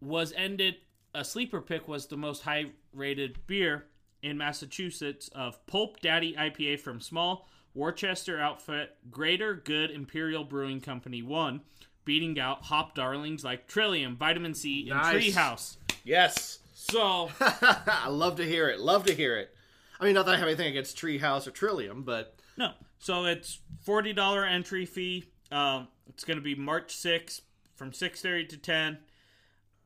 was 0.00 0.32
ended, 0.36 0.76
a 1.14 1.24
sleeper 1.24 1.60
pick 1.60 1.88
was 1.88 2.06
the 2.06 2.16
most 2.16 2.42
high 2.42 2.66
rated 2.92 3.38
beer 3.46 3.86
in 4.22 4.36
Massachusetts 4.36 5.28
of 5.34 5.64
Pulp 5.66 6.00
Daddy 6.00 6.34
IPA 6.34 6.80
from 6.80 7.00
small 7.00 7.48
Worcester 7.74 8.40
outfit 8.40 8.96
Greater 9.10 9.54
Good 9.54 9.90
Imperial 9.90 10.42
Brewing 10.44 10.80
Company 10.80 11.22
1, 11.22 11.60
beating 12.04 12.38
out 12.40 12.64
hop 12.64 12.94
darlings 12.94 13.44
like 13.44 13.68
Trillium, 13.68 14.16
Vitamin 14.16 14.54
Sea, 14.54 14.90
and 14.90 15.00
Nice. 15.00 15.34
Treehouse. 15.34 15.76
yes 16.04 16.58
So, 16.74 17.30
i 17.40 18.08
love 18.08 18.36
to 18.36 18.44
hear 18.44 18.68
it 18.68 18.80
love 18.80 19.04
to 19.06 19.14
hear 19.14 19.36
it 19.36 19.54
i 20.00 20.04
mean 20.04 20.14
not 20.14 20.26
that 20.26 20.34
i 20.36 20.38
have 20.38 20.46
anything 20.48 20.68
against 20.68 20.96
treehouse 20.96 21.46
or 21.46 21.50
trillium 21.50 22.02
but 22.04 22.34
no. 22.56 22.72
So 22.98 23.26
it's 23.26 23.60
$40 23.86 24.50
entry 24.50 24.84
fee. 24.84 25.26
Um, 25.52 25.86
it's 26.08 26.24
going 26.24 26.38
to 26.38 26.42
be 26.42 26.56
March 26.56 26.96
6th 26.96 27.42
from 27.76 27.92
6.30 27.92 28.48
to 28.48 28.56
10. 28.56 28.98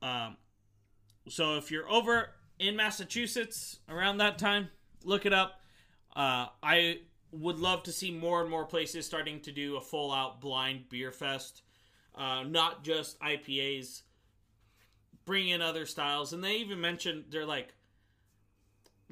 Um, 0.03 0.37
so 1.29 1.57
if 1.57 1.71
you're 1.71 1.89
over 1.89 2.31
in 2.59 2.77
Massachusetts 2.77 3.79
around 3.89 4.19
that 4.19 4.39
time, 4.39 4.69
look 5.05 5.25
it 5.25 5.33
up. 5.33 5.61
Uh, 6.15 6.47
I 6.63 6.99
would 7.31 7.59
love 7.59 7.85
to 7.85 7.93
see 7.93 8.11
more 8.11 8.43
and 8.43 8.51
more 8.51 8.67
places 8.67 9.07
starting 9.07 9.41
to 9.41 9.53
do 9.53 9.77
a 9.77 9.81
full 9.81 10.13
out 10.13 10.41
blind 10.41 10.89
beer 10.91 11.13
fest, 11.13 11.63
uh, 12.15 12.43
not 12.43 12.85
just 12.85 13.19
IPAs. 13.21 14.03
Bring 15.25 15.49
in 15.49 15.63
other 15.63 15.87
styles, 15.87 16.33
and 16.33 16.43
they 16.43 16.57
even 16.57 16.81
mentioned 16.81 17.27
they're 17.31 17.47
like 17.47 17.69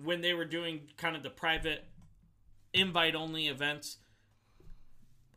when 0.03 0.21
they 0.21 0.35
were 0.35 0.45
doing 0.45 0.89
kind 0.97 1.15
of 1.15 1.23
the 1.23 1.31
private 1.31 1.85
invite 2.75 3.15
only 3.15 3.47
events. 3.47 3.99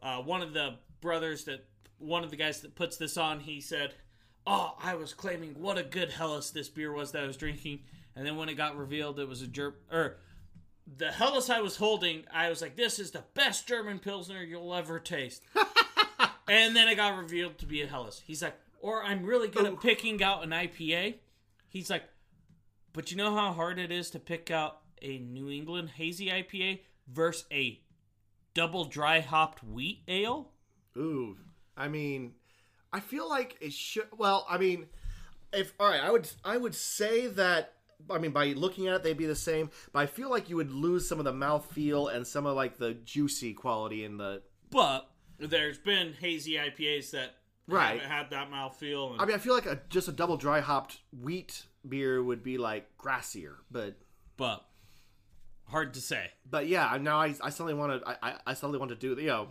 Uh, 0.01 0.17
one 0.17 0.41
of 0.41 0.53
the 0.53 0.79
brothers 0.99 1.45
that 1.45 1.67
one 1.99 2.23
of 2.23 2.31
the 2.31 2.35
guys 2.35 2.61
that 2.61 2.75
puts 2.75 2.97
this 2.97 3.17
on, 3.17 3.39
he 3.39 3.61
said, 3.61 3.93
"Oh, 4.45 4.75
I 4.81 4.95
was 4.95 5.13
claiming 5.13 5.55
what 5.59 5.77
a 5.77 5.83
good 5.83 6.11
Helles 6.11 6.51
this 6.51 6.69
beer 6.69 6.91
was 6.91 7.11
that 7.11 7.23
I 7.23 7.27
was 7.27 7.37
drinking, 7.37 7.81
and 8.15 8.25
then 8.25 8.35
when 8.35 8.49
it 8.49 8.55
got 8.55 8.77
revealed, 8.77 9.19
it 9.19 9.27
was 9.27 9.41
a 9.41 9.47
jerk 9.47 9.81
or." 9.91 10.17
The 10.97 11.11
Helles 11.11 11.49
I 11.49 11.61
was 11.61 11.77
holding, 11.77 12.25
I 12.31 12.49
was 12.49 12.61
like, 12.61 12.75
"This 12.75 12.99
is 12.99 13.11
the 13.11 13.23
best 13.33 13.67
German 13.67 13.99
pilsner 13.99 14.43
you'll 14.43 14.73
ever 14.73 14.99
taste." 14.99 15.43
and 16.47 16.75
then 16.75 16.87
it 16.87 16.95
got 16.95 17.17
revealed 17.17 17.57
to 17.59 17.65
be 17.65 17.81
a 17.81 17.87
Helles. 17.87 18.21
He's 18.25 18.41
like, 18.41 18.55
"Or 18.79 19.03
I'm 19.03 19.25
really 19.25 19.47
good 19.47 19.65
at 19.65 19.73
oh. 19.73 19.77
picking 19.77 20.21
out 20.21 20.43
an 20.43 20.49
IPA." 20.49 21.15
He's 21.69 21.89
like, 21.89 22.03
"But 22.91 23.11
you 23.11 23.17
know 23.17 23.33
how 23.33 23.53
hard 23.53 23.79
it 23.79 23.91
is 23.91 24.09
to 24.11 24.19
pick 24.19 24.51
out 24.51 24.81
a 25.01 25.19
New 25.19 25.49
England 25.49 25.91
hazy 25.91 26.27
IPA 26.27 26.81
versus 27.07 27.45
a 27.51 27.81
double 28.53 28.85
dry 28.85 29.21
hopped 29.21 29.63
wheat 29.63 30.03
ale?" 30.07 30.51
Ooh, 30.97 31.37
I 31.75 31.87
mean, 31.87 32.33
I 32.93 32.99
feel 33.01 33.27
like 33.27 33.57
it 33.59 33.73
should. 33.73 34.07
Well, 34.15 34.45
I 34.49 34.57
mean, 34.57 34.85
if 35.51 35.73
all 35.79 35.89
right, 35.89 35.99
I 36.01 36.11
would 36.11 36.29
I 36.45 36.55
would 36.57 36.75
say 36.75 37.27
that. 37.27 37.73
I 38.09 38.17
mean, 38.19 38.31
by 38.31 38.47
looking 38.47 38.87
at 38.87 38.95
it, 38.95 39.03
they'd 39.03 39.17
be 39.17 39.25
the 39.25 39.35
same. 39.35 39.69
But 39.91 39.99
I 39.99 40.05
feel 40.05 40.29
like 40.29 40.49
you 40.49 40.55
would 40.57 40.71
lose 40.71 41.07
some 41.07 41.19
of 41.19 41.25
the 41.25 41.31
mouthfeel 41.33 42.13
and 42.13 42.25
some 42.27 42.45
of 42.45 42.55
like 42.55 42.77
the 42.77 42.93
juicy 42.93 43.53
quality 43.53 44.03
in 44.05 44.17
the. 44.17 44.41
But 44.69 45.09
there's 45.39 45.77
been 45.77 46.13
hazy 46.13 46.53
IPAs 46.53 47.11
that 47.11 47.31
Right. 47.65 48.01
had 48.01 48.29
that 48.31 48.51
mouthfeel. 48.51 49.13
And, 49.13 49.21
I 49.21 49.25
mean, 49.25 49.35
I 49.35 49.37
feel 49.39 49.53
like 49.53 49.65
a, 49.65 49.79
just 49.89 50.07
a 50.09 50.11
double 50.11 50.35
dry 50.35 50.59
hopped 50.59 50.99
wheat 51.17 51.63
beer 51.87 52.21
would 52.21 52.43
be 52.43 52.57
like 52.57 52.89
grassier, 52.97 53.53
but 53.71 53.95
but 54.35 54.65
hard 55.67 55.93
to 55.93 56.01
say. 56.01 56.29
but 56.49 56.67
yeah, 56.67 56.97
now 57.01 57.19
I, 57.21 57.33
I 57.41 57.49
suddenly 57.49 57.73
want 57.73 58.01
to 58.01 58.09
I, 58.09 58.31
I- 58.31 58.39
I 58.47 58.53
suddenly 58.53 58.79
want 58.79 58.89
to 58.89 58.95
do 58.97 59.19
you 59.21 59.27
know, 59.27 59.47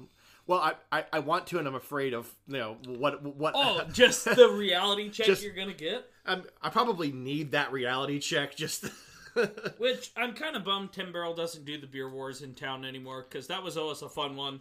well 0.47 0.59
I, 0.61 0.75
I, 0.91 1.05
I 1.15 1.19
want 1.21 1.47
to 1.49 1.59
and 1.59 1.67
I'm 1.69 1.75
afraid 1.75 2.15
of 2.15 2.33
you 2.47 2.59
know 2.59 2.77
what 2.87 3.23
what 3.37 3.55
Oh, 3.57 3.85
just 3.93 4.25
the 4.25 4.49
reality 4.49 5.11
check 5.11 5.27
Just- 5.27 5.43
you're 5.43 5.55
gonna 5.55 5.73
get. 5.75 6.05
I'm, 6.25 6.45
I 6.63 6.69
probably 6.69 7.11
need 7.13 7.51
that 7.53 7.73
reality 7.73 8.19
check 8.21 8.55
just. 8.55 8.87
Which 9.79 10.13
I'm 10.15 10.35
kind 10.35 10.57
of 10.57 10.65
bummed 10.65 10.93
Tim 10.93 11.11
Barrel 11.11 11.35
doesn't 11.35 11.65
do 11.65 11.81
the 11.81 11.87
beer 11.87 12.09
wars 12.11 12.43
in 12.43 12.55
town 12.55 12.85
anymore 12.85 13.27
because 13.29 13.47
that 13.47 13.63
was 13.63 13.77
always 13.79 14.03
a 14.03 14.09
fun 14.09 14.37
one. 14.37 14.61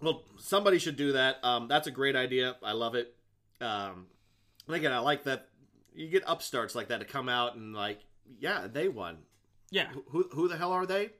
Well, 0.00 0.24
somebody 0.38 0.78
should 0.78 0.96
do 0.96 1.12
that. 1.12 1.36
Um, 1.44 1.68
that's 1.68 1.86
a 1.86 1.90
great 1.90 2.16
idea. 2.16 2.56
I 2.62 2.72
love 2.72 2.94
it. 2.94 3.14
Um, 3.60 4.06
and 4.66 4.74
again, 4.76 4.92
I 4.92 4.98
like 4.98 5.24
that 5.24 5.48
you 5.94 6.08
get 6.08 6.24
upstarts 6.26 6.74
like 6.74 6.88
that 6.88 6.98
to 7.00 7.04
come 7.06 7.28
out 7.28 7.54
and 7.54 7.74
like, 7.74 8.00
yeah, 8.40 8.66
they 8.72 8.88
won. 8.88 9.18
Yeah, 9.70 9.88
Who 10.08 10.28
who 10.32 10.48
the 10.48 10.56
hell 10.56 10.72
are 10.72 10.86
they? 10.86 11.10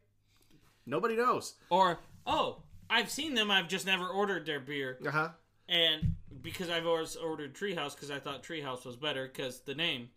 Nobody 0.85 1.17
knows. 1.17 1.55
Or 1.71 2.01
oh, 2.27 2.63
I've 2.91 3.11
seen 3.11 3.35
them. 3.35 3.51
I've 3.51 3.69
just 3.69 3.87
never 3.87 4.07
ordered 4.07 4.45
their 4.47 4.61
beer, 4.61 4.99
Uh 5.07 5.11
huh. 5.11 5.29
and 5.69 6.15
because 6.43 6.69
I've 6.71 6.87
always 6.87 7.17
ordered 7.17 7.55
Treehouse 7.55 7.95
because 7.95 8.11
I 8.11 8.19
thought 8.19 8.43
Treehouse 8.43 8.85
was 8.85 8.97
better 8.97 9.27
because 9.27 9.61
the 9.61 9.75
name. 9.75 10.09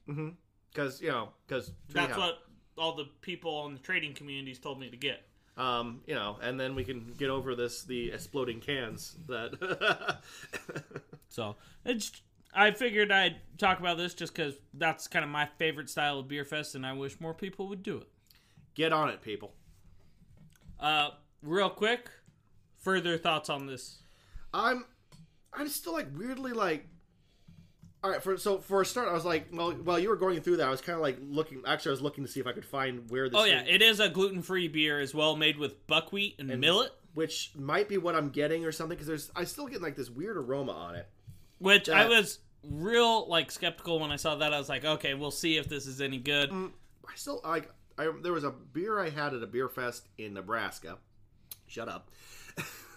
Because 0.72 1.02
you 1.02 1.10
know, 1.10 1.30
because 1.48 1.72
That's 1.90 2.18
what 2.18 2.40
all 2.78 2.96
the 2.96 3.06
people 3.22 3.66
in 3.68 3.74
the 3.74 3.80
trading 3.80 4.14
communities 4.14 4.60
told 4.60 4.80
me 4.80 4.90
to 4.90 4.98
get. 4.98 5.22
um, 5.58 6.02
you 6.06 6.16
know, 6.16 6.38
and 6.42 6.60
then 6.60 6.76
we 6.76 6.84
can 6.84 7.14
get 7.18 7.30
over 7.30 7.56
this 7.56 7.84
the 7.84 8.12
exploding 8.12 8.60
cans 8.60 9.16
that. 9.28 10.20
So 11.30 11.56
it's. 11.86 12.12
I 12.58 12.72
figured 12.72 13.12
I'd 13.12 13.36
talk 13.58 13.80
about 13.82 13.98
this 13.98 14.14
just 14.14 14.34
because 14.34 14.54
that's 14.74 15.08
kind 15.10 15.26
of 15.26 15.30
my 15.30 15.46
favorite 15.58 15.90
style 15.90 16.20
of 16.20 16.30
beer 16.30 16.46
fest, 16.46 16.74
and 16.76 16.86
I 16.86 16.94
wish 16.94 17.20
more 17.20 17.34
people 17.34 17.68
would 17.68 17.84
do 17.84 17.98
it. 17.98 18.08
get 18.76 18.94
on 18.94 19.10
it, 19.10 19.22
people. 19.22 19.54
Uh, 20.80 21.10
real 21.46 21.70
quick, 21.70 22.10
further 22.80 23.18
thoughts 23.18 23.50
on 23.50 23.68
this? 23.68 24.02
I'm, 24.54 24.86
I'm 25.54 25.70
still 25.70 25.94
like 25.94 26.08
weirdly 26.18 26.52
like. 26.52 26.88
All 28.04 28.12
right, 28.12 28.22
for 28.22 28.38
so 28.38 28.60
for 28.60 28.82
a 28.82 28.86
start, 28.86 29.08
I 29.08 29.14
was 29.14 29.26
like, 29.26 29.48
well, 29.52 29.72
while 29.72 29.98
you 29.98 30.10
were 30.10 30.16
going 30.16 30.40
through 30.40 30.58
that, 30.58 30.68
I 30.68 30.70
was 30.70 30.82
kind 30.82 30.96
of 30.96 31.02
like 31.02 31.18
looking. 31.22 31.64
Actually, 31.66 31.90
I 31.90 31.94
was 31.94 32.02
looking 32.02 32.24
to 32.24 32.30
see 32.30 32.40
if 32.40 32.46
I 32.46 32.52
could 32.52 32.66
find 32.66 33.10
where 33.10 33.30
this. 33.30 33.40
Oh 33.40 33.46
yeah, 33.46 33.64
it 33.66 33.82
is 33.82 34.00
a 34.00 34.10
gluten-free 34.10 34.68
beer 34.68 35.00
as 35.00 35.16
well, 35.16 35.36
made 35.36 35.58
with 35.58 35.88
buckwheat 35.88 36.36
and, 36.38 36.60
millet, 36.60 36.92
which 37.16 37.52
might 37.56 37.90
be 37.90 37.98
what 37.98 38.16
I'm 38.16 38.30
getting 38.30 38.64
or 38.64 38.72
something 38.72 38.96
because 38.96 39.08
there's 39.08 39.32
I 39.36 39.44
still 39.46 39.66
get 39.66 39.82
like 39.82 39.96
this 39.96 40.10
weird 40.12 40.38
aroma 40.38 40.74
on 40.74 40.96
it. 40.96 41.10
which 41.58 41.90
I 41.90 42.08
was 42.08 42.40
real 42.64 43.28
like 43.28 43.50
skeptical 43.50 44.00
when 44.00 44.12
I 44.12 44.18
saw 44.18 44.36
that. 44.36 44.54
I 44.54 44.60
was 44.60 44.70
like, 44.70 44.86
okay, 44.86 45.16
we'll 45.16 45.32
see 45.32 45.58
if 45.58 45.68
this 45.68 45.88
is 45.88 46.00
any 46.00 46.20
good. 46.20 46.52
Mm, 46.52 46.74
I 47.08 47.16
still 47.16 47.42
like. 47.44 47.72
I 47.98 48.12
there 48.22 48.34
was 48.34 48.44
a 48.44 48.52
beer 48.52 49.00
I 49.00 49.10
had 49.10 49.34
at 49.34 49.42
a 49.42 49.48
beer 49.48 49.68
fest 49.70 50.08
in 50.20 50.36
Nebraska. 50.36 51.00
Shut 51.68 51.90
up. 51.90 52.10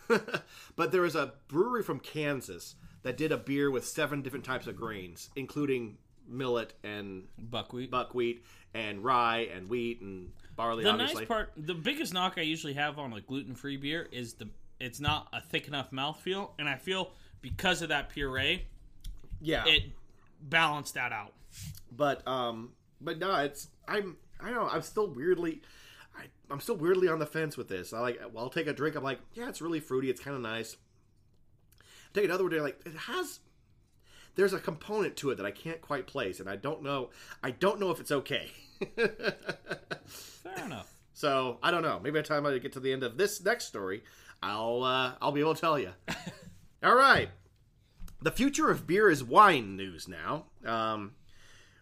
but 0.76 0.92
there 0.92 1.02
was 1.02 1.14
a 1.14 1.34
brewery 1.48 1.82
from 1.82 2.00
Kansas 2.00 2.74
that 3.02 3.16
did 3.16 3.32
a 3.32 3.36
beer 3.36 3.70
with 3.70 3.86
seven 3.86 4.22
different 4.22 4.44
types 4.44 4.66
of 4.66 4.76
grains, 4.76 5.30
including 5.36 5.98
millet 6.26 6.74
and 6.84 7.24
Buckwheat. 7.38 7.90
buckwheat 7.90 8.44
and 8.74 9.02
rye 9.02 9.48
and 9.54 9.68
wheat 9.68 10.00
and 10.00 10.30
barley. 10.56 10.84
the 10.84 10.90
obviously, 10.90 11.22
nice 11.22 11.28
part, 11.28 11.52
the 11.56 11.74
biggest 11.74 12.12
knock 12.12 12.34
I 12.36 12.42
usually 12.42 12.74
have 12.74 12.98
on 12.98 13.12
a 13.12 13.20
gluten-free 13.20 13.78
beer 13.78 14.08
is 14.12 14.34
the 14.34 14.48
it's 14.80 15.00
not 15.00 15.28
a 15.32 15.40
thick 15.40 15.66
enough 15.66 15.90
mouthfeel, 15.90 16.50
and 16.58 16.68
I 16.68 16.76
feel 16.76 17.10
because 17.40 17.82
of 17.82 17.88
that 17.88 18.10
puree, 18.10 18.64
yeah. 19.40 19.64
it 19.66 19.84
balanced 20.40 20.94
that 20.94 21.12
out. 21.12 21.32
but 21.90 22.26
um, 22.28 22.72
but 23.00 23.18
no, 23.18 23.34
it's 23.36 23.68
I'm 23.86 24.16
I 24.40 24.50
don't 24.50 24.54
know. 24.54 24.68
I'm 24.68 24.82
still 24.82 25.08
weirdly. 25.08 25.62
I, 26.50 26.52
I'm 26.52 26.60
still 26.60 26.76
weirdly 26.76 27.08
on 27.08 27.18
the 27.18 27.26
fence 27.26 27.56
with 27.56 27.68
this. 27.68 27.92
I 27.92 28.00
like. 28.00 28.20
Well, 28.32 28.44
I'll 28.44 28.50
take 28.50 28.66
a 28.66 28.72
drink. 28.72 28.96
I'm 28.96 29.02
like, 29.02 29.20
yeah, 29.34 29.48
it's 29.48 29.60
really 29.60 29.80
fruity. 29.80 30.10
It's 30.10 30.20
kind 30.20 30.36
of 30.36 30.42
nice. 30.42 30.76
Take 32.14 32.24
another 32.24 32.48
day. 32.48 32.60
Like 32.60 32.80
it 32.86 32.94
has. 32.94 33.40
There's 34.34 34.52
a 34.52 34.60
component 34.60 35.16
to 35.16 35.30
it 35.30 35.36
that 35.36 35.46
I 35.46 35.50
can't 35.50 35.80
quite 35.80 36.06
place, 36.06 36.38
and 36.38 36.48
I 36.48 36.56
don't 36.56 36.82
know. 36.82 37.10
I 37.42 37.50
don't 37.50 37.80
know 37.80 37.90
if 37.90 37.98
it's 38.00 38.12
okay. 38.12 38.50
Fair 40.06 40.64
enough. 40.64 40.94
so 41.12 41.58
I 41.62 41.70
don't 41.70 41.82
know. 41.82 41.98
Maybe 41.98 42.14
by 42.14 42.22
the 42.22 42.28
time 42.28 42.46
I 42.46 42.56
get 42.58 42.72
to 42.74 42.80
the 42.80 42.92
end 42.92 43.02
of 43.02 43.16
this 43.16 43.42
next 43.42 43.66
story, 43.66 44.04
I'll 44.42 44.84
uh, 44.84 45.12
I'll 45.20 45.32
be 45.32 45.40
able 45.40 45.54
to 45.54 45.60
tell 45.60 45.78
you. 45.78 45.90
All 46.82 46.94
right. 46.94 47.30
The 48.20 48.30
future 48.30 48.70
of 48.70 48.86
beer 48.86 49.10
is 49.10 49.22
wine 49.22 49.76
news 49.76 50.08
now. 50.08 50.46
Um, 50.64 51.12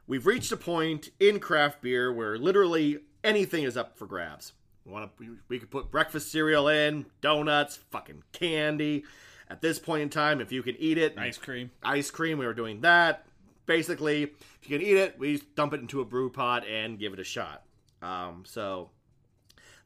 we've 0.06 0.26
reached 0.26 0.52
a 0.52 0.56
point 0.56 1.10
in 1.18 1.40
craft 1.40 1.80
beer 1.80 2.12
where 2.12 2.36
literally 2.38 2.98
anything 3.26 3.64
is 3.64 3.76
up 3.76 3.98
for 3.98 4.06
grabs. 4.06 4.52
We 4.84 4.92
want 4.92 5.10
to 5.18 5.36
we 5.48 5.58
could 5.58 5.70
put 5.70 5.90
breakfast 5.90 6.30
cereal 6.30 6.68
in, 6.68 7.06
donuts, 7.20 7.76
fucking 7.90 8.22
candy. 8.32 9.04
At 9.48 9.60
this 9.60 9.78
point 9.78 10.02
in 10.02 10.08
time, 10.10 10.40
if 10.40 10.50
you 10.52 10.62
can 10.62 10.76
eat 10.78 10.98
it, 10.98 11.16
Ice 11.18 11.38
cream. 11.38 11.70
ice 11.82 12.10
cream, 12.10 12.38
we 12.38 12.46
were 12.46 12.54
doing 12.54 12.80
that. 12.80 13.26
Basically, 13.66 14.22
if 14.24 14.30
you 14.68 14.78
can 14.78 14.86
eat 14.86 14.96
it, 14.96 15.18
we 15.18 15.42
dump 15.56 15.72
it 15.74 15.80
into 15.80 16.00
a 16.00 16.04
brew 16.04 16.30
pot 16.30 16.66
and 16.66 16.98
give 16.98 17.12
it 17.12 17.18
a 17.18 17.24
shot. 17.24 17.62
Um, 18.02 18.44
so 18.46 18.90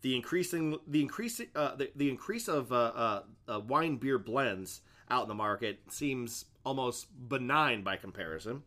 the 0.02 0.14
increasing 0.16 0.78
the 0.86 1.00
increasing 1.02 1.48
uh, 1.54 1.76
the, 1.76 1.90
the 1.96 2.08
increase 2.10 2.48
of 2.48 2.72
uh, 2.72 2.76
uh, 2.76 3.22
uh, 3.48 3.60
wine 3.60 3.96
beer 3.96 4.18
blends 4.18 4.82
out 5.10 5.22
in 5.22 5.28
the 5.28 5.34
market 5.34 5.80
seems 5.88 6.44
almost 6.64 7.06
benign 7.28 7.82
by 7.82 7.96
comparison. 7.96 8.62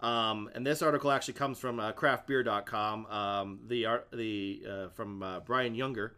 Um, 0.00 0.50
and 0.54 0.64
this 0.64 0.80
article 0.82 1.10
actually 1.10 1.34
comes 1.34 1.58
from 1.58 1.80
uh, 1.80 1.92
craftbeer.com. 1.92 3.06
Um, 3.06 3.60
the 3.66 4.02
the 4.12 4.62
uh, 4.68 4.88
from 4.90 5.22
uh, 5.22 5.40
Brian 5.40 5.74
Yaeger. 5.74 6.10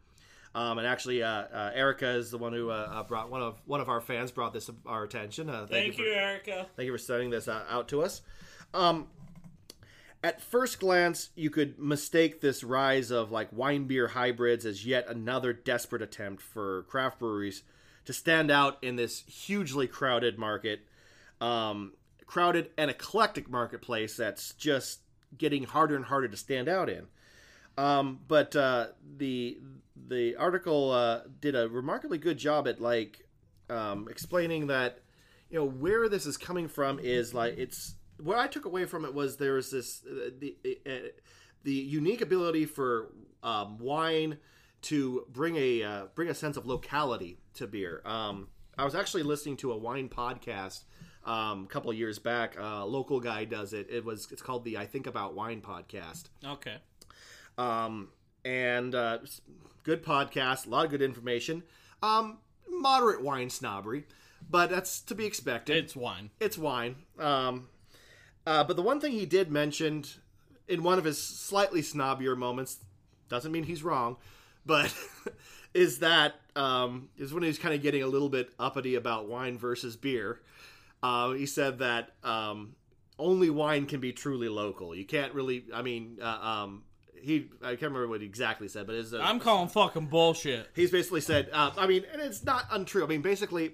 Um, 0.55 0.79
and 0.79 0.87
actually, 0.87 1.23
uh, 1.23 1.29
uh, 1.29 1.71
Erica 1.75 2.11
is 2.11 2.31
the 2.33 2.39
one 2.39 2.53
who 2.53 2.71
uh, 2.71 3.03
brought 3.05 3.31
one 3.31 3.41
of 3.41 3.61
one 3.67 3.81
of 3.81 3.89
our 3.89 4.01
fans 4.01 4.33
brought 4.33 4.53
this 4.53 4.67
to 4.67 4.75
our 4.85 5.05
attention. 5.05 5.49
Uh, 5.49 5.67
Thank, 5.69 5.95
for- 5.95 6.03
you, 6.03 6.13
Erica. 6.13 6.67
Thank 6.77 6.87
you 6.87 6.93
for 6.93 6.99
sending 6.99 7.31
this 7.31 7.47
uh, 7.47 7.63
out 7.69 7.89
to 7.89 8.03
us. 8.03 8.23
Um, 8.75 9.07
at 10.23 10.43
first 10.43 10.81
glance, 10.81 11.31
you 11.35 11.51
could 11.51 11.79
mistake 11.79 12.41
this 12.41 12.63
rise 12.63 13.11
of 13.11 13.31
like 13.31 13.49
wine 13.53 13.85
beer 13.85 14.09
hybrids 14.09 14.67
as 14.67 14.85
yet 14.85 15.07
another 15.09 15.53
desperate 15.53 16.03
attempt 16.03 16.43
for 16.43 16.83
craft 16.83 17.21
breweries 17.21 17.63
to 18.05 18.13
stand 18.13 18.51
out 18.51 18.77
in 18.83 18.97
this 18.97 19.21
hugely 19.21 19.87
crowded 19.87 20.39
market, 20.39 20.81
um, 21.41 21.93
crowded 22.31 22.71
and 22.79 22.89
eclectic 22.89 23.51
marketplace 23.51 24.17
that's 24.17 24.53
just 24.53 25.01
getting 25.37 25.65
harder 25.65 25.97
and 25.97 26.05
harder 26.05 26.29
to 26.29 26.37
stand 26.37 26.69
out 26.69 26.89
in. 26.89 27.09
Um, 27.77 28.21
but 28.29 28.55
uh, 28.55 28.89
the 29.17 29.59
the 30.07 30.37
article 30.37 30.93
uh, 30.93 31.23
did 31.41 31.57
a 31.57 31.69
remarkably 31.69 32.19
good 32.19 32.39
job 32.39 32.69
at 32.69 32.81
like 32.81 33.27
um, 33.69 34.07
explaining 34.09 34.69
that 34.69 35.01
you 35.51 35.59
know 35.59 35.65
where 35.65 36.09
this 36.09 36.25
is 36.25 36.37
coming 36.37 36.69
from 36.69 37.01
is 37.01 37.35
like 37.35 37.59
it's 37.59 37.97
what 38.23 38.39
I 38.39 38.47
took 38.47 38.65
away 38.65 38.85
from 38.85 39.05
it 39.05 39.13
was 39.13 39.37
there 39.37 39.55
was 39.55 39.73
this 39.73 40.05
uh, 40.09 40.31
the 40.39 40.57
uh, 40.87 41.09
the 41.65 41.73
unique 41.73 42.21
ability 42.21 42.65
for 42.65 43.11
um, 43.43 43.77
wine 43.79 44.39
to 44.83 45.27
bring 45.33 45.57
a 45.57 45.83
uh, 45.83 46.05
bring 46.15 46.29
a 46.29 46.35
sense 46.35 46.57
of 46.57 46.65
locality 46.65 47.41
to 47.55 47.67
beer. 47.67 48.03
Um, 48.05 48.51
I 48.79 48.85
was 48.85 48.95
actually 48.95 49.25
listening 49.25 49.57
to 49.59 49.73
a 49.73 49.77
wine 49.77 50.09
podcast 50.09 50.85
um, 51.25 51.65
a 51.65 51.67
couple 51.69 51.91
of 51.91 51.97
years 51.97 52.19
back. 52.19 52.57
A 52.59 52.85
local 52.85 53.21
guy 53.21 53.45
does 53.45 53.73
it. 53.73 53.89
It 53.91 54.05
was 54.05 54.29
it's 54.31 54.43
called 54.43 54.65
the 54.65 54.79
I 54.79 54.87
Think 54.87 55.07
About 55.07 55.35
Wine 55.35 55.61
podcast. 55.61 56.25
Okay. 56.45 56.77
Um, 57.59 58.09
and 58.45 58.95
uh, 58.95 59.19
good 59.85 60.05
podcast, 60.05 60.67
a 60.67 60.71
lot 60.71 60.85
of 60.85 60.91
good 60.91 61.03
information. 61.03 61.63
Um, 62.03 62.39
moderate 62.69 63.23
wine 63.23 63.51
snobbery, 63.51 64.05
but 64.49 64.71
that's 64.71 65.01
to 65.03 65.15
be 65.15 65.27
expected. 65.27 65.77
It's 65.77 65.95
wine. 65.95 66.31
It's 66.41 66.57
wine. 66.57 66.97
Um, 67.19 67.69
uh, 68.47 68.65
but 68.65 68.77
the 68.77 68.83
one 68.83 69.01
thing 69.01 69.13
he 69.13 69.27
did 69.27 69.51
mention 69.51 70.05
in 70.69 70.83
one 70.83 70.99
of 70.99 71.05
his 71.05 71.23
slightly 71.23 71.83
snobbier 71.83 72.37
moments 72.37 72.79
doesn't 73.29 73.53
mean 73.53 73.65
he's 73.65 73.83
wrong, 73.83 74.17
but 74.65 74.95
is 75.75 75.99
that 75.99 76.37
um, 76.57 77.11
is 77.19 77.35
when 77.35 77.43
he's 77.43 77.59
kind 77.59 77.75
of 77.75 77.83
getting 77.83 78.03
a 78.03 78.07
little 78.07 78.29
bit 78.29 78.51
uppity 78.59 78.95
about 78.95 79.29
wine 79.29 79.59
versus 79.59 79.97
beer. 79.97 80.41
Uh, 81.03 81.33
he 81.33 81.47
said 81.47 81.79
that 81.79 82.11
um, 82.23 82.75
only 83.19 83.51
wine 83.51 83.87
can 83.87 84.01
be 84.01 84.13
truly 84.13 84.49
local. 84.49 84.95
You 84.95 85.05
can't 85.05 85.33
really. 85.35 85.65
I 85.73 85.83
mean, 85.83 86.19
uh, 86.23 86.27
um, 86.27 86.83
he 87.23 87.49
I 87.63 87.71
can't 87.71 87.83
remember 87.83 88.09
what 88.09 88.21
he 88.21 88.27
exactly 88.27 88.69
said, 88.69 88.87
but 88.87 88.95
is 88.95 89.13
I'm 89.15 89.41
calling 89.41 89.69
fucking 89.69 90.07
bullshit. 90.07 90.69
he's 90.75 90.91
basically 90.91 91.21
said 91.21 91.49
uh, 91.53 91.71
i 91.77 91.87
mean 91.87 92.05
and 92.13 92.21
it's 92.21 92.45
not 92.45 92.67
untrue 92.71 93.05
i 93.05 93.07
mean 93.07 93.23
basically 93.23 93.73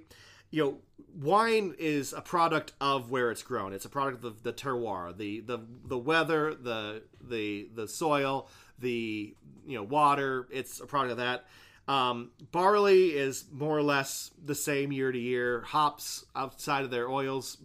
you 0.50 0.64
know 0.64 0.78
wine 1.20 1.74
is 1.78 2.12
a 2.12 2.20
product 2.20 2.72
of 2.80 3.10
where 3.10 3.30
it's 3.30 3.42
grown 3.42 3.72
it's 3.72 3.84
a 3.84 3.88
product 3.88 4.24
of 4.24 4.42
the 4.42 4.52
terroir 4.52 5.16
the 5.16 5.40
the 5.40 5.58
the 5.84 5.98
weather 5.98 6.54
the 6.54 7.02
the 7.20 7.68
the 7.74 7.88
soil 7.88 8.48
the 8.78 9.34
you 9.66 9.76
know 9.76 9.82
water 9.82 10.46
it's 10.50 10.80
a 10.80 10.86
product 10.86 11.12
of 11.12 11.18
that 11.18 11.46
um, 11.89 12.30
barley 12.53 13.09
is 13.11 13.45
more 13.53 13.76
or 13.76 13.82
less 13.82 14.30
the 14.45 14.55
same 14.55 14.93
year 14.93 15.12
to 15.12 15.18
year 15.18 15.62
hops 15.62 16.24
outside 16.34 16.84
of 16.84 16.91
their 16.91 17.09
oils 17.09 17.59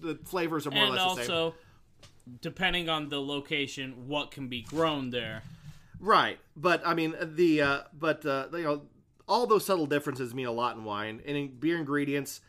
the 0.00 0.18
flavors 0.24 0.66
are 0.66 0.70
more 0.70 0.84
or 0.84 0.86
And 0.86 0.94
less 0.94 1.16
the 1.16 1.22
same 1.22 1.34
also, 1.34 1.54
depending 2.40 2.88
on 2.88 3.08
the 3.08 3.20
location, 3.20 4.08
what 4.08 4.30
can 4.30 4.48
be 4.48 4.62
grown 4.62 5.10
there. 5.10 5.42
Right, 6.00 6.38
but 6.56 6.82
I 6.86 6.94
mean 6.94 7.14
the 7.20 7.62
uh, 7.62 7.80
but 7.98 8.24
uh, 8.26 8.48
you 8.52 8.62
know 8.62 8.82
all 9.26 9.46
those 9.46 9.64
subtle 9.64 9.86
differences 9.86 10.34
mean 10.34 10.46
a 10.46 10.52
lot 10.52 10.76
in 10.76 10.84
wine 10.84 11.22
and 11.26 11.36
in 11.36 11.48
beer 11.58 11.78
ingredients. 11.78 12.40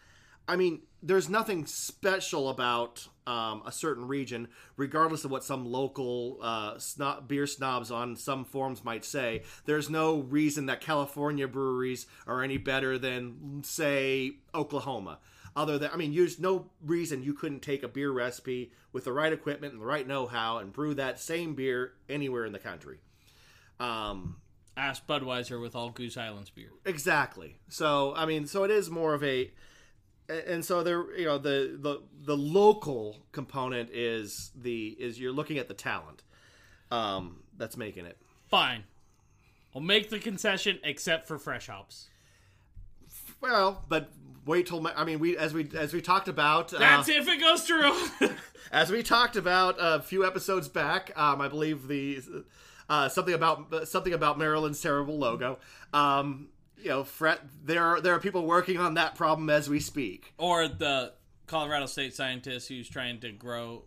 I 0.47 0.57
mean, 0.57 0.82
there's 1.05 1.29
nothing 1.29 1.65
special 1.65 2.49
about 2.49 3.07
um, 3.27 3.61
a 3.65 3.71
certain 3.71 4.07
region, 4.07 4.47
regardless 4.75 5.23
of 5.23 5.31
what 5.31 5.43
some 5.43 5.65
local 5.65 6.39
uh, 6.41 6.77
snob, 6.77 7.27
beer 7.27 7.47
snobs 7.47 7.91
on 7.91 8.15
some 8.15 8.43
forums 8.43 8.83
might 8.83 9.05
say. 9.05 9.43
There's 9.65 9.89
no 9.89 10.19
reason 10.19 10.65
that 10.65 10.81
California 10.81 11.47
breweries 11.47 12.07
are 12.27 12.43
any 12.43 12.57
better 12.57 12.97
than, 12.97 13.61
say, 13.63 14.37
Oklahoma. 14.53 15.19
Other 15.55 15.77
than, 15.77 15.91
I 15.93 15.95
mean, 15.95 16.13
there's 16.13 16.39
no 16.39 16.71
reason 16.85 17.23
you 17.23 17.33
couldn't 17.33 17.61
take 17.61 17.83
a 17.83 17.87
beer 17.87 18.11
recipe 18.11 18.71
with 18.91 19.05
the 19.05 19.13
right 19.13 19.31
equipment 19.31 19.73
and 19.73 19.81
the 19.81 19.85
right 19.85 20.07
know-how 20.07 20.57
and 20.57 20.73
brew 20.73 20.93
that 20.95 21.19
same 21.19 21.55
beer 21.55 21.93
anywhere 22.09 22.45
in 22.45 22.51
the 22.51 22.59
country. 22.59 22.97
Um, 23.79 24.37
Ask 24.77 25.07
Budweiser 25.07 25.61
with 25.61 25.75
all 25.75 25.89
Goose 25.91 26.17
Island's 26.17 26.49
beer. 26.49 26.71
Exactly. 26.83 27.55
So 27.69 28.13
I 28.15 28.25
mean, 28.25 28.45
so 28.45 28.63
it 28.63 28.71
is 28.71 28.89
more 28.89 29.13
of 29.13 29.23
a, 29.23 29.51
and 30.30 30.63
so 30.63 30.84
there, 30.84 31.17
you 31.17 31.26
know, 31.26 31.38
the 31.38 31.78
the 31.80 32.01
the 32.23 32.38
local 32.38 33.17
component 33.32 33.89
is 33.91 34.51
the 34.55 34.95
is 34.99 35.19
you're 35.19 35.32
looking 35.32 35.57
at 35.57 35.67
the 35.67 35.73
talent, 35.73 36.23
um, 36.91 37.41
that's 37.57 37.78
making 37.78 38.05
it. 38.05 38.17
Fine. 38.47 38.84
I'll 39.76 39.82
make 39.82 40.09
the 40.09 40.19
concession 40.19 40.80
except 40.84 41.28
for 41.28 41.38
fresh 41.38 41.67
hops. 41.67 42.07
Well, 43.41 43.84
but 43.88 44.11
wait 44.45 44.67
till 44.67 44.82
my, 44.82 44.93
I 44.95 45.03
mean 45.03 45.19
we 45.19 45.38
as 45.38 45.53
we 45.53 45.69
as 45.78 45.93
we 45.93 46.01
talked 46.01 46.28
about 46.28 46.73
uh, 46.73 46.80
That's 46.80 47.09
if 47.09 47.28
it 47.28 47.39
goes 47.39 47.63
through. 47.63 47.93
as 48.71 48.91
we 48.91 49.03
talked 49.03 49.36
about 49.36 49.76
a 49.80 50.01
few 50.01 50.26
episodes 50.26 50.67
back. 50.67 51.11
Um, 51.15 51.41
I 51.41 51.47
believe 51.47 51.88
the 51.88 52.21
uh, 52.89 53.09
something 53.09 53.34
about 53.34 53.88
something 53.88 54.13
about 54.13 54.38
Maryland's 54.38 54.82
terrible 54.82 55.17
logo. 55.17 55.59
Um, 55.93 56.47
you 56.86 56.91
know, 56.91 57.03
Fred, 57.03 57.39
there 57.63 57.83
are 57.83 57.99
there 57.99 58.13
are 58.13 58.19
people 58.19 58.45
working 58.45 58.77
on 58.77 58.93
that 58.93 59.15
problem 59.15 59.49
as 59.49 59.67
we 59.67 59.79
speak. 59.79 60.33
or 60.38 60.67
the 60.67 61.13
Colorado 61.47 61.88
State 61.88 62.13
scientist 62.13 62.69
who's 62.69 62.88
trying 62.88 63.19
to 63.21 63.31
grow 63.31 63.86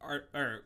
or, 0.00 0.24
or 0.34 0.64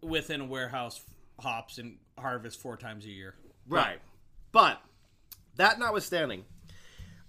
within 0.00 0.40
a 0.40 0.44
warehouse 0.46 1.02
hops 1.38 1.76
and 1.76 1.98
harvest 2.18 2.60
four 2.60 2.78
times 2.78 3.04
a 3.04 3.10
year. 3.10 3.34
Right. 3.68 3.98
But 4.52 4.80
that 5.56 5.78
notwithstanding, 5.78 6.44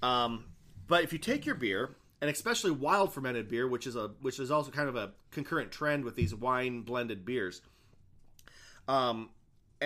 um, 0.02 0.46
but 0.88 1.04
if 1.04 1.12
you 1.12 1.20
take 1.20 1.46
your 1.46 1.56
beer, 1.56 1.90
and 2.22 2.30
especially 2.30 2.72
wild 2.72 3.14
fermented 3.14 3.50
beer, 3.50 3.68
which 3.68 3.86
is 3.86 3.98
a 3.98 4.12
which 4.22 4.40
is 4.40 4.50
also 4.50 4.72
kind 4.72 4.88
of 4.88 4.96
a 4.96 5.12
concurrent 5.32 5.72
trend 5.72 6.06
with 6.06 6.16
these 6.16 6.34
wine 6.34 6.84
blended 6.84 7.26
beers, 7.26 7.62
um, 8.88 9.30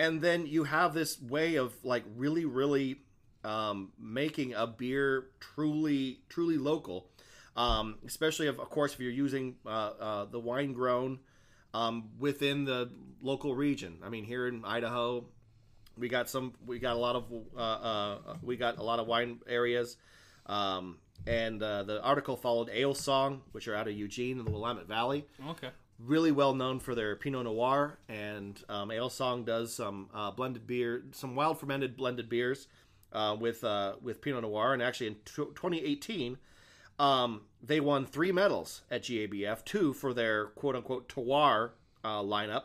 and 0.00 0.22
then 0.22 0.46
you 0.46 0.64
have 0.64 0.94
this 0.94 1.20
way 1.20 1.56
of 1.56 1.74
like 1.84 2.04
really 2.16 2.46
really 2.46 3.00
um, 3.44 3.92
making 3.98 4.54
a 4.54 4.66
beer 4.66 5.26
truly 5.40 6.20
truly 6.30 6.56
local, 6.56 7.06
um, 7.54 7.98
especially 8.06 8.46
of, 8.46 8.58
of 8.58 8.70
course 8.70 8.94
if 8.94 9.00
you're 9.00 9.10
using 9.10 9.56
uh, 9.66 9.68
uh, 9.68 10.24
the 10.24 10.40
wine 10.40 10.72
grown 10.72 11.18
um, 11.74 12.08
within 12.18 12.64
the 12.64 12.90
local 13.20 13.54
region. 13.54 13.98
I 14.02 14.08
mean, 14.08 14.24
here 14.24 14.48
in 14.48 14.64
Idaho, 14.64 15.26
we 15.98 16.08
got 16.08 16.30
some. 16.30 16.54
We 16.64 16.78
got 16.78 16.96
a 16.96 16.98
lot 16.98 17.16
of. 17.16 17.24
Uh, 17.54 17.60
uh, 17.60 18.18
we 18.42 18.56
got 18.56 18.78
a 18.78 18.82
lot 18.82 19.00
of 19.00 19.06
wine 19.06 19.40
areas, 19.46 19.98
um, 20.46 20.96
and 21.26 21.62
uh, 21.62 21.82
the 21.82 22.02
article 22.02 22.38
followed 22.38 22.70
Alesong, 22.70 23.40
which 23.52 23.68
are 23.68 23.74
out 23.74 23.86
of 23.86 23.92
Eugene 23.94 24.38
in 24.38 24.46
the 24.46 24.50
Willamette 24.50 24.88
Valley. 24.88 25.26
Okay. 25.50 25.68
Really 26.02 26.32
well 26.32 26.54
known 26.54 26.80
for 26.80 26.94
their 26.94 27.14
Pinot 27.14 27.44
Noir, 27.44 27.98
and 28.08 28.58
um, 28.70 28.88
Alesong 28.90 29.44
does 29.44 29.74
some 29.74 30.08
uh, 30.14 30.30
blended 30.30 30.66
beer, 30.66 31.04
some 31.12 31.34
wild 31.34 31.60
fermented 31.60 31.96
blended 31.96 32.28
beers 32.28 32.68
uh, 33.12 33.36
with 33.38 33.62
uh, 33.64 33.96
with 34.00 34.22
Pinot 34.22 34.42
Noir. 34.42 34.72
And 34.72 34.82
actually, 34.82 35.08
in 35.08 35.14
t- 35.26 35.44
2018, 35.54 36.38
um, 36.98 37.42
they 37.62 37.80
won 37.80 38.06
three 38.06 38.32
medals 38.32 38.80
at 38.90 39.02
GABF, 39.02 39.64
two 39.64 39.92
for 39.92 40.14
their 40.14 40.46
quote 40.46 40.74
unquote 40.76 41.08
terroir 41.08 41.72
uh, 42.02 42.22
lineup 42.22 42.64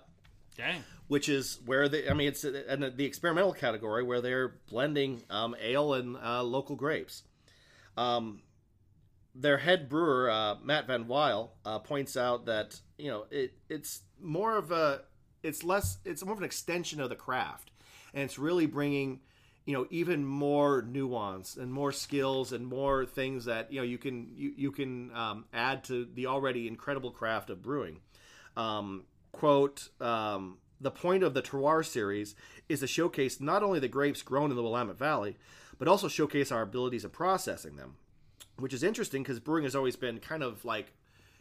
Dang. 0.56 0.84
which 1.08 1.28
is 1.28 1.60
where 1.66 1.90
they, 1.90 2.10
I 2.10 2.14
mean, 2.14 2.30
it's 2.30 2.46
in 2.46 2.94
the 2.96 3.06
experimental 3.06 3.52
category 3.54 4.04
where 4.04 4.22
they're 4.22 4.56
blending 4.70 5.24
um, 5.30 5.56
ale 5.62 5.94
and 5.94 6.16
uh, 6.24 6.42
local 6.44 6.76
grapes. 6.78 7.24
Um, 7.98 8.42
their 9.34 9.58
head 9.58 9.90
brewer, 9.90 10.30
uh, 10.30 10.56
Matt 10.64 10.88
Van 10.88 11.06
Wyk, 11.06 11.50
uh, 11.66 11.80
points 11.80 12.16
out 12.16 12.46
that 12.46 12.80
you 12.98 13.10
know 13.10 13.26
it, 13.32 13.54
it's 13.70 14.02
more 14.22 14.58
of 14.58 14.72
a, 14.72 15.02
it's 15.44 15.64
less, 15.64 15.98
it's 16.06 16.24
more 16.24 16.34
of 16.34 16.40
an 16.40 16.46
extension 16.46 17.00
of 17.00 17.10
the 17.10 17.16
craft, 17.16 17.72
and 18.14 18.24
it's 18.24 18.40
really 18.40 18.66
bringing, 18.66 19.20
you 19.66 19.74
know, 19.74 19.88
even 19.90 20.26
more 20.26 20.82
nuance 20.82 21.56
and 21.56 21.72
more 21.72 21.92
skills 21.92 22.52
and 22.52 22.66
more 22.66 23.06
things 23.06 23.46
that 23.46 23.72
you 23.72 23.80
know 23.80 23.86
you 23.86 23.98
can 23.98 24.32
you, 24.36 24.54
you 24.56 24.72
can 24.72 25.16
um, 25.16 25.46
add 25.54 25.84
to 25.86 26.08
the 26.14 26.28
already 26.28 26.68
incredible 26.68 27.12
craft 27.12 27.50
of 27.50 27.62
brewing. 27.62 28.00
Um, 28.58 29.04
quote, 29.32 29.90
um, 30.00 30.60
the 30.80 30.92
point 30.92 31.24
of 31.24 31.34
the 31.34 31.42
Terroir 31.42 31.86
series 31.86 32.36
is 32.70 32.80
to 32.80 32.88
showcase 32.88 33.42
not 33.42 33.64
only 33.64 33.80
the 33.80 33.88
grapes 33.88 34.22
grown 34.22 34.50
in 34.50 34.56
the 34.56 34.64
Willamette 34.64 34.98
Valley, 34.98 35.38
but 35.78 35.88
also 35.88 36.08
showcase 36.08 36.52
our 36.52 36.62
abilities 36.62 37.04
of 37.04 37.12
processing 37.12 37.76
them, 37.76 37.96
which 38.58 38.74
is 38.74 38.84
interesting 38.84 39.24
because 39.24 39.40
brewing 39.40 39.64
has 39.64 39.76
always 39.76 39.96
been 39.96 40.20
kind 40.20 40.42
of 40.44 40.64
like 40.64 40.94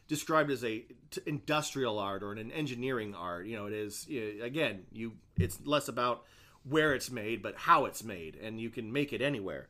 described 0.09 0.51
as 0.51 0.65
a 0.65 0.85
t- 1.11 1.21
industrial 1.27 1.99
art 1.99 2.23
or 2.23 2.33
an 2.33 2.51
engineering 2.51 3.15
art. 3.15 3.47
You 3.47 3.57
know, 3.57 3.67
it 3.67 3.73
is 3.73 4.07
you 4.09 4.41
again, 4.43 4.85
you 4.93 5.13
it's 5.39 5.59
less 5.65 5.89
about 5.89 6.25
where 6.69 6.95
it's 6.95 7.11
made, 7.11 7.43
but 7.43 7.57
how 7.57 7.85
it's 7.85 8.03
made, 8.03 8.37
and 8.37 8.61
you 8.61 8.71
can 8.71 8.93
make 8.93 9.13
it 9.13 9.21
anywhere. 9.21 9.69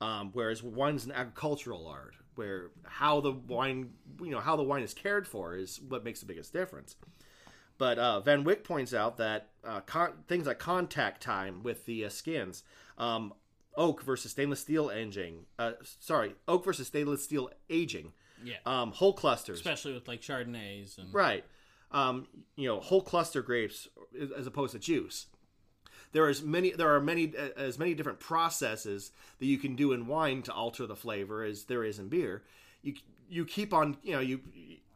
Um, 0.00 0.30
whereas 0.32 0.62
wine's 0.62 1.06
an 1.06 1.12
agricultural 1.12 1.86
art, 1.86 2.14
where 2.34 2.70
how 2.84 3.20
the 3.20 3.32
wine, 3.32 3.92
you 4.20 4.30
know, 4.30 4.40
how 4.40 4.56
the 4.56 4.62
wine 4.62 4.82
is 4.82 4.94
cared 4.94 5.26
for 5.26 5.56
is 5.56 5.80
what 5.88 6.04
makes 6.04 6.20
the 6.20 6.26
biggest 6.26 6.52
difference. 6.52 6.96
But 7.78 7.98
uh, 7.98 8.20
Van 8.20 8.44
Wyk 8.44 8.64
points 8.64 8.94
out 8.94 9.16
that 9.18 9.48
uh, 9.64 9.80
con- 9.80 10.24
things 10.28 10.46
like 10.46 10.58
contact 10.58 11.22
time 11.22 11.62
with 11.62 11.84
the 11.84 12.04
uh, 12.04 12.08
skins, 12.08 12.62
um, 12.96 13.34
oak 13.76 14.02
versus 14.02 14.32
stainless 14.32 14.60
steel 14.60 14.90
aging, 14.90 15.46
uh, 15.58 15.72
sorry, 15.82 16.34
oak 16.48 16.64
versus 16.64 16.86
stainless 16.86 17.24
steel 17.24 17.50
aging, 17.68 18.12
Yeah. 18.44 18.56
um, 18.66 18.92
whole 18.92 19.12
clusters, 19.12 19.58
Especially 19.58 19.92
with 19.92 20.08
like 20.08 20.20
Chardonnays 20.20 20.98
and 20.98 21.12
right? 21.12 21.44
Um, 21.92 22.26
you 22.56 22.68
know, 22.68 22.80
whole 22.80 23.02
cluster 23.02 23.42
grapes 23.42 23.88
as 24.36 24.46
opposed 24.46 24.72
to 24.72 24.78
juice. 24.78 25.26
There 26.12 26.28
is 26.28 26.42
many. 26.42 26.70
There 26.72 26.94
are 26.94 27.00
many 27.00 27.32
as 27.56 27.78
many 27.78 27.94
different 27.94 28.20
processes 28.20 29.12
that 29.38 29.46
you 29.46 29.58
can 29.58 29.76
do 29.76 29.92
in 29.92 30.06
wine 30.06 30.42
to 30.42 30.52
alter 30.52 30.86
the 30.86 30.96
flavor 30.96 31.42
as 31.42 31.64
there 31.64 31.84
is 31.84 31.98
in 31.98 32.08
beer. 32.08 32.42
You 32.82 32.94
you 33.28 33.44
keep 33.44 33.74
on 33.74 33.98
you 34.02 34.12
know 34.12 34.20
you 34.20 34.40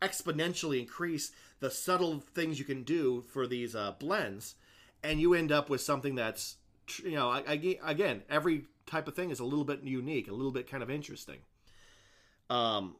exponentially 0.00 0.80
increase 0.80 1.32
the 1.60 1.70
subtle 1.70 2.22
things 2.34 2.58
you 2.58 2.64
can 2.64 2.82
do 2.84 3.22
for 3.32 3.46
these 3.46 3.74
uh, 3.74 3.92
blends, 3.98 4.54
and 5.02 5.20
you 5.20 5.34
end 5.34 5.52
up 5.52 5.68
with 5.68 5.80
something 5.80 6.14
that's 6.14 6.56
you 7.04 7.12
know 7.12 7.28
I, 7.28 7.42
I, 7.46 7.78
again 7.84 8.22
every 8.28 8.64
type 8.86 9.06
of 9.06 9.14
thing 9.14 9.30
is 9.30 9.40
a 9.40 9.44
little 9.44 9.64
bit 9.64 9.82
unique, 9.82 10.28
a 10.28 10.32
little 10.32 10.52
bit 10.52 10.70
kind 10.70 10.82
of 10.82 10.90
interesting. 10.90 11.38
Um, 12.48 12.96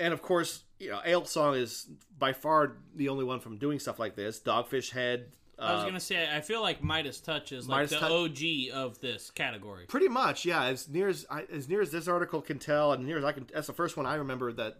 and 0.00 0.12
of 0.12 0.22
course, 0.22 0.64
you 0.80 0.90
know, 0.90 1.00
Alesong 1.06 1.56
is 1.56 1.88
by 2.18 2.32
far 2.32 2.78
the 2.96 3.10
only 3.10 3.24
one 3.24 3.38
from 3.38 3.58
doing 3.58 3.78
stuff 3.78 3.98
like 3.98 4.16
this. 4.16 4.40
Dogfish 4.40 4.90
Head. 4.90 5.26
I 5.58 5.74
was 5.74 5.82
uh, 5.82 5.86
gonna 5.86 6.00
say 6.00 6.26
I 6.34 6.40
feel 6.40 6.62
like 6.62 6.82
Midas 6.82 7.20
Touch 7.20 7.52
is 7.52 7.68
like 7.68 7.90
Midas 7.90 8.00
the 8.00 8.72
OG 8.72 8.74
of 8.74 8.98
this 9.00 9.30
category. 9.30 9.84
Pretty 9.86 10.08
much, 10.08 10.46
yeah. 10.46 10.64
As 10.64 10.88
near 10.88 11.08
as 11.08 11.26
I, 11.30 11.44
as 11.52 11.68
near 11.68 11.82
as 11.82 11.90
this 11.90 12.08
article 12.08 12.40
can 12.40 12.58
tell, 12.58 12.92
and 12.92 13.04
near 13.04 13.18
as 13.18 13.24
I 13.24 13.32
can, 13.32 13.46
that's 13.52 13.66
the 13.66 13.74
first 13.74 13.96
one 13.96 14.06
I 14.06 14.14
remember 14.14 14.52
that, 14.54 14.78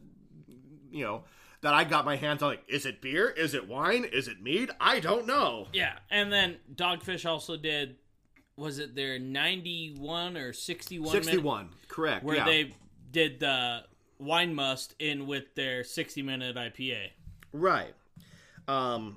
you 0.90 1.04
know, 1.04 1.24
that 1.60 1.74
I 1.74 1.84
got 1.84 2.06
my 2.06 2.16
hands 2.16 2.42
on. 2.42 2.48
Like, 2.48 2.64
is 2.66 2.86
it 2.86 3.02
beer? 3.02 3.28
Is 3.28 3.52
it 3.52 3.68
wine? 3.68 4.04
Is 4.10 4.26
it 4.26 4.42
mead? 4.42 4.70
I 4.80 5.00
don't 5.00 5.26
know. 5.26 5.68
Yeah, 5.74 5.98
and 6.10 6.32
then 6.32 6.56
Dogfish 6.74 7.28
also 7.28 7.58
did. 7.58 7.96
Was 8.56 8.78
it 8.78 8.94
their 8.94 9.18
ninety-one 9.18 10.38
or 10.38 10.54
sixty-one? 10.54 11.12
minute- 11.12 11.24
Sixty-one, 11.24 11.68
correct? 11.88 12.24
where 12.24 12.36
yeah. 12.36 12.44
they 12.46 12.74
did 13.10 13.40
the 13.40 13.84
wine 14.20 14.54
must 14.54 14.94
in 14.98 15.26
with 15.26 15.54
their 15.54 15.82
sixty-minute 15.84 16.56
IPA. 16.56 17.10
right. 17.52 17.94
Um, 18.68 19.16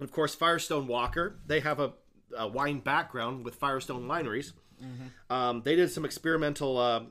of 0.00 0.10
course, 0.12 0.34
Firestone 0.34 0.86
Walker. 0.86 1.38
They 1.46 1.60
have 1.60 1.78
a, 1.78 1.92
a 2.36 2.48
wine 2.48 2.80
background 2.80 3.44
with 3.44 3.56
Firestone 3.56 4.06
Wineries. 4.08 4.52
Um, 5.30 5.62
they 5.64 5.76
did 5.76 5.90
some 5.92 6.04
experimental. 6.04 6.78
Uh, 6.78 7.02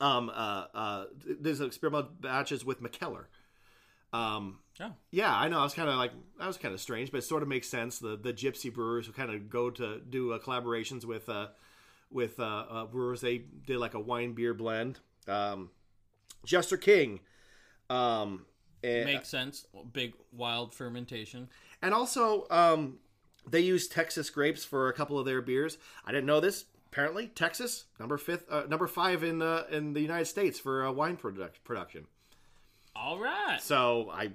um, 0.00 0.28
uh, 0.30 0.66
uh, 0.74 1.04
there's 1.40 1.60
experimental 1.60 2.10
batches 2.20 2.64
with 2.64 2.82
Mikkeller. 2.82 3.26
Um, 4.12 4.58
Oh, 4.80 4.92
Yeah, 5.12 5.32
I 5.32 5.46
know. 5.48 5.60
I 5.60 5.62
was 5.62 5.72
kind 5.74 5.88
of 5.88 5.94
like 5.96 6.10
that 6.40 6.48
was 6.48 6.56
kind 6.56 6.74
of 6.74 6.80
strange, 6.80 7.12
but 7.12 7.18
it 7.18 7.22
sort 7.22 7.42
of 7.44 7.48
makes 7.48 7.68
sense. 7.68 8.00
The 8.00 8.16
the 8.16 8.32
gypsy 8.32 8.72
brewers 8.74 9.06
who 9.06 9.12
kind 9.12 9.32
of 9.32 9.48
go 9.48 9.70
to 9.70 10.00
do 10.00 10.32
uh, 10.32 10.38
collaborations 10.40 11.04
with 11.04 11.28
uh, 11.28 11.48
with 12.10 12.40
uh, 12.40 12.64
uh, 12.68 12.84
brewers. 12.86 13.20
They 13.20 13.38
did 13.38 13.78
like 13.78 13.94
a 13.94 14.00
wine 14.00 14.32
beer 14.32 14.52
blend. 14.52 14.98
Um, 15.28 15.70
Jester 16.44 16.76
King, 16.76 17.20
um, 17.90 18.46
and, 18.82 19.06
makes 19.06 19.28
sense. 19.28 19.66
Big 19.92 20.14
wild 20.32 20.74
fermentation. 20.74 21.48
and 21.82 21.94
also 21.94 22.46
um, 22.50 22.98
they 23.48 23.60
use 23.60 23.88
Texas 23.88 24.30
grapes 24.30 24.64
for 24.64 24.88
a 24.88 24.92
couple 24.92 25.18
of 25.18 25.24
their 25.26 25.42
beers. 25.42 25.78
I 26.04 26.12
didn't 26.12 26.26
know 26.26 26.40
this. 26.40 26.64
Apparently, 26.92 27.26
Texas 27.26 27.86
number 27.98 28.16
fifth, 28.16 28.44
uh, 28.50 28.64
number 28.68 28.86
five 28.86 29.24
in 29.24 29.42
uh, 29.42 29.64
in 29.70 29.94
the 29.94 30.00
United 30.00 30.26
States 30.26 30.60
for 30.60 30.86
uh, 30.86 30.92
wine 30.92 31.16
product 31.16 31.64
production. 31.64 32.06
All 32.94 33.18
right. 33.18 33.58
So 33.60 34.10
I 34.12 34.30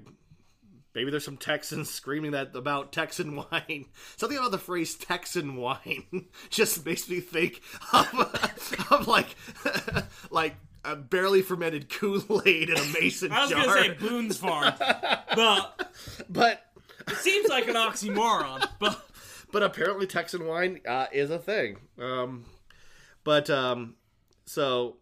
maybe 0.93 1.11
there's 1.11 1.23
some 1.23 1.37
Texans 1.37 1.89
screaming 1.93 2.31
that 2.31 2.55
about 2.55 2.91
Texan 2.91 3.35
wine. 3.51 3.85
Something 4.17 4.37
about 4.37 4.51
the 4.51 4.57
phrase 4.57 4.95
Texan 4.95 5.55
wine 5.55 6.27
just 6.49 6.85
makes 6.85 7.09
me 7.09 7.21
think 7.21 7.61
of, 7.93 8.87
of 8.91 9.07
like 9.07 9.35
like 10.29 10.55
a 10.83 10.95
barely 10.95 11.41
fermented 11.41 11.89
Kool 11.93 12.41
Aid 12.45 12.69
in 12.69 12.77
a 12.77 12.85
mason 12.99 13.29
jar. 13.29 13.37
I 13.39 13.41
was 13.41 13.49
jar. 13.51 13.65
gonna 13.65 13.81
say 13.81 13.89
Boone's 13.93 14.37
Farm, 14.39 14.73
but 15.35 15.93
but 16.29 16.65
it 17.07 17.15
seems 17.17 17.49
like 17.49 17.67
an 17.67 17.75
oxymoron. 17.75 18.67
But 18.79 19.05
but 19.51 19.63
apparently 19.63 20.07
Texan 20.07 20.45
wine 20.45 20.81
uh, 20.87 21.07
is 21.11 21.29
a 21.29 21.39
thing. 21.39 21.77
Um, 21.99 22.45
but 23.23 23.49
um, 23.49 23.95
so 24.45 24.97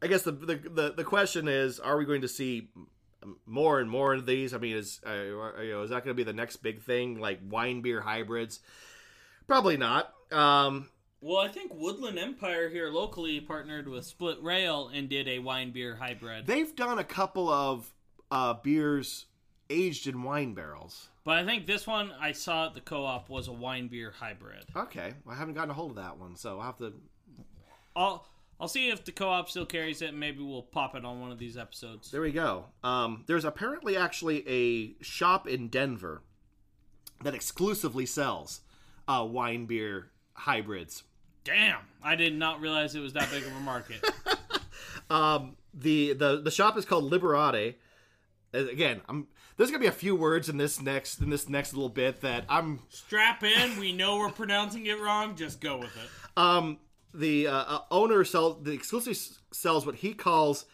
I 0.00 0.06
guess 0.06 0.22
the, 0.22 0.32
the 0.32 0.56
the 0.56 0.94
the 0.98 1.04
question 1.04 1.48
is, 1.48 1.80
are 1.80 1.96
we 1.96 2.04
going 2.04 2.22
to 2.22 2.28
see 2.28 2.68
more 3.46 3.80
and 3.80 3.88
more 3.88 4.14
of 4.14 4.26
these? 4.26 4.52
I 4.54 4.58
mean, 4.58 4.76
is 4.76 5.00
uh, 5.06 5.12
you 5.12 5.70
know, 5.70 5.82
is 5.82 5.90
that 5.90 6.04
going 6.04 6.14
to 6.16 6.20
be 6.20 6.24
the 6.24 6.32
next 6.32 6.56
big 6.56 6.82
thing, 6.82 7.18
like 7.18 7.40
wine 7.48 7.80
beer 7.82 8.00
hybrids? 8.00 8.60
Probably 9.46 9.76
not. 9.76 10.12
Um, 10.30 10.88
Well, 11.24 11.38
I 11.38 11.46
think 11.46 11.72
Woodland 11.72 12.18
Empire 12.18 12.68
here 12.68 12.90
locally 12.90 13.40
partnered 13.40 13.86
with 13.86 14.04
Split 14.04 14.42
Rail 14.42 14.90
and 14.92 15.08
did 15.08 15.28
a 15.28 15.38
wine 15.38 15.70
beer 15.70 15.94
hybrid. 15.94 16.46
they've 16.48 16.74
done 16.74 16.98
a 16.98 17.04
couple 17.04 17.48
of 17.48 17.94
uh, 18.32 18.54
beers 18.54 19.26
aged 19.70 20.08
in 20.08 20.24
wine 20.24 20.52
barrels. 20.52 21.10
But 21.24 21.38
I 21.38 21.44
think 21.44 21.66
this 21.68 21.86
one 21.86 22.10
I 22.20 22.32
saw 22.32 22.66
at 22.66 22.74
the 22.74 22.80
co-op 22.80 23.30
was 23.30 23.46
a 23.46 23.52
wine 23.52 23.86
beer 23.86 24.10
hybrid. 24.18 24.64
Okay, 24.74 25.14
I 25.30 25.34
haven't 25.36 25.54
gotten 25.54 25.70
a 25.70 25.74
hold 25.74 25.90
of 25.90 25.96
that 25.96 26.18
one, 26.18 26.34
so 26.34 26.58
I'll 26.58 26.66
have 26.66 26.78
to. 26.78 26.92
I'll 27.94 28.26
I'll 28.60 28.66
see 28.66 28.90
if 28.90 29.04
the 29.04 29.12
co-op 29.12 29.48
still 29.48 29.64
carries 29.66 30.02
it. 30.02 30.08
and 30.08 30.18
Maybe 30.18 30.42
we'll 30.42 30.62
pop 30.62 30.96
it 30.96 31.04
on 31.04 31.20
one 31.20 31.30
of 31.30 31.38
these 31.38 31.56
episodes. 31.56 32.10
There 32.10 32.20
we 32.20 32.32
go. 32.32 32.64
Um, 32.82 33.22
there's 33.28 33.44
apparently 33.44 33.96
actually 33.96 34.48
a 34.48 35.02
shop 35.04 35.46
in 35.46 35.68
Denver 35.68 36.22
that 37.22 37.34
exclusively 37.34 38.06
sells 38.06 38.62
uh, 39.06 39.24
wine 39.28 39.66
beer 39.66 40.10
hybrids. 40.34 41.04
Damn, 41.44 41.80
I 42.02 42.14
did 42.16 42.34
not 42.34 42.60
realize 42.60 42.94
it 42.94 43.00
was 43.00 43.12
that 43.14 43.30
big 43.30 43.42
of 43.44 43.54
a 43.56 43.60
market. 43.60 44.04
Um, 45.10 45.56
the 45.74 46.14
the 46.14 46.40
the 46.40 46.50
shop 46.50 46.78
is 46.78 46.86
called 46.86 47.10
Liberati. 47.12 47.74
Uh, 48.54 48.66
Again, 48.68 49.02
I'm 49.10 49.26
there's 49.56 49.70
gonna 49.70 49.80
be 49.80 49.86
a 49.86 49.92
few 49.92 50.16
words 50.16 50.48
in 50.48 50.56
this 50.56 50.80
next 50.80 51.20
in 51.20 51.28
this 51.28 51.50
next 51.50 51.74
little 51.74 51.90
bit 51.90 52.22
that 52.22 52.44
I'm 52.48 52.80
Strap 52.88 53.42
in. 53.42 53.78
We 53.78 53.92
know 53.92 54.16
we're 54.16 54.30
pronouncing 54.30 54.86
it 54.86 54.98
wrong. 54.98 55.36
Just 55.36 55.60
go 55.60 55.76
with 55.76 55.94
it. 55.96 56.08
um 56.38 56.78
the 57.12 57.46
uh, 57.48 57.52
uh, 57.52 57.78
owner 57.90 58.24
sells 58.24 58.62
the 58.64 58.70
exclusive 58.72 59.18
sells 59.52 59.84
what 59.84 59.96
he 59.96 60.14
calls 60.14 60.64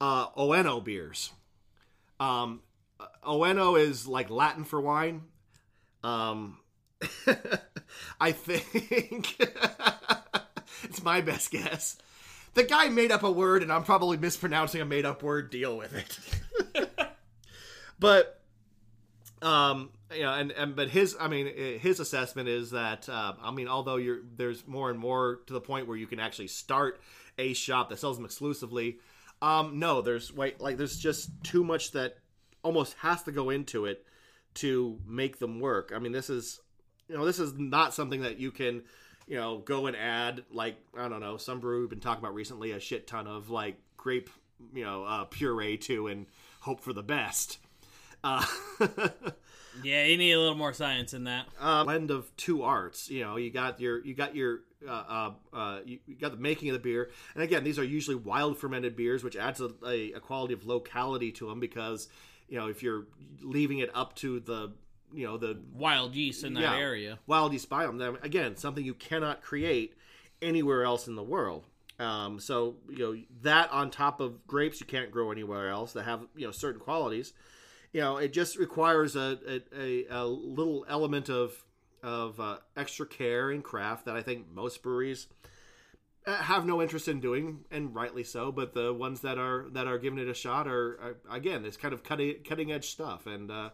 uh 0.00 0.28
Oeno 0.30 0.82
beers. 0.82 1.32
Um 2.18 2.62
uh, 2.98 3.06
Oeno 3.26 3.78
is 3.78 4.06
like 4.06 4.30
Latin 4.30 4.64
for 4.64 4.80
wine. 4.80 5.22
Um 6.02 6.56
I 8.20 8.32
think 8.32 9.36
it's 10.84 11.02
my 11.02 11.20
best 11.20 11.50
guess. 11.50 11.96
The 12.54 12.64
guy 12.64 12.88
made 12.88 13.10
up 13.10 13.22
a 13.22 13.30
word 13.30 13.62
and 13.62 13.72
I'm 13.72 13.84
probably 13.84 14.16
mispronouncing 14.16 14.80
a 14.80 14.84
made 14.84 15.06
up 15.06 15.22
word. 15.22 15.50
Deal 15.50 15.76
with 15.76 15.94
it. 15.94 16.88
but 17.98 18.40
um 19.42 19.90
you 20.14 20.22
know 20.22 20.32
and, 20.32 20.50
and 20.52 20.76
but 20.76 20.88
his 20.88 21.16
i 21.20 21.28
mean 21.28 21.48
eh, 21.48 21.78
his 21.78 22.00
assessment 22.00 22.48
is 22.48 22.70
that 22.70 23.08
uh, 23.08 23.32
i 23.42 23.50
mean 23.50 23.68
although 23.68 23.96
you're 23.96 24.20
there's 24.36 24.66
more 24.66 24.90
and 24.90 24.98
more 24.98 25.40
to 25.46 25.52
the 25.52 25.60
point 25.60 25.86
where 25.86 25.96
you 25.96 26.06
can 26.06 26.20
actually 26.20 26.46
start 26.46 27.00
a 27.38 27.52
shop 27.52 27.88
that 27.88 27.98
sells 27.98 28.16
them 28.16 28.24
exclusively 28.24 28.98
um 29.40 29.78
no 29.78 30.00
there's 30.00 30.32
wait 30.32 30.60
like 30.60 30.76
there's 30.76 30.96
just 30.96 31.30
too 31.42 31.64
much 31.64 31.92
that 31.92 32.16
almost 32.62 32.94
has 32.98 33.22
to 33.22 33.32
go 33.32 33.50
into 33.50 33.84
it 33.84 34.04
to 34.54 34.98
make 35.06 35.38
them 35.38 35.60
work 35.60 35.92
i 35.94 35.98
mean 35.98 36.12
this 36.12 36.30
is 36.30 36.60
you 37.12 37.18
know 37.18 37.26
this 37.26 37.38
is 37.38 37.52
not 37.58 37.92
something 37.92 38.22
that 38.22 38.38
you 38.40 38.50
can 38.50 38.82
you 39.28 39.36
know 39.36 39.58
go 39.58 39.86
and 39.86 39.94
add 39.96 40.42
like 40.50 40.76
i 40.98 41.08
don't 41.08 41.20
know 41.20 41.36
some 41.36 41.60
brew 41.60 41.80
we've 41.82 41.90
been 41.90 42.00
talking 42.00 42.24
about 42.24 42.34
recently 42.34 42.72
a 42.72 42.80
shit 42.80 43.06
ton 43.06 43.26
of 43.26 43.50
like 43.50 43.76
grape 43.98 44.30
you 44.74 44.82
know 44.82 45.04
uh, 45.04 45.24
puree 45.24 45.76
to 45.76 46.06
and 46.06 46.26
hope 46.60 46.80
for 46.80 46.92
the 46.94 47.02
best 47.02 47.58
uh, 48.24 48.44
Yeah, 49.82 50.04
you 50.04 50.18
need 50.18 50.32
a 50.32 50.38
little 50.38 50.54
more 50.54 50.74
science 50.74 51.14
in 51.14 51.24
that. 51.24 51.46
uh, 51.58 51.84
blend 51.84 52.10
of 52.10 52.34
two 52.36 52.62
arts. 52.62 53.08
You 53.08 53.22
know, 53.24 53.36
you 53.36 53.50
got 53.50 53.80
your 53.80 54.04
you 54.04 54.14
got 54.14 54.36
your 54.36 54.60
uh, 54.86 54.90
uh, 54.92 55.30
uh, 55.52 55.78
you, 55.86 55.98
you 56.06 56.14
got 56.14 56.30
the 56.32 56.36
making 56.36 56.68
of 56.68 56.74
the 56.74 56.78
beer, 56.78 57.10
and 57.34 57.42
again, 57.42 57.64
these 57.64 57.78
are 57.78 57.84
usually 57.84 58.16
wild 58.16 58.58
fermented 58.58 58.96
beers, 58.96 59.24
which 59.24 59.34
adds 59.34 59.62
a, 59.62 59.70
a, 59.86 60.12
a 60.12 60.20
quality 60.20 60.52
of 60.52 60.66
locality 60.66 61.32
to 61.32 61.48
them 61.48 61.58
because 61.58 62.08
you 62.48 62.58
know 62.58 62.68
if 62.68 62.82
you're 62.82 63.06
leaving 63.40 63.78
it 63.78 63.90
up 63.94 64.14
to 64.16 64.40
the 64.40 64.72
you 65.14 65.26
know 65.26 65.36
the 65.38 65.60
Wild 65.72 66.14
yeast 66.14 66.44
in 66.44 66.54
that 66.54 66.60
Yeah. 66.62 66.76
area. 66.76 67.18
wild 67.26 67.52
yeast 67.52 67.68
biome, 67.70 68.22
again, 68.22 68.56
something 68.56 68.84
you 68.84 68.94
cannot 68.94 69.42
create 69.42 69.94
anywhere 70.40 70.84
else 70.84 71.06
in 71.06 71.14
the 71.14 71.22
world. 71.22 71.66
Um, 71.98 72.40
so 72.40 72.76
you 72.88 72.98
know 72.98 73.22
that 73.42 73.70
on 73.70 73.90
top 73.90 74.20
of 74.20 74.46
grapes 74.46 74.80
you 74.80 74.86
can't 74.86 75.10
grow 75.10 75.30
anywhere 75.30 75.68
else 75.68 75.92
that 75.92 76.04
have 76.04 76.26
you 76.34 76.46
know 76.46 76.52
certain 76.52 76.80
qualities. 76.80 77.32
You 77.92 78.00
know, 78.00 78.16
it 78.16 78.32
just 78.32 78.56
requires 78.56 79.14
a 79.16 79.38
a, 79.46 79.62
a, 79.78 80.06
a 80.10 80.26
little 80.26 80.84
element 80.88 81.28
of 81.28 81.62
of 82.02 82.40
uh, 82.40 82.56
extra 82.76 83.06
care 83.06 83.50
and 83.50 83.62
craft 83.62 84.06
that 84.06 84.16
I 84.16 84.22
think 84.22 84.50
most 84.50 84.82
breweries 84.82 85.28
uh, 86.26 86.34
have 86.36 86.64
no 86.66 86.80
interest 86.80 87.06
in 87.06 87.20
doing, 87.20 87.64
and 87.70 87.94
rightly 87.94 88.24
so. 88.24 88.50
But 88.50 88.74
the 88.74 88.92
ones 88.92 89.20
that 89.20 89.38
are 89.38 89.66
that 89.70 89.86
are 89.86 89.98
giving 89.98 90.18
it 90.18 90.28
a 90.28 90.34
shot 90.34 90.66
are, 90.66 90.98
are 91.28 91.36
again, 91.36 91.64
it's 91.64 91.76
kind 91.76 91.92
of 91.94 92.02
cutting 92.02 92.36
cutting 92.48 92.72
edge 92.72 92.88
stuff, 92.90 93.26
and 93.26 93.50
uh, 93.50 93.70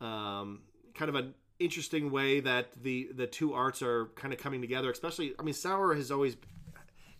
um, 0.00 0.62
kind 0.94 1.08
of 1.08 1.14
an 1.14 1.34
interesting 1.58 2.10
way 2.10 2.40
that 2.40 2.82
the 2.82 3.10
the 3.14 3.26
two 3.26 3.54
arts 3.54 3.82
are 3.82 4.06
kind 4.16 4.32
of 4.32 4.38
coming 4.38 4.60
together. 4.60 4.90
Especially, 4.90 5.34
I 5.38 5.42
mean, 5.42 5.54
sour 5.54 5.94
has 5.94 6.10
always 6.10 6.36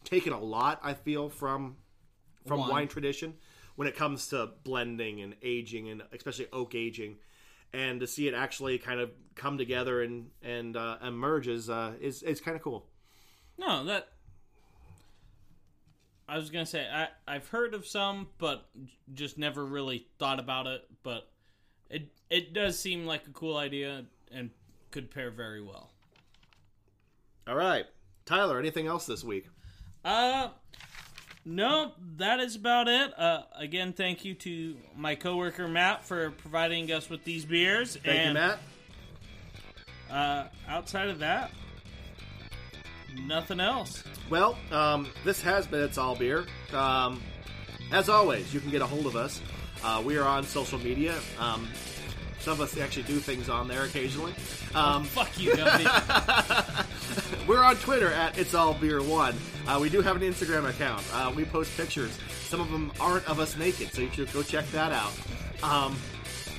taken 0.04 0.32
a 0.32 0.40
lot. 0.40 0.80
I 0.82 0.94
feel 0.94 1.28
from 1.28 1.76
from 2.46 2.60
Wine. 2.60 2.70
wine, 2.70 2.88
tradition 2.88 3.34
when 3.76 3.86
it 3.88 3.96
comes 3.96 4.28
to 4.28 4.50
blending 4.64 5.20
and 5.20 5.34
aging, 5.42 5.88
and 5.88 6.02
especially 6.12 6.46
oak 6.52 6.74
aging. 6.74 7.16
And 7.72 8.00
to 8.00 8.06
see 8.06 8.26
it 8.26 8.34
actually 8.34 8.78
kind 8.78 9.00
of 9.00 9.10
come 9.34 9.58
together 9.58 10.02
and 10.02 10.30
and 10.42 10.76
uh, 10.76 10.98
emerge 11.02 11.48
is 11.48 11.68
uh, 11.68 11.92
is 12.00 12.22
is 12.22 12.40
kind 12.40 12.56
of 12.56 12.62
cool. 12.62 12.86
No, 13.58 13.84
that. 13.84 14.08
I 16.28 16.36
was 16.38 16.50
gonna 16.50 16.66
say 16.66 16.86
I 16.90 17.08
I've 17.26 17.48
heard 17.48 17.74
of 17.74 17.86
some, 17.86 18.28
but 18.38 18.68
just 19.12 19.38
never 19.38 19.64
really 19.64 20.06
thought 20.18 20.40
about 20.40 20.66
it. 20.66 20.84
But 21.02 21.28
it 21.90 22.08
it 22.30 22.52
does 22.52 22.78
seem 22.78 23.06
like 23.06 23.26
a 23.26 23.30
cool 23.30 23.56
idea 23.56 24.04
and 24.30 24.50
could 24.90 25.10
pair 25.10 25.30
very 25.30 25.62
well. 25.62 25.90
All 27.46 27.54
right, 27.54 27.86
Tyler. 28.24 28.58
Anything 28.58 28.86
else 28.86 29.06
this 29.06 29.22
week? 29.22 29.46
Uh, 30.04 30.48
no, 31.44 31.92
that 32.16 32.40
is 32.40 32.56
about 32.56 32.88
it. 32.88 33.16
Uh, 33.18 33.42
again, 33.56 33.92
thank 33.92 34.24
you 34.24 34.34
to 34.34 34.76
my 34.96 35.14
coworker 35.14 35.68
Matt 35.68 36.04
for 36.04 36.32
providing 36.32 36.90
us 36.90 37.08
with 37.08 37.22
these 37.24 37.44
beers. 37.44 37.96
Thank 37.96 38.18
and, 38.18 38.28
you, 38.28 38.34
Matt. 38.34 38.58
Uh, 40.10 40.48
outside 40.68 41.08
of 41.08 41.20
that, 41.20 41.50
nothing 43.26 43.60
else. 43.60 44.02
Well, 44.28 44.56
um, 44.72 45.08
this 45.24 45.40
has 45.42 45.66
been 45.66 45.82
It's 45.82 45.98
All 45.98 46.16
Beer. 46.16 46.46
Um, 46.72 47.22
as 47.92 48.08
always, 48.08 48.52
you 48.52 48.60
can 48.60 48.70
get 48.70 48.82
a 48.82 48.86
hold 48.86 49.06
of 49.06 49.14
us. 49.14 49.40
Uh, 49.86 50.02
we 50.04 50.18
are 50.18 50.26
on 50.26 50.42
social 50.42 50.80
media. 50.80 51.14
Um, 51.38 51.68
some 52.40 52.54
of 52.54 52.60
us 52.60 52.76
actually 52.76 53.04
do 53.04 53.18
things 53.20 53.48
on 53.48 53.68
there 53.68 53.84
occasionally. 53.84 54.32
Um, 54.74 55.04
Fuck 55.04 55.38
you, 55.38 55.52
we're 57.46 57.62
on 57.62 57.76
Twitter 57.76 58.10
at 58.10 58.36
It's 58.36 58.52
All 58.52 58.74
Beer 58.74 59.00
One. 59.00 59.36
Uh, 59.64 59.78
we 59.80 59.88
do 59.88 60.02
have 60.02 60.16
an 60.16 60.22
Instagram 60.22 60.68
account. 60.68 61.04
Uh, 61.12 61.32
we 61.36 61.44
post 61.44 61.76
pictures. 61.76 62.18
Some 62.48 62.60
of 62.60 62.68
them 62.72 62.90
aren't 62.98 63.28
of 63.28 63.38
us 63.38 63.56
naked, 63.56 63.92
so 63.92 64.02
you 64.02 64.10
should 64.10 64.32
go 64.32 64.42
check 64.42 64.68
that 64.72 64.90
out. 64.90 65.12
Um, 65.62 65.96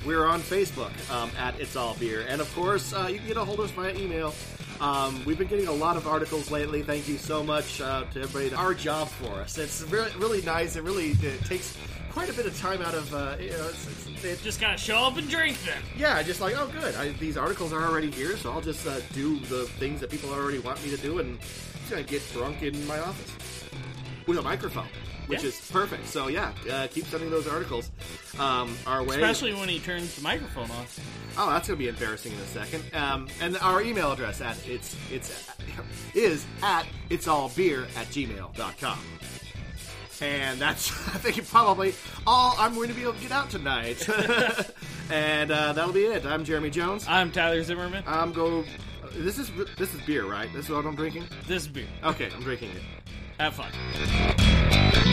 we're 0.06 0.26
on 0.26 0.40
Facebook 0.40 0.94
um, 1.12 1.30
at 1.38 1.60
It's 1.60 1.76
All 1.76 1.96
Beer, 1.96 2.26
and 2.30 2.40
of 2.40 2.54
course, 2.56 2.94
uh, 2.94 3.10
you 3.12 3.18
can 3.18 3.28
get 3.28 3.36
a 3.36 3.44
hold 3.44 3.60
of 3.60 3.66
us 3.66 3.72
via 3.72 3.94
email. 3.94 4.34
Um, 4.80 5.22
we've 5.26 5.38
been 5.38 5.48
getting 5.48 5.68
a 5.68 5.74
lot 5.74 5.98
of 5.98 6.08
articles 6.08 6.50
lately. 6.50 6.82
Thank 6.82 7.10
you 7.10 7.18
so 7.18 7.44
much 7.44 7.82
uh, 7.82 8.06
to 8.14 8.22
everybody. 8.22 8.56
Our 8.56 8.74
job 8.74 9.10
for 9.10 9.42
us. 9.42 9.58
It's 9.58 9.82
really, 9.84 10.12
really 10.18 10.42
nice. 10.44 10.78
It 10.78 10.84
really 10.84 11.10
it 11.12 11.44
takes 11.46 11.78
quite 12.12 12.30
a 12.30 12.34
bit 12.34 12.46
of 12.46 12.58
time 12.60 12.82
out 12.82 12.94
of. 12.94 13.14
Uh, 13.14 13.36
you 13.40 13.50
know, 13.52 13.68
it's, 13.70 14.08
it's, 14.10 14.24
it, 14.24 14.42
just 14.44 14.60
gotta 14.62 14.78
show 14.78 14.98
up 14.98 15.18
and 15.18 15.30
drink 15.30 15.58
then. 15.66 15.82
yeah, 15.98 16.22
just 16.24 16.42
like, 16.42 16.56
oh, 16.58 16.68
good. 16.68 16.96
I, 16.96 17.10
these 17.14 17.38
articles 17.38 17.74
are 17.74 17.84
already 17.86 18.12
here, 18.12 18.38
so 18.38 18.52
I'll 18.52 18.62
just 18.62 18.86
uh, 18.88 19.00
do 19.14 19.40
the 19.42 19.66
things 19.80 20.00
that 20.02 20.10
people 20.10 20.32
already 20.32 20.60
want 20.60 20.84
me 20.84 20.90
to 20.92 20.98
do, 20.98 21.20
and 21.20 21.40
just 21.40 21.90
gonna 21.90 22.04
get 22.04 22.22
drunk 22.34 22.62
in 22.64 22.86
my 22.88 23.00
office 23.00 23.32
with 24.28 24.38
a 24.38 24.42
microphone, 24.42 24.88
which 25.28 25.42
Yeah. 25.44 25.50
is 25.50 25.70
perfect. 25.72 26.06
So 26.08 26.28
yeah, 26.28 26.52
uh, 26.72 26.88
keep 26.88 27.06
sending 27.06 27.30
those 27.30 27.48
articles 27.48 27.92
um, 28.40 28.76
our 28.86 29.04
way. 29.04 29.16
Especially 29.16 29.54
when 29.54 29.70
he 29.70 29.80
turns 29.80 30.16
the 30.16 30.22
microphone 30.22 30.70
off. 30.72 31.00
Oh, 31.38 31.50
that's 31.50 31.68
gonna 31.68 31.78
be 31.78 31.88
embarrassing 31.88 32.34
in 32.34 32.40
a 32.40 32.46
second. 32.48 32.84
Um, 32.94 33.28
and 33.40 33.58
our 33.60 33.82
email 33.82 34.12
address 34.12 34.42
at 34.42 34.58
it's 34.68 34.98
it's 35.12 35.50
is 36.14 36.46
at 36.64 36.86
it's 37.10 37.28
all 37.28 37.50
beer 37.56 37.84
at 37.96 38.08
gmail.com. 38.08 39.00
And 40.22 40.60
that's 40.60 40.92
I 41.16 41.18
think 41.18 41.48
probably 41.48 41.94
all 42.26 42.56
I'm 42.58 42.74
going 42.76 42.90
to 42.90 42.94
be 42.94 43.04
able 43.04 43.14
to 43.14 43.22
get 43.22 43.32
out 43.32 43.50
tonight. 43.50 44.08
and 45.10 45.52
uh, 45.52 45.74
that'll 45.74 45.94
be 45.94 46.06
it. 46.06 46.26
I'm 46.26 46.44
Jeremy 46.44 46.70
Jones. 46.70 47.06
I'm 47.08 47.32
Tyler 47.32 47.64
Zimmerman. 47.64 48.04
I'm 48.08 48.32
go. 48.34 48.64
This 49.14 49.38
is 49.38 49.52
this 49.78 49.94
is 49.94 50.02
beer, 50.02 50.26
right? 50.26 50.52
This 50.54 50.66
is 50.66 50.72
what 50.72 50.86
I'm 50.86 50.96
drinking. 50.96 51.26
This 51.48 51.64
is 51.64 51.68
beer. 51.68 51.88
Okay, 52.04 52.30
I'm 52.34 52.42
drinking 52.42 52.72
it. 52.72 52.82
Have 53.40 53.54
fun. 53.56 55.07